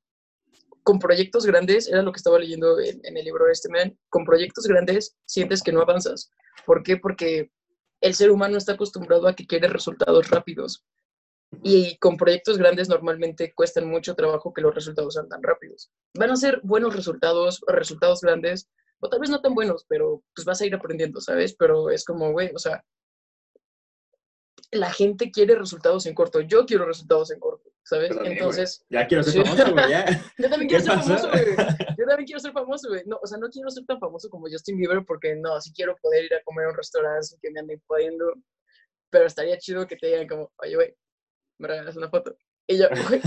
con 0.88 0.98
proyectos 0.98 1.44
grandes, 1.44 1.86
era 1.86 2.00
lo 2.00 2.12
que 2.12 2.16
estaba 2.16 2.38
leyendo 2.38 2.80
en, 2.80 2.98
el 3.04 3.22
libro 3.22 3.44
de 3.44 3.52
este 3.52 3.68
man, 3.68 3.94
con 4.08 4.24
proyectos 4.24 4.66
grandes 4.66 5.18
sientes 5.26 5.62
que 5.62 5.70
no 5.70 5.82
avanzas. 5.82 6.30
¿Por 6.64 6.82
qué? 6.82 6.96
Porque 6.96 7.50
el 8.00 8.14
ser 8.14 8.30
humano 8.30 8.56
está 8.56 8.72
acostumbrado 8.72 9.28
a 9.28 9.36
que 9.36 9.46
quiere 9.46 9.68
resultados 9.68 10.30
rápidos. 10.30 10.86
Y 11.62 11.98
con 11.98 12.16
proyectos 12.16 12.56
grandes 12.56 12.88
normalmente 12.88 13.52
cuestan 13.54 13.86
mucho 13.86 14.14
trabajo 14.14 14.54
que 14.54 14.62
los 14.62 14.74
resultados 14.74 15.12
sean 15.12 15.28
tan 15.28 15.42
rápidos. 15.42 15.90
Van 16.18 16.30
a 16.30 16.36
ser 16.36 16.58
buenos 16.62 16.96
resultados, 16.96 17.60
resultados 17.66 18.22
grandes, 18.22 18.70
o 19.00 19.10
tal 19.10 19.20
vez 19.20 19.28
no 19.28 19.42
tan 19.42 19.54
buenos, 19.54 19.84
pero 19.90 20.22
pues 20.34 20.46
vas 20.46 20.62
a 20.62 20.64
ir 20.64 20.74
aprendiendo, 20.74 21.20
¿sabes? 21.20 21.54
Pero 21.54 21.90
es 21.90 22.02
como, 22.02 22.32
güey, 22.32 22.50
o 22.54 22.58
sea, 22.58 22.82
la 24.70 24.90
gente 24.90 25.30
quiere 25.30 25.54
resultados 25.54 26.06
en 26.06 26.14
corto, 26.14 26.40
yo 26.40 26.64
quiero 26.64 26.86
resultados 26.86 27.30
en 27.30 27.40
corto, 27.40 27.67
¿sabes? 27.88 28.10
Entonces, 28.24 28.84
Ya 28.90 29.06
quiero 29.06 29.22
ser 29.22 29.44
famoso, 29.44 29.72
güey, 29.72 29.84
yo 30.38 30.50
también 30.50 30.68
¿Qué 30.68 30.76
quiero 30.76 30.84
ser 30.84 30.94
pasó? 30.94 31.08
famoso, 31.08 31.30
güey. 31.30 31.44
Yo 31.98 32.06
también 32.06 32.26
quiero 32.26 32.40
ser 32.40 32.52
famoso, 32.52 32.88
güey. 32.90 33.02
No, 33.06 33.18
o 33.22 33.26
sea, 33.26 33.38
no 33.38 33.48
quiero 33.48 33.70
ser 33.70 33.84
tan 33.86 33.98
famoso 33.98 34.28
como 34.30 34.46
Justin 34.48 34.76
Bieber 34.78 35.04
porque 35.04 35.34
no, 35.34 35.60
sí 35.60 35.72
quiero 35.74 35.96
poder 36.00 36.24
ir 36.26 36.34
a 36.34 36.42
comer 36.44 36.66
a 36.66 36.68
un 36.70 36.76
restaurante 36.76 37.22
sin 37.24 37.40
que 37.40 37.50
me 37.50 37.60
anden 37.60 37.82
jodiendo. 37.86 38.32
Pero 39.10 39.26
estaría 39.26 39.58
chido 39.58 39.86
que 39.86 39.96
te 39.96 40.06
digan 40.06 40.28
como, 40.28 40.52
oye, 40.62 40.74
güey, 40.76 40.94
me 41.58 41.66
regalas 41.68 41.96
una 41.96 42.08
foto. 42.08 42.36
Y 42.68 42.78
yo, 42.78 42.86
güey, 43.08 43.20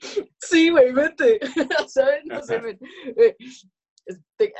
sí, 0.40 0.70
güey, 0.70 0.92
vete. 0.92 1.38
¿Sabes? 1.86 2.24
No 2.24 2.42
sé. 2.42 2.58
Güey, 3.14 3.36
Te, 4.36 4.52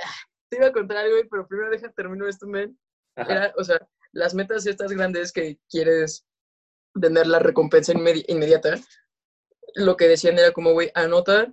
te 0.51 0.57
iba 0.59 0.67
a 0.67 0.73
contar 0.73 0.99
algo, 0.99 1.17
güey, 1.17 1.29
pero 1.29 1.47
primero 1.49 1.71
deja 1.71 1.91
termino 1.93 2.29
esto, 2.29 2.47
men. 2.47 2.79
Era, 3.17 3.53
o 3.57 3.65
sea, 3.65 3.81
las 4.13 4.33
metas 4.35 4.65
estas 4.67 4.93
grandes 4.93 5.33
que 5.33 5.59
quieres 5.69 6.25
tener 7.01 7.27
la 7.27 7.39
recompensa 7.41 7.93
inmedi- 7.95 8.25
inmediata, 8.29 8.77
lo 9.77 9.97
que 9.97 10.09
decían 10.09 10.39
era 10.39 10.53
como, 10.53 10.73
güey, 10.73 10.91
anota, 10.95 11.53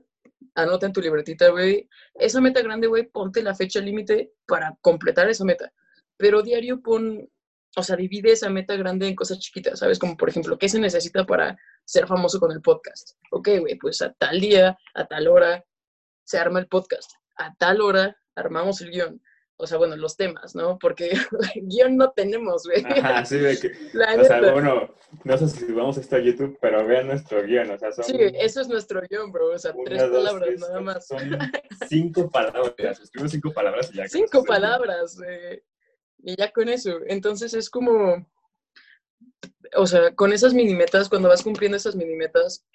anota 0.56 0.86
en 0.86 0.94
tu 0.94 1.02
libretita, 1.02 1.50
güey, 1.50 1.90
esa 2.16 2.40
meta 2.40 2.62
grande, 2.62 2.88
güey, 2.88 3.04
ponte 3.04 3.44
la 3.44 3.54
fecha 3.54 3.82
límite 3.82 4.32
para 4.48 4.78
completar 4.82 5.30
esa 5.30 5.44
meta. 5.44 5.74
Pero 6.16 6.42
diario 6.42 6.82
pon, 6.82 7.30
o 7.76 7.84
sea, 7.84 7.98
divide 7.98 8.32
esa 8.32 8.50
meta 8.50 8.78
grande 8.78 9.10
en 9.10 9.16
cosas 9.16 9.40
chiquitas, 9.40 9.80
¿sabes? 9.80 10.00
Como, 10.00 10.16
por 10.16 10.30
ejemplo, 10.30 10.58
¿qué 10.58 10.70
se 10.70 10.80
necesita 10.80 11.26
para 11.26 11.58
ser 11.84 12.08
famoso 12.08 12.40
con 12.40 12.54
el 12.54 12.62
podcast? 12.62 13.12
Ok, 13.32 13.50
güey, 13.60 13.76
pues 13.78 14.02
a 14.02 14.14
tal 14.14 14.40
día, 14.40 14.78
a 14.94 15.06
tal 15.06 15.28
hora, 15.28 15.66
se 16.24 16.38
arma 16.38 16.60
el 16.60 16.68
podcast. 16.68 17.12
A 17.36 17.54
tal 17.56 17.82
hora 17.82 18.16
armamos 18.36 18.80
el 18.80 18.92
guion. 18.92 19.22
O 19.58 19.68
sea, 19.68 19.78
bueno, 19.78 19.96
los 19.96 20.18
temas, 20.18 20.56
¿no? 20.56 20.78
Porque 20.80 21.12
guion 21.56 21.96
no 21.96 22.12
tenemos, 22.12 22.64
güey. 22.64 22.84
Ajá, 22.84 23.24
sí, 23.24 23.38
de 23.38 23.60
que, 23.60 23.72
La 23.94 24.16
o 24.16 24.24
sea, 24.24 24.52
bueno, 24.52 24.94
no 25.24 25.38
sé 25.38 25.48
si 25.48 25.66
subamos 25.66 25.98
esto 25.98 26.16
a 26.16 26.20
YouTube, 26.20 26.58
pero 26.60 26.86
vean 26.86 27.08
nuestro 27.08 27.44
guion, 27.44 27.70
o 27.70 27.78
sea, 27.78 27.92
son... 27.92 28.06
Sí, 28.06 28.18
eso 28.20 28.62
es 28.62 28.68
nuestro 28.68 29.02
guion, 29.08 29.32
bro. 29.32 29.54
O 29.54 29.58
sea, 29.58 29.72
una, 29.74 29.86
tres 29.86 30.02
dos, 30.02 30.12
palabras 30.12 30.48
tres, 30.48 30.60
nada 30.62 30.82
más. 30.82 31.08
Son 31.08 31.20
cinco 31.90 32.30
palabras, 32.30 33.00
escribimos 33.00 33.32
cinco 33.32 33.54
palabras 33.54 33.90
y 33.94 33.98
ya. 33.98 34.08
Cinco 34.08 34.44
palabras, 34.44 35.18
güey. 35.18 35.64
Y 36.24 36.36
ya 36.36 36.52
con 36.52 36.70
eso. 36.70 37.00
Entonces 37.08 37.54
es 37.54 37.70
como, 37.70 38.26
o 39.76 39.86
sea, 39.86 40.16
con 40.16 40.34
esas 40.34 40.54
mini 40.54 40.74
metas, 40.74 41.10
cuando 41.10 41.30
vas 41.30 41.44
cumpliendo 41.44 41.78
esas 41.78 41.96
mini 41.96 42.16
metas, 42.16 42.66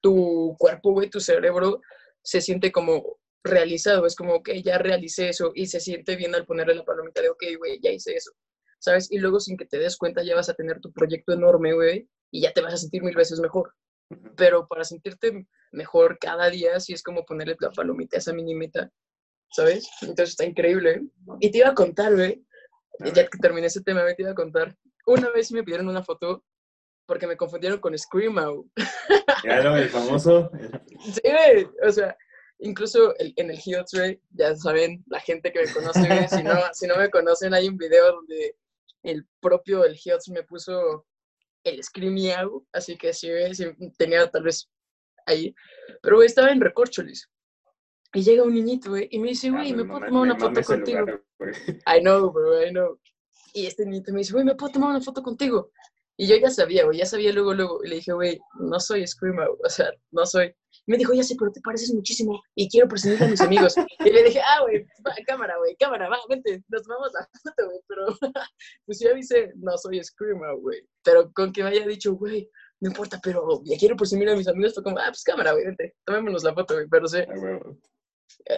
tu 0.00 0.54
cuerpo, 0.58 0.92
güey, 0.92 1.10
tu 1.10 1.20
cerebro 1.20 1.80
se 2.22 2.40
siente 2.40 2.70
como 2.70 3.18
realizado. 3.44 4.06
Es 4.06 4.16
como, 4.16 4.34
ok, 4.34 4.50
ya 4.64 4.78
realicé 4.78 5.28
eso 5.28 5.52
y 5.54 5.66
se 5.66 5.80
siente 5.80 6.16
bien 6.16 6.34
al 6.34 6.46
ponerle 6.46 6.74
la 6.74 6.84
palomita 6.84 7.22
de, 7.22 7.30
ok, 7.30 7.44
güey, 7.58 7.80
ya 7.82 7.90
hice 7.90 8.14
eso. 8.14 8.32
¿Sabes? 8.80 9.10
Y 9.10 9.18
luego 9.18 9.40
sin 9.40 9.56
que 9.56 9.66
te 9.66 9.78
des 9.78 9.96
cuenta 9.96 10.22
ya 10.22 10.36
vas 10.36 10.48
a 10.48 10.54
tener 10.54 10.80
tu 10.80 10.92
proyecto 10.92 11.32
enorme, 11.32 11.72
güey, 11.74 12.08
y 12.30 12.42
ya 12.42 12.52
te 12.52 12.60
vas 12.60 12.74
a 12.74 12.76
sentir 12.76 13.02
mil 13.02 13.14
veces 13.14 13.40
mejor. 13.40 13.74
Pero 14.36 14.68
para 14.68 14.84
sentirte 14.84 15.46
mejor 15.72 16.18
cada 16.18 16.48
día, 16.48 16.78
sí 16.80 16.92
es 16.92 17.02
como 17.02 17.24
ponerle 17.24 17.56
la 17.60 17.70
palomita 17.70 18.16
a 18.16 18.20
esa 18.20 18.32
mini 18.32 18.54
meta, 18.54 18.90
¿sabes? 19.50 19.90
Entonces 20.00 20.30
está 20.30 20.44
increíble. 20.44 21.02
Y 21.40 21.50
te 21.50 21.58
iba 21.58 21.70
a 21.70 21.74
contar, 21.74 22.14
güey, 22.14 22.44
ya 23.14 23.26
que 23.26 23.38
terminé 23.38 23.66
ese 23.66 23.82
tema, 23.82 24.04
me 24.04 24.14
te 24.14 24.22
iba 24.22 24.30
a 24.30 24.36
contar. 24.36 24.76
Una 25.06 25.30
vez 25.30 25.50
me 25.52 25.64
pidieron 25.64 25.88
una 25.88 26.02
foto 26.02 26.44
porque 27.06 27.26
me 27.26 27.36
confundieron 27.36 27.80
con 27.80 27.96
Screamo. 27.98 28.66
Claro, 29.42 29.76
el 29.76 29.88
famoso. 29.88 30.50
Sí, 31.00 31.20
güey, 31.22 31.68
o 31.86 31.92
sea, 31.92 32.16
incluso 32.60 33.14
en 33.18 33.50
el 33.50 33.58
Hiots, 33.58 33.92
güey, 33.94 34.20
ya 34.30 34.54
saben, 34.56 35.04
la 35.06 35.20
gente 35.20 35.52
que 35.52 35.64
me 35.64 35.72
conoce, 35.72 36.28
si 36.28 36.42
no, 36.42 36.54
si 36.72 36.86
no 36.86 36.96
me 36.96 37.10
conocen, 37.10 37.54
hay 37.54 37.68
un 37.68 37.76
video 37.76 38.12
donde 38.12 38.56
el 39.02 39.26
propio 39.40 39.84
el 39.84 39.96
Hiots 39.96 40.28
me 40.28 40.42
puso 40.42 41.06
el 41.64 41.82
Screamiao, 41.82 42.66
así 42.72 42.96
que 42.96 43.12
sí, 43.12 43.28
tenía 43.96 44.28
tal 44.30 44.44
vez 44.44 44.68
ahí. 45.26 45.54
Pero, 46.02 46.16
güey, 46.16 46.26
estaba 46.26 46.50
en 46.50 46.60
Recorcholis. 46.60 47.28
Y 48.14 48.22
llega 48.22 48.42
un 48.42 48.54
niñito, 48.54 48.90
güey, 48.90 49.08
y 49.10 49.18
me 49.18 49.28
dice, 49.28 49.50
güey, 49.50 49.74
¿me 49.74 49.84
puedo 49.84 50.06
tomar 50.06 50.22
una 50.22 50.38
foto 50.38 50.62
contigo? 50.62 51.06
I 51.86 52.00
know, 52.00 52.32
bro, 52.32 52.66
I 52.66 52.70
know. 52.70 52.98
Y 53.52 53.66
este 53.66 53.84
niñito 53.84 54.12
me 54.12 54.18
dice, 54.18 54.32
güey, 54.32 54.44
¿me 54.44 54.54
puedo 54.54 54.72
tomar 54.72 54.90
una 54.90 55.00
foto 55.00 55.22
contigo? 55.22 55.70
Y 56.16 56.26
yo 56.26 56.36
ya 56.36 56.50
sabía, 56.50 56.84
güey, 56.84 56.98
ya 56.98 57.06
sabía 57.06 57.32
luego, 57.32 57.54
luego. 57.54 57.84
Y 57.84 57.88
le 57.88 57.96
dije, 57.96 58.12
güey, 58.12 58.40
no 58.58 58.80
soy 58.80 59.06
Screamo, 59.06 59.42
o 59.62 59.68
sea, 59.68 59.90
no 60.10 60.26
soy. 60.26 60.54
Me 60.88 60.96
dijo, 60.96 61.12
ya 61.12 61.22
sé, 61.22 61.36
pero 61.38 61.52
te 61.52 61.60
pareces 61.60 61.92
muchísimo 61.92 62.42
y 62.54 62.68
quiero 62.68 62.88
presentar 62.88 63.28
a 63.28 63.30
mis 63.30 63.40
amigos. 63.40 63.74
y 64.00 64.10
le 64.10 64.22
dije, 64.24 64.40
ah, 64.40 64.62
güey, 64.62 64.86
cámara, 65.26 65.56
güey, 65.58 65.76
cámara, 65.76 66.08
va, 66.08 66.18
vente, 66.28 66.64
nos 66.68 66.86
vamos 66.86 67.14
a 67.14 67.28
foto, 67.42 67.66
güey. 67.66 67.80
Pero, 67.86 68.06
pues 68.86 68.98
ya 68.98 69.12
dice, 69.14 69.52
no 69.56 69.76
soy 69.76 70.02
Screamo, 70.02 70.58
güey. 70.60 70.80
Pero 71.04 71.32
con 71.32 71.52
que 71.52 71.62
me 71.62 71.70
haya 71.70 71.86
dicho, 71.86 72.14
güey, 72.14 72.50
no 72.80 72.90
importa, 72.90 73.20
pero 73.22 73.62
ya 73.64 73.76
quiero 73.78 73.96
presumir 73.96 74.30
a 74.30 74.36
mis 74.36 74.48
amigos, 74.48 74.74
fue 74.74 74.82
como, 74.82 74.98
ah, 74.98 75.08
pues 75.08 75.22
cámara, 75.22 75.52
güey, 75.52 75.66
vente, 75.66 75.94
tomémonos 76.04 76.42
la 76.44 76.54
foto, 76.54 76.74
güey. 76.74 76.88
Pero 76.88 77.06
sí, 77.06 77.18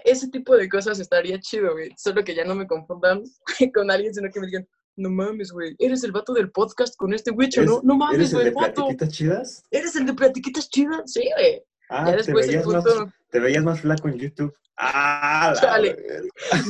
ese 0.05 0.29
tipo 0.29 0.57
de 0.57 0.69
cosas 0.69 1.01
estaría 1.01 1.41
chido, 1.41 1.73
güey. 1.73 1.91
Solo 1.97 2.23
que 2.25 2.35
ya 2.35 2.45
no 2.45 2.55
me 2.55 2.67
confundan 2.67 3.23
con 3.75 3.91
alguien, 3.91 4.15
sino 4.15 4.31
que 4.31 4.41
me 4.41 4.47
digan, 4.47 4.69
no 4.97 5.11
mames, 5.11 5.51
güey, 5.53 5.75
eres 5.79 6.05
el 6.05 6.13
vato 6.13 6.33
del 6.33 6.51
podcast 6.51 6.95
con 6.97 7.15
este 7.15 7.31
Witcher, 7.31 7.65
¿no? 7.65 7.81
No 7.83 7.97
mames, 7.97 8.33
güey, 8.33 8.47
¿Eres 8.49 8.57
el 8.57 8.65
de 8.65 8.73
platiquitas 8.73 9.09
chidas? 9.11 9.65
¿Eres 9.71 9.97
el 9.97 10.07
de 10.07 10.15
platiquitas 10.15 10.69
chidas? 10.69 11.13
Sí, 11.13 11.29
güey. 11.37 11.63
Ah, 11.93 12.17
te, 12.25 12.33
veías 12.33 12.65
más, 12.67 12.85
te 13.31 13.41
veías 13.41 13.65
más 13.65 13.81
flaco 13.81 14.09
en 14.09 14.17
YouTube. 14.17 14.57
Ah, 14.77 15.53
Chale. 15.61 15.97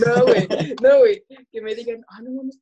No, 0.05 0.25
güey, 0.25 0.49
no, 0.83 0.99
güey. 1.01 1.25
Que 1.53 1.61
me 1.61 1.75
digan, 1.75 2.03
ah, 2.09 2.23
no 2.23 2.31
mames, 2.31 2.59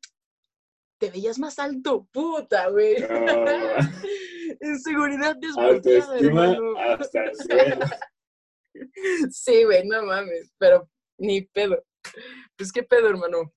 te 0.98 1.10
veías 1.10 1.38
más 1.38 1.58
alto, 1.60 2.08
puta, 2.12 2.68
güey. 2.68 2.96
en 4.60 4.80
seguridad 4.80 5.36
desbloqueada, 5.40 6.18
hermano. 6.18 6.76
Hasta 6.78 7.24
el 7.26 7.36
suelo. 7.36 7.86
Sí, 9.30 9.62
güey, 9.62 9.86
no 9.86 10.02
mames, 10.02 10.52
pero 10.58 10.90
ni 11.16 11.42
pedo. 11.42 11.80
Pues 12.56 12.72
qué 12.72 12.82
pedo, 12.82 13.08
hermano. 13.08 13.54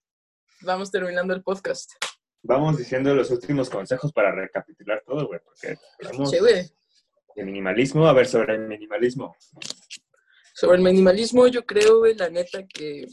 Vamos 0.61 0.91
terminando 0.91 1.33
el 1.33 1.41
podcast. 1.41 1.91
Vamos 2.43 2.77
diciendo 2.77 3.15
los 3.15 3.31
últimos 3.31 3.67
consejos 3.67 4.13
para 4.13 4.31
recapitular 4.31 5.03
todo, 5.07 5.25
güey, 5.25 5.39
porque 5.43 5.75
sí, 6.29 6.39
güey. 6.39 6.71
De 7.41 7.45
minimalismo. 7.45 8.07
A 8.07 8.13
ver, 8.13 8.27
sobre 8.27 8.55
el 8.55 8.67
minimalismo. 8.67 9.35
Sobre 10.53 10.77
el 10.77 10.83
minimalismo, 10.83 11.47
yo 11.47 11.65
creo, 11.65 11.99
güey, 11.99 12.15
la 12.15 12.29
neta, 12.29 12.65
que 12.65 13.07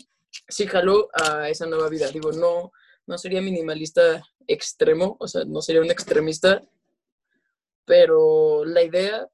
sí 0.48 0.66
jaló 0.66 1.08
a 1.12 1.48
esa 1.48 1.66
nueva 1.66 1.88
vida. 1.88 2.08
Digo, 2.10 2.32
no, 2.32 2.72
no 3.06 3.18
sería 3.18 3.40
minimalista 3.40 4.22
extremo, 4.46 5.16
o 5.18 5.26
sea, 5.26 5.44
no 5.44 5.60
sería 5.62 5.82
un 5.82 5.90
extremista, 5.90 6.62
pero 7.84 8.64
la 8.64 8.82
idea 8.82 9.26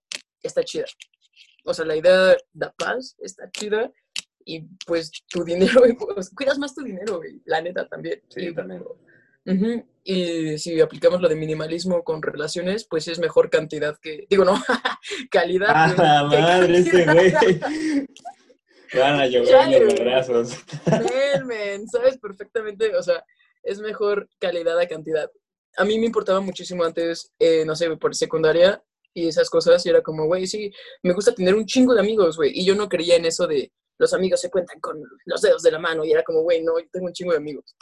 está 0.43 0.63
chida 0.65 0.87
o 1.65 1.75
sea, 1.75 1.85
la 1.85 1.97
idea 1.97 2.37
da 2.53 2.73
paz, 2.73 3.17
está 3.19 3.51
chida, 3.51 3.91
y 4.45 4.61
pues 4.87 5.11
tu 5.29 5.43
dinero, 5.43 5.81
pues, 6.15 6.31
cuidas 6.31 6.59
más 6.59 6.75
tu 6.75 6.83
dinero, 6.83 7.17
güey, 7.17 7.41
la 7.47 7.63
neta 7.63 7.89
también. 7.89 8.23
Sí, 8.29 8.49
y, 8.49 8.55
también. 8.55 8.85
Y 10.05 10.59
si 10.59 10.81
aplicamos 10.81 11.21
lo 11.21 11.29
de 11.29 11.37
minimalismo 11.37 12.03
con 12.05 12.23
relaciones, 12.23 12.87
pues 12.89 13.09
es 13.09 13.19
mejor 13.19 13.49
cantidad 13.49 13.99
que, 14.01 14.27
digo, 14.29 14.45
no, 14.45 14.55
calidad. 15.31 15.69
Ah, 15.71 16.29
madre, 16.31 16.79
ese 16.79 17.05
güey. 17.07 17.33
Van 18.95 19.21
a 19.21 19.27
llover 19.27 19.83
los 19.83 20.01
brazos. 20.01 20.57
Men, 20.87 21.47
men, 21.47 21.89
sabes 21.89 22.19
perfectamente, 22.19 22.95
o 22.95 23.03
sea, 23.03 23.25
es 23.63 23.81
mejor 23.81 24.29
calidad 24.39 24.79
a 24.79 24.87
cantidad. 24.87 25.31
A 25.77 25.85
mí 25.85 25.99
me 25.99 26.07
importaba 26.07 26.41
muchísimo 26.41 26.85
antes, 26.85 27.33
eh, 27.39 27.65
no 27.65 27.75
sé, 27.75 27.91
por 27.97 28.15
secundaria, 28.15 28.83
y 29.13 29.29
esas 29.29 29.49
cosas, 29.49 29.85
y 29.87 29.89
era 29.89 30.03
como, 30.03 30.27
güey, 30.27 30.47
sí, 30.47 30.71
me 31.03 31.13
gusta 31.13 31.35
tener 31.35 31.55
un 31.55 31.67
chingo 31.67 31.95
de 31.95 32.01
amigos, 32.01 32.37
güey, 32.37 32.53
y 32.55 32.65
yo 32.65 32.75
no 32.75 32.89
creía 32.89 33.17
en 33.17 33.25
eso 33.25 33.47
de 33.47 33.73
los 33.97 34.13
amigos 34.13 34.41
se 34.41 34.51
cuentan 34.51 34.81
con 34.81 35.01
los 35.25 35.41
dedos 35.41 35.63
de 35.63 35.71
la 35.71 35.79
mano, 35.79 36.05
y 36.05 36.13
era 36.13 36.23
como, 36.25 36.43
güey, 36.43 36.63
no, 36.63 36.79
yo 36.79 36.87
tengo 36.93 37.07
un 37.07 37.13
chingo 37.13 37.33
de 37.33 37.39
amigos. 37.39 37.77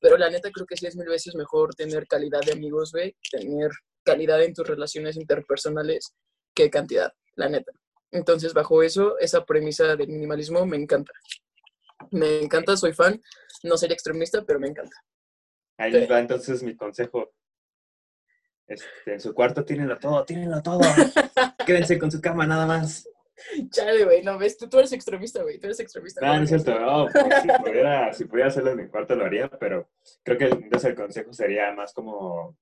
Pero 0.00 0.16
la 0.16 0.30
neta 0.30 0.50
creo 0.50 0.66
que 0.66 0.76
sí 0.76 0.86
es 0.86 0.96
mil 0.96 1.08
veces 1.08 1.34
mejor 1.34 1.74
tener 1.74 2.06
calidad 2.06 2.40
de 2.40 2.52
amigos, 2.52 2.92
güey, 2.92 3.16
tener 3.30 3.70
calidad 4.02 4.42
en 4.42 4.54
tus 4.54 4.66
relaciones 4.66 5.16
interpersonales 5.16 6.14
que 6.54 6.70
cantidad, 6.70 7.12
la 7.34 7.48
neta. 7.48 7.72
Entonces, 8.10 8.54
bajo 8.54 8.82
eso, 8.82 9.18
esa 9.18 9.44
premisa 9.44 9.96
del 9.96 10.08
minimalismo 10.08 10.66
me 10.66 10.76
encanta. 10.76 11.12
Me 12.10 12.40
encanta, 12.40 12.76
soy 12.76 12.92
fan, 12.92 13.20
no 13.62 13.76
sería 13.76 13.94
extremista, 13.94 14.42
pero 14.44 14.58
me 14.58 14.68
encanta. 14.68 14.96
Ahí 15.76 16.06
va 16.06 16.18
entonces 16.18 16.62
mi 16.62 16.76
consejo 16.76 17.32
este, 18.70 19.14
en 19.14 19.20
su 19.20 19.34
cuarto, 19.34 19.64
tírenlo 19.64 19.98
todo, 19.98 20.24
tírenlo 20.24 20.62
todo. 20.62 20.80
Quédense 21.66 21.98
con 21.98 22.10
su 22.10 22.20
cama 22.20 22.46
nada 22.46 22.66
más. 22.66 23.08
Chale, 23.70 24.04
güey, 24.04 24.22
no 24.22 24.38
ves, 24.38 24.56
tú, 24.56 24.68
tú 24.68 24.78
eres 24.78 24.92
extremista, 24.92 25.42
güey, 25.42 25.58
tú 25.58 25.66
eres 25.66 25.80
extremista. 25.80 26.24
No, 26.24 26.36
no 26.36 26.42
es 26.42 26.48
cierto, 26.48 26.78
no, 26.78 27.06
pues, 27.12 27.42
si, 27.42 27.48
pudiera, 27.62 28.12
si 28.12 28.24
pudiera 28.24 28.48
hacerlo 28.48 28.70
en 28.70 28.76
mi 28.78 28.88
cuarto 28.88 29.14
lo 29.14 29.24
haría, 29.24 29.48
pero 29.48 29.90
creo 30.22 30.38
que 30.38 30.44
entonces 30.46 30.90
el 30.90 30.96
consejo 30.96 31.32
sería 31.32 31.72
más 31.72 31.92
como 31.92 32.56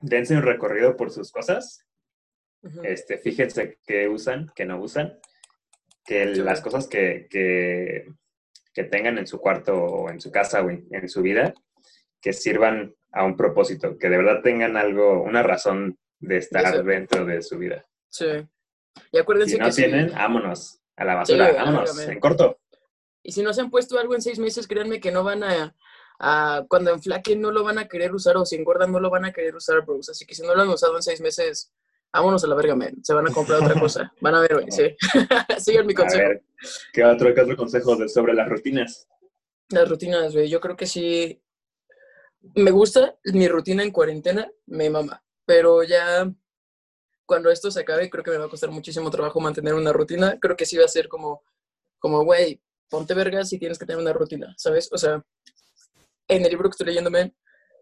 dense 0.00 0.36
un 0.36 0.42
recorrido 0.42 0.96
por 0.96 1.10
sus 1.10 1.30
cosas, 1.30 1.86
este, 2.84 3.18
fíjense 3.18 3.78
qué 3.84 4.08
usan, 4.08 4.46
qué 4.54 4.64
no 4.64 4.80
usan, 4.80 5.18
que 6.04 6.26
las 6.26 6.60
cosas 6.60 6.86
que, 6.86 7.26
que, 7.28 8.06
que, 8.72 8.84
tengan 8.84 9.18
en 9.18 9.26
su 9.26 9.40
cuarto 9.40 9.74
o 9.74 10.10
en 10.10 10.20
su 10.20 10.30
casa 10.30 10.62
o 10.62 10.70
en 10.70 11.08
su 11.08 11.22
vida, 11.22 11.54
que 12.20 12.32
sirvan 12.32 12.94
a 13.10 13.24
un 13.24 13.36
propósito, 13.36 13.98
que 13.98 14.08
de 14.08 14.16
verdad 14.16 14.42
tengan 14.42 14.76
algo, 14.76 15.22
una 15.22 15.42
razón 15.42 15.98
de 16.20 16.36
estar 16.38 16.84
dentro 16.84 17.26
de 17.26 17.42
su 17.42 17.58
vida. 17.58 17.84
Sí. 18.08 18.46
Y 19.10 19.18
acuérdense 19.18 19.56
si 19.56 19.60
no 19.60 19.70
tienen, 19.70 20.12
vámonos 20.12 20.80
a 20.96 21.04
la 21.04 21.14
basura, 21.14 21.52
vámonos, 21.52 21.98
en 21.98 22.20
corto. 22.20 22.58
Y 23.22 23.32
si 23.32 23.42
no 23.42 23.52
se 23.52 23.60
han 23.60 23.70
puesto 23.70 23.98
algo 23.98 24.14
en 24.14 24.22
seis 24.22 24.38
meses, 24.38 24.66
créanme 24.66 25.00
que 25.00 25.12
no 25.12 25.22
van 25.22 25.44
a, 25.44 25.74
a, 26.18 26.64
cuando 26.68 26.90
enflaquen 26.90 27.40
no 27.40 27.50
lo 27.50 27.62
van 27.62 27.78
a 27.78 27.86
querer 27.86 28.14
usar 28.14 28.36
o 28.36 28.44
si 28.44 28.56
engordan 28.56 28.90
no 28.90 29.00
lo 29.00 29.10
van 29.10 29.24
a 29.24 29.32
querer 29.32 29.54
usar, 29.54 29.84
bros. 29.84 30.08
Así 30.08 30.26
que 30.26 30.34
si 30.34 30.42
no 30.42 30.54
lo 30.54 30.62
han 30.62 30.68
usado 30.68 30.96
en 30.96 31.02
seis 31.02 31.20
meses, 31.20 31.72
vámonos 32.12 32.42
a 32.44 32.48
la 32.48 32.54
verga, 32.54 32.74
men. 32.74 33.04
Se 33.04 33.14
van 33.14 33.28
a 33.28 33.32
comprar 33.32 33.62
otra 33.62 33.74
cosa. 33.80 34.12
Van 34.20 34.34
a 34.34 34.40
ver, 34.40 34.54
güey, 34.54 34.70
sí. 34.70 34.94
Sigan 35.58 35.86
mi 35.86 35.94
consejo. 35.94 36.24
A 36.24 36.28
ver, 36.28 36.42
¿qué 36.92 37.04
otro, 37.04 37.34
qué 37.34 37.40
otro 37.40 37.56
consejo 37.56 38.08
sobre 38.08 38.34
las 38.34 38.48
rutinas? 38.48 39.08
Las 39.68 39.88
rutinas, 39.88 40.32
güey. 40.34 40.48
Yo 40.48 40.60
creo 40.60 40.76
que 40.76 40.86
sí 40.86 41.40
me 42.54 42.70
gusta 42.70 43.16
mi 43.24 43.48
rutina 43.48 43.82
en 43.82 43.90
cuarentena, 43.90 44.50
me 44.66 44.90
mama, 44.90 45.22
pero 45.46 45.82
ya 45.82 46.30
cuando 47.32 47.50
esto 47.50 47.70
se 47.70 47.80
acabe, 47.80 48.10
creo 48.10 48.22
que 48.22 48.30
me 48.30 48.36
va 48.36 48.44
a 48.44 48.50
costar 48.50 48.70
muchísimo 48.70 49.10
trabajo 49.10 49.40
mantener 49.40 49.72
una 49.72 49.90
rutina. 49.90 50.38
Creo 50.38 50.54
que 50.54 50.66
sí 50.66 50.76
va 50.76 50.84
a 50.84 50.88
ser 50.88 51.08
como, 51.08 51.42
como, 51.98 52.22
güey, 52.24 52.60
ponte 52.90 53.14
vergas 53.14 53.48
si 53.48 53.58
tienes 53.58 53.78
que 53.78 53.86
tener 53.86 54.02
una 54.02 54.12
rutina, 54.12 54.54
¿sabes? 54.58 54.90
O 54.92 54.98
sea, 54.98 55.24
en 56.28 56.44
el 56.44 56.50
libro 56.50 56.68
que 56.68 56.74
estoy 56.74 56.88
leyéndome, 56.88 57.34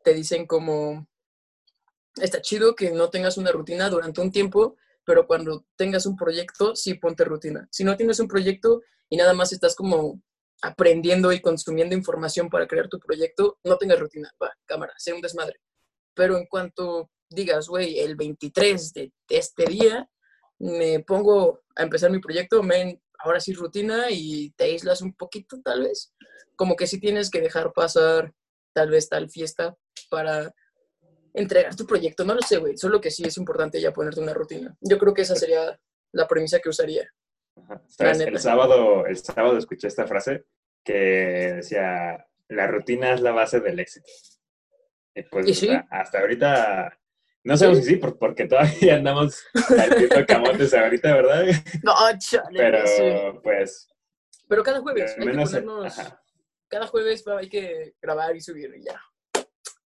te 0.05 0.15
dicen 0.15 0.47
como, 0.47 1.05
está 2.23 2.41
chido 2.41 2.77
que 2.77 2.93
no 2.93 3.11
tengas 3.11 3.39
una 3.39 3.51
rutina 3.51 3.91
durante 3.91 4.21
un 4.21 4.31
tiempo, 4.31 4.77
pero 5.05 5.27
cuando 5.27 5.67
tengas 5.75 6.07
un 6.07 6.15
proyecto, 6.15 6.77
sí 6.77 6.95
ponte 6.95 7.25
rutina. 7.25 7.67
Si 7.73 7.83
no 7.83 7.97
tienes 7.97 8.21
un 8.21 8.29
proyecto 8.29 8.83
y 9.09 9.17
nada 9.17 9.35
más 9.35 9.53
estás 9.53 9.75
como 9.75 10.23
aprendiendo 10.63 11.33
y 11.33 11.41
consumiendo 11.41 11.97
información 11.97 12.49
para 12.51 12.69
crear 12.69 12.87
tu 12.87 13.01
proyecto, 13.01 13.59
no 13.65 13.79
tengas 13.79 13.99
rutina, 13.99 14.33
va, 14.41 14.53
cámara, 14.65 14.95
sea 14.97 15.17
un 15.17 15.21
desmadre. 15.21 15.61
Pero 16.15 16.37
en 16.37 16.47
cuanto 16.47 17.11
digas, 17.31 17.69
güey, 17.69 17.99
el 18.01 18.17
23 18.17 18.93
de 18.93 19.13
este 19.29 19.65
día 19.67 20.09
me 20.59 21.01
pongo 21.01 21.63
a 21.77 21.83
empezar 21.83 22.11
mi 22.11 22.21
proyecto, 22.21 22.63
men, 22.63 23.01
ahora 23.19 23.41
sí 23.41 23.53
rutina 23.53 24.11
y 24.11 24.51
te 24.51 24.65
aíslas 24.65 25.01
un 25.03 25.15
poquito 25.15 25.61
tal 25.63 25.83
vez. 25.83 26.13
Como 26.57 26.77
que 26.77 26.87
sí 26.87 27.01
tienes 27.01 27.31
que 27.31 27.41
dejar 27.41 27.73
pasar 27.73 28.33
tal 28.73 28.91
vez 28.91 29.09
tal 29.09 29.31
fiesta 29.31 29.77
para 30.11 30.55
entregar 31.33 31.75
tu 31.77 31.87
proyecto. 31.87 32.25
No 32.25 32.35
lo 32.35 32.43
sé, 32.43 32.59
güey. 32.59 32.77
Solo 32.77 33.01
que 33.01 33.11
sí 33.11 33.23
es 33.25 33.37
importante 33.39 33.81
ya 33.81 33.93
ponerte 33.93 34.21
una 34.21 34.35
rutina. 34.35 34.77
Yo 34.81 34.99
creo 34.99 35.15
que 35.15 35.23
esa 35.23 35.37
sería 35.37 35.79
la 36.13 36.29
premisa 36.29 36.61
que 36.61 36.69
usaría. 36.69 37.09
Ajá. 37.57 37.83
¿Sabes? 37.87 38.21
El 38.21 38.39
sábado, 38.39 39.07
el 39.07 39.17
sábado 39.17 39.57
escuché 39.57 39.89
esta 39.89 40.07
frase 40.07 40.45
que 40.85 41.55
decía, 41.57 42.27
la 42.49 42.67
rutina 42.67 43.15
es 43.15 43.21
la 43.21 43.33
base 43.33 43.61
del 43.61 43.81
éxito. 43.81 44.11
Y 45.15 45.23
pues 45.23 45.67
hasta 45.91 46.21
ahorita, 46.21 47.00
no 47.45 47.57
sabemos 47.57 47.85
si 47.85 47.91
sí, 47.91 47.97
por- 47.97 48.19
porque 48.19 48.47
todavía 48.47 48.97
andamos 48.97 49.43
partiendo 49.69 50.27
camotes 50.27 50.75
ahorita, 50.75 51.15
¿verdad? 51.15 51.45
No, 51.83 51.95
chale, 52.19 52.59
Pero 52.59 52.87
sí. 52.87 53.39
pues, 53.43 53.89
Pero 54.49 54.63
cada 54.63 54.81
jueves 54.81 55.15
hay 55.19 55.27
que 55.27 55.33
ponernos... 55.33 55.97
Cada 56.69 56.87
jueves 56.87 57.25
hay 57.27 57.49
que 57.49 57.95
grabar 58.01 58.37
y 58.37 58.41
subir 58.41 58.73
y 58.77 58.85
ya. 58.85 59.01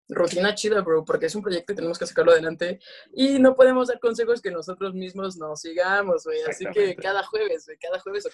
Rutina 0.09 0.55
chida, 0.55 0.81
bro, 0.81 1.05
porque 1.05 1.27
es 1.27 1.35
un 1.35 1.43
proyecto 1.43 1.73
y 1.73 1.77
tenemos 1.77 1.99
que 1.99 2.07
sacarlo 2.07 2.33
adelante. 2.33 2.81
Y 3.13 3.39
no 3.39 3.55
podemos 3.55 3.89
dar 3.89 4.01
consejos 4.01 4.41
que 4.41 4.51
nosotros 4.51 4.95
mismos 4.95 5.37
no 5.37 5.55
sigamos, 5.57 6.25
güey. 6.25 6.41
Así 6.49 6.65
que 6.73 6.97
cada 6.97 7.23
jueves, 7.23 7.67
güey, 7.67 7.77
cada 7.79 8.01
jueves, 8.01 8.27
ok. 8.27 8.33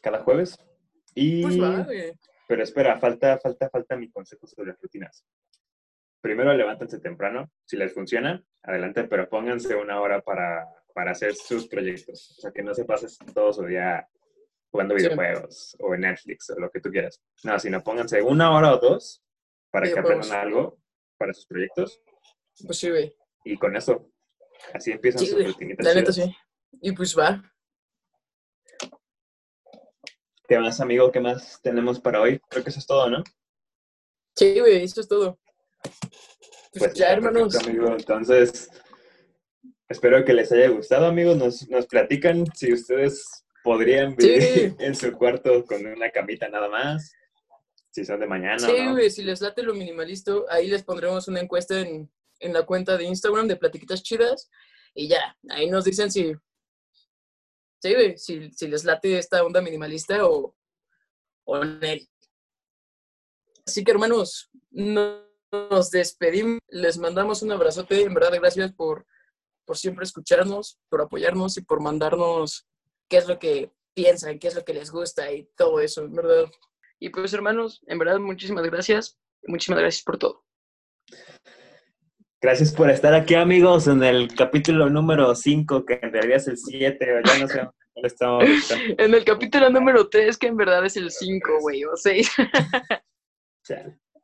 cada 0.00 0.20
jueves. 0.20 0.56
Y, 1.14 1.42
Pues 1.42 1.60
va, 1.60 1.82
güey. 1.82 2.12
pero 2.46 2.62
espera, 2.62 2.96
falta, 2.98 3.38
falta, 3.38 3.68
falta 3.68 3.96
mi 3.96 4.08
consejo 4.10 4.46
sobre 4.46 4.68
las 4.70 4.80
rutinas. 4.80 5.24
Primero 6.20 6.52
levántense 6.52 6.98
temprano, 7.00 7.50
si 7.64 7.76
les 7.76 7.94
funciona, 7.94 8.44
adelante, 8.62 9.04
pero 9.04 9.28
pónganse 9.28 9.74
una 9.74 10.00
hora 10.02 10.20
para, 10.20 10.66
para 10.94 11.12
hacer 11.12 11.34
sus 11.34 11.66
proyectos. 11.66 12.34
O 12.36 12.40
sea, 12.42 12.50
que 12.52 12.62
no 12.62 12.74
se 12.74 12.84
pases 12.84 13.18
todo 13.34 13.52
su 13.52 13.64
día 13.64 14.06
jugando 14.70 14.96
Sí. 14.96 15.04
videojuegos 15.04 15.76
o 15.80 15.94
en 15.94 16.02
Netflix 16.02 16.50
o 16.50 16.60
lo 16.60 16.70
que 16.70 16.80
tú 16.80 16.90
quieras. 16.90 17.22
No, 17.42 17.58
sino 17.58 17.82
pónganse 17.82 18.20
una 18.22 18.52
hora 18.52 18.74
o 18.74 18.78
dos 18.78 19.22
para 19.70 19.90
que 19.90 19.98
aprendan 19.98 20.32
algo 20.32 20.78
para 21.16 21.32
sus 21.32 21.46
proyectos 21.46 22.00
Pues 22.66 22.78
sí, 22.78 22.90
güey. 22.90 23.14
y 23.44 23.56
con 23.56 23.74
eso, 23.76 24.10
así 24.74 24.92
empiezan 24.92 25.20
Sí, 25.20 25.26
sus 25.28 25.44
rutinitas. 25.46 25.86
La 25.86 25.94
neta 25.94 26.12
sí. 26.12 26.22
Y 26.82 26.92
pues 26.92 27.18
va. 27.18 27.42
¿Qué 30.46 30.58
más, 30.58 30.80
amigo? 30.80 31.10
¿Qué 31.10 31.20
más 31.20 31.60
tenemos 31.62 31.98
para 32.00 32.20
hoy? 32.20 32.40
Creo 32.50 32.62
que 32.62 32.70
eso 32.70 32.78
es 32.80 32.86
todo, 32.86 33.08
¿no? 33.08 33.22
Sí, 34.36 34.58
güey, 34.60 34.82
eso 34.84 35.00
es 35.00 35.08
todo. 35.08 35.39
Pues, 35.82 35.94
Pues 36.72 36.94
ya, 36.94 37.06
está 37.06 37.12
hermanos. 37.12 37.52
perfecto, 37.54 37.70
amigo. 37.80 37.96
Entonces, 37.96 38.70
espero 39.88 40.24
que 40.24 40.32
les 40.34 40.50
haya 40.52 40.68
gustado, 40.68 41.06
amigos. 41.06 41.36
Nos, 41.36 41.68
nos 41.68 41.86
platican 41.86 42.44
si 42.54 42.72
ustedes 42.72 43.44
podrían 43.64 44.14
vivir 44.16 44.42
Sí. 44.42 44.74
en 44.78 44.94
su 44.94 45.12
cuarto 45.12 45.64
con 45.66 45.84
una 45.86 46.10
camita 46.10 46.48
nada 46.48 46.68
más. 46.68 47.12
Si 47.90 48.04
son 48.04 48.20
de 48.20 48.26
mañana 48.26 48.58
Sí, 48.58 48.72
no. 48.84 48.92
güey, 48.92 49.10
si 49.10 49.24
les 49.24 49.40
late 49.40 49.62
lo 49.64 49.74
minimalista, 49.74 50.32
ahí 50.48 50.68
les 50.68 50.84
pondremos 50.84 51.26
una 51.26 51.40
encuesta 51.40 51.80
en, 51.80 52.08
en 52.38 52.52
la 52.52 52.64
cuenta 52.64 52.96
de 52.96 53.04
Instagram 53.04 53.48
de 53.48 53.56
Platiquitas 53.56 54.02
Chidas. 54.02 54.48
Y 54.94 55.08
ya, 55.08 55.36
ahí 55.48 55.68
nos 55.68 55.84
dicen 55.84 56.10
si. 56.10 56.32
Sí, 57.82 57.94
güey, 57.94 58.16
si, 58.18 58.50
si 58.52 58.68
les 58.68 58.84
late 58.84 59.18
esta 59.18 59.42
onda 59.42 59.60
minimalista 59.60 60.24
o, 60.26 60.54
o 61.44 61.62
en 61.62 61.82
él. 61.82 62.08
Así 63.66 63.82
que, 63.82 63.90
hermanos, 63.90 64.50
no- 64.70 65.28
nos 65.52 65.90
despedimos. 65.90 66.58
Les 66.68 66.98
mandamos 66.98 67.42
un 67.42 67.52
abrazote. 67.52 68.02
En 68.02 68.14
verdad, 68.14 68.32
gracias 68.34 68.72
por, 68.72 69.06
por 69.64 69.76
siempre 69.76 70.04
escucharnos, 70.04 70.78
por 70.88 71.00
apoyarnos 71.00 71.56
y 71.56 71.62
por 71.62 71.80
mandarnos 71.80 72.66
qué 73.08 73.18
es 73.18 73.28
lo 73.28 73.38
que 73.38 73.72
piensan, 73.94 74.38
qué 74.38 74.48
es 74.48 74.54
lo 74.54 74.64
que 74.64 74.74
les 74.74 74.90
gusta 74.90 75.32
y 75.32 75.48
todo 75.56 75.80
eso, 75.80 76.04
en 76.04 76.14
verdad. 76.14 76.50
Y 76.98 77.08
pues, 77.10 77.32
hermanos, 77.32 77.82
en 77.86 77.98
verdad, 77.98 78.18
muchísimas 78.18 78.64
gracias. 78.64 79.18
Muchísimas 79.44 79.80
gracias 79.80 80.04
por 80.04 80.18
todo. 80.18 80.44
Gracias 82.42 82.72
por 82.72 82.88
estar 82.90 83.12
aquí, 83.12 83.34
amigos, 83.34 83.86
en 83.86 84.02
el 84.02 84.34
capítulo 84.34 84.88
número 84.88 85.34
5, 85.34 85.84
que 85.84 86.00
en 86.02 86.12
realidad 86.12 86.36
es 86.36 86.48
el 86.48 86.56
7, 86.56 87.12
o 87.12 87.20
ya 87.22 87.38
no 87.38 87.48
sé 87.48 87.58
dónde 87.58 87.72
estamos. 88.06 88.44
En 88.96 89.14
el 89.14 89.24
capítulo 89.24 89.68
número 89.68 90.08
3, 90.08 90.38
que 90.38 90.46
en 90.46 90.56
verdad 90.56 90.86
es 90.86 90.96
el 90.96 91.10
5, 91.10 91.58
güey, 91.60 91.84
o 91.84 91.96
6. 91.96 92.30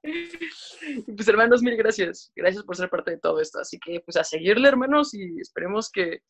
Pues, 1.17 1.29
hermanos, 1.29 1.63
mil 1.63 1.77
gracias. 1.77 2.33
Gracias 2.37 2.63
por 2.65 2.77
ser 2.77 2.89
parte 2.89 3.11
de 3.13 3.19
todo 3.19 3.41
esto. 3.41 3.59
Así 3.61 3.79
que, 3.79 4.01
pues, 4.01 4.17
a 4.17 4.25
seguirle, 4.25 4.69
hermanos, 4.69 5.15
y 5.15 5.41
esperemos 5.41 5.91
que. 5.91 6.21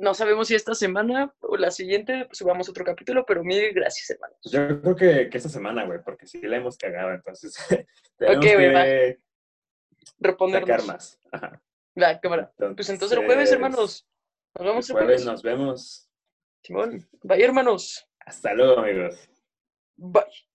No 0.00 0.14
sabemos 0.14 0.46
si 0.46 0.54
esta 0.54 0.76
semana 0.76 1.34
o 1.40 1.56
la 1.56 1.72
siguiente 1.72 2.24
pues, 2.26 2.38
subamos 2.38 2.68
otro 2.68 2.84
capítulo, 2.84 3.24
pero 3.26 3.42
mil 3.42 3.72
gracias, 3.72 4.08
hermanos. 4.10 4.38
Yo 4.44 4.80
creo 4.80 4.94
que, 4.94 5.28
que 5.28 5.38
esta 5.38 5.48
semana, 5.48 5.84
güey, 5.86 5.98
porque 6.04 6.24
sí 6.28 6.40
la 6.42 6.58
hemos 6.58 6.76
cagado, 6.78 7.12
entonces 7.12 7.56
tenemos 8.16 8.44
que 8.44 8.52
sacar 8.52 9.16
Reponernos. 10.20 10.86
más. 10.86 11.20
Ajá. 11.32 11.62
La 11.96 12.20
cámara. 12.20 12.52
Pues 12.76 12.88
entonces 12.90 13.18
el 13.18 13.24
jueves, 13.24 13.50
hermanos. 13.50 14.06
Nos 14.54 14.60
El 14.62 14.66
vemos 14.66 14.88
el 14.90 14.96
jueves 14.96 15.22
jueves. 15.22 15.24
nos 15.24 15.42
vemos. 15.42 16.08
Simón. 16.62 17.08
Bye, 17.22 17.44
hermanos. 17.44 18.06
Hasta 18.20 18.54
luego, 18.54 18.78
amigos. 18.80 19.28
Bye. 19.96 20.47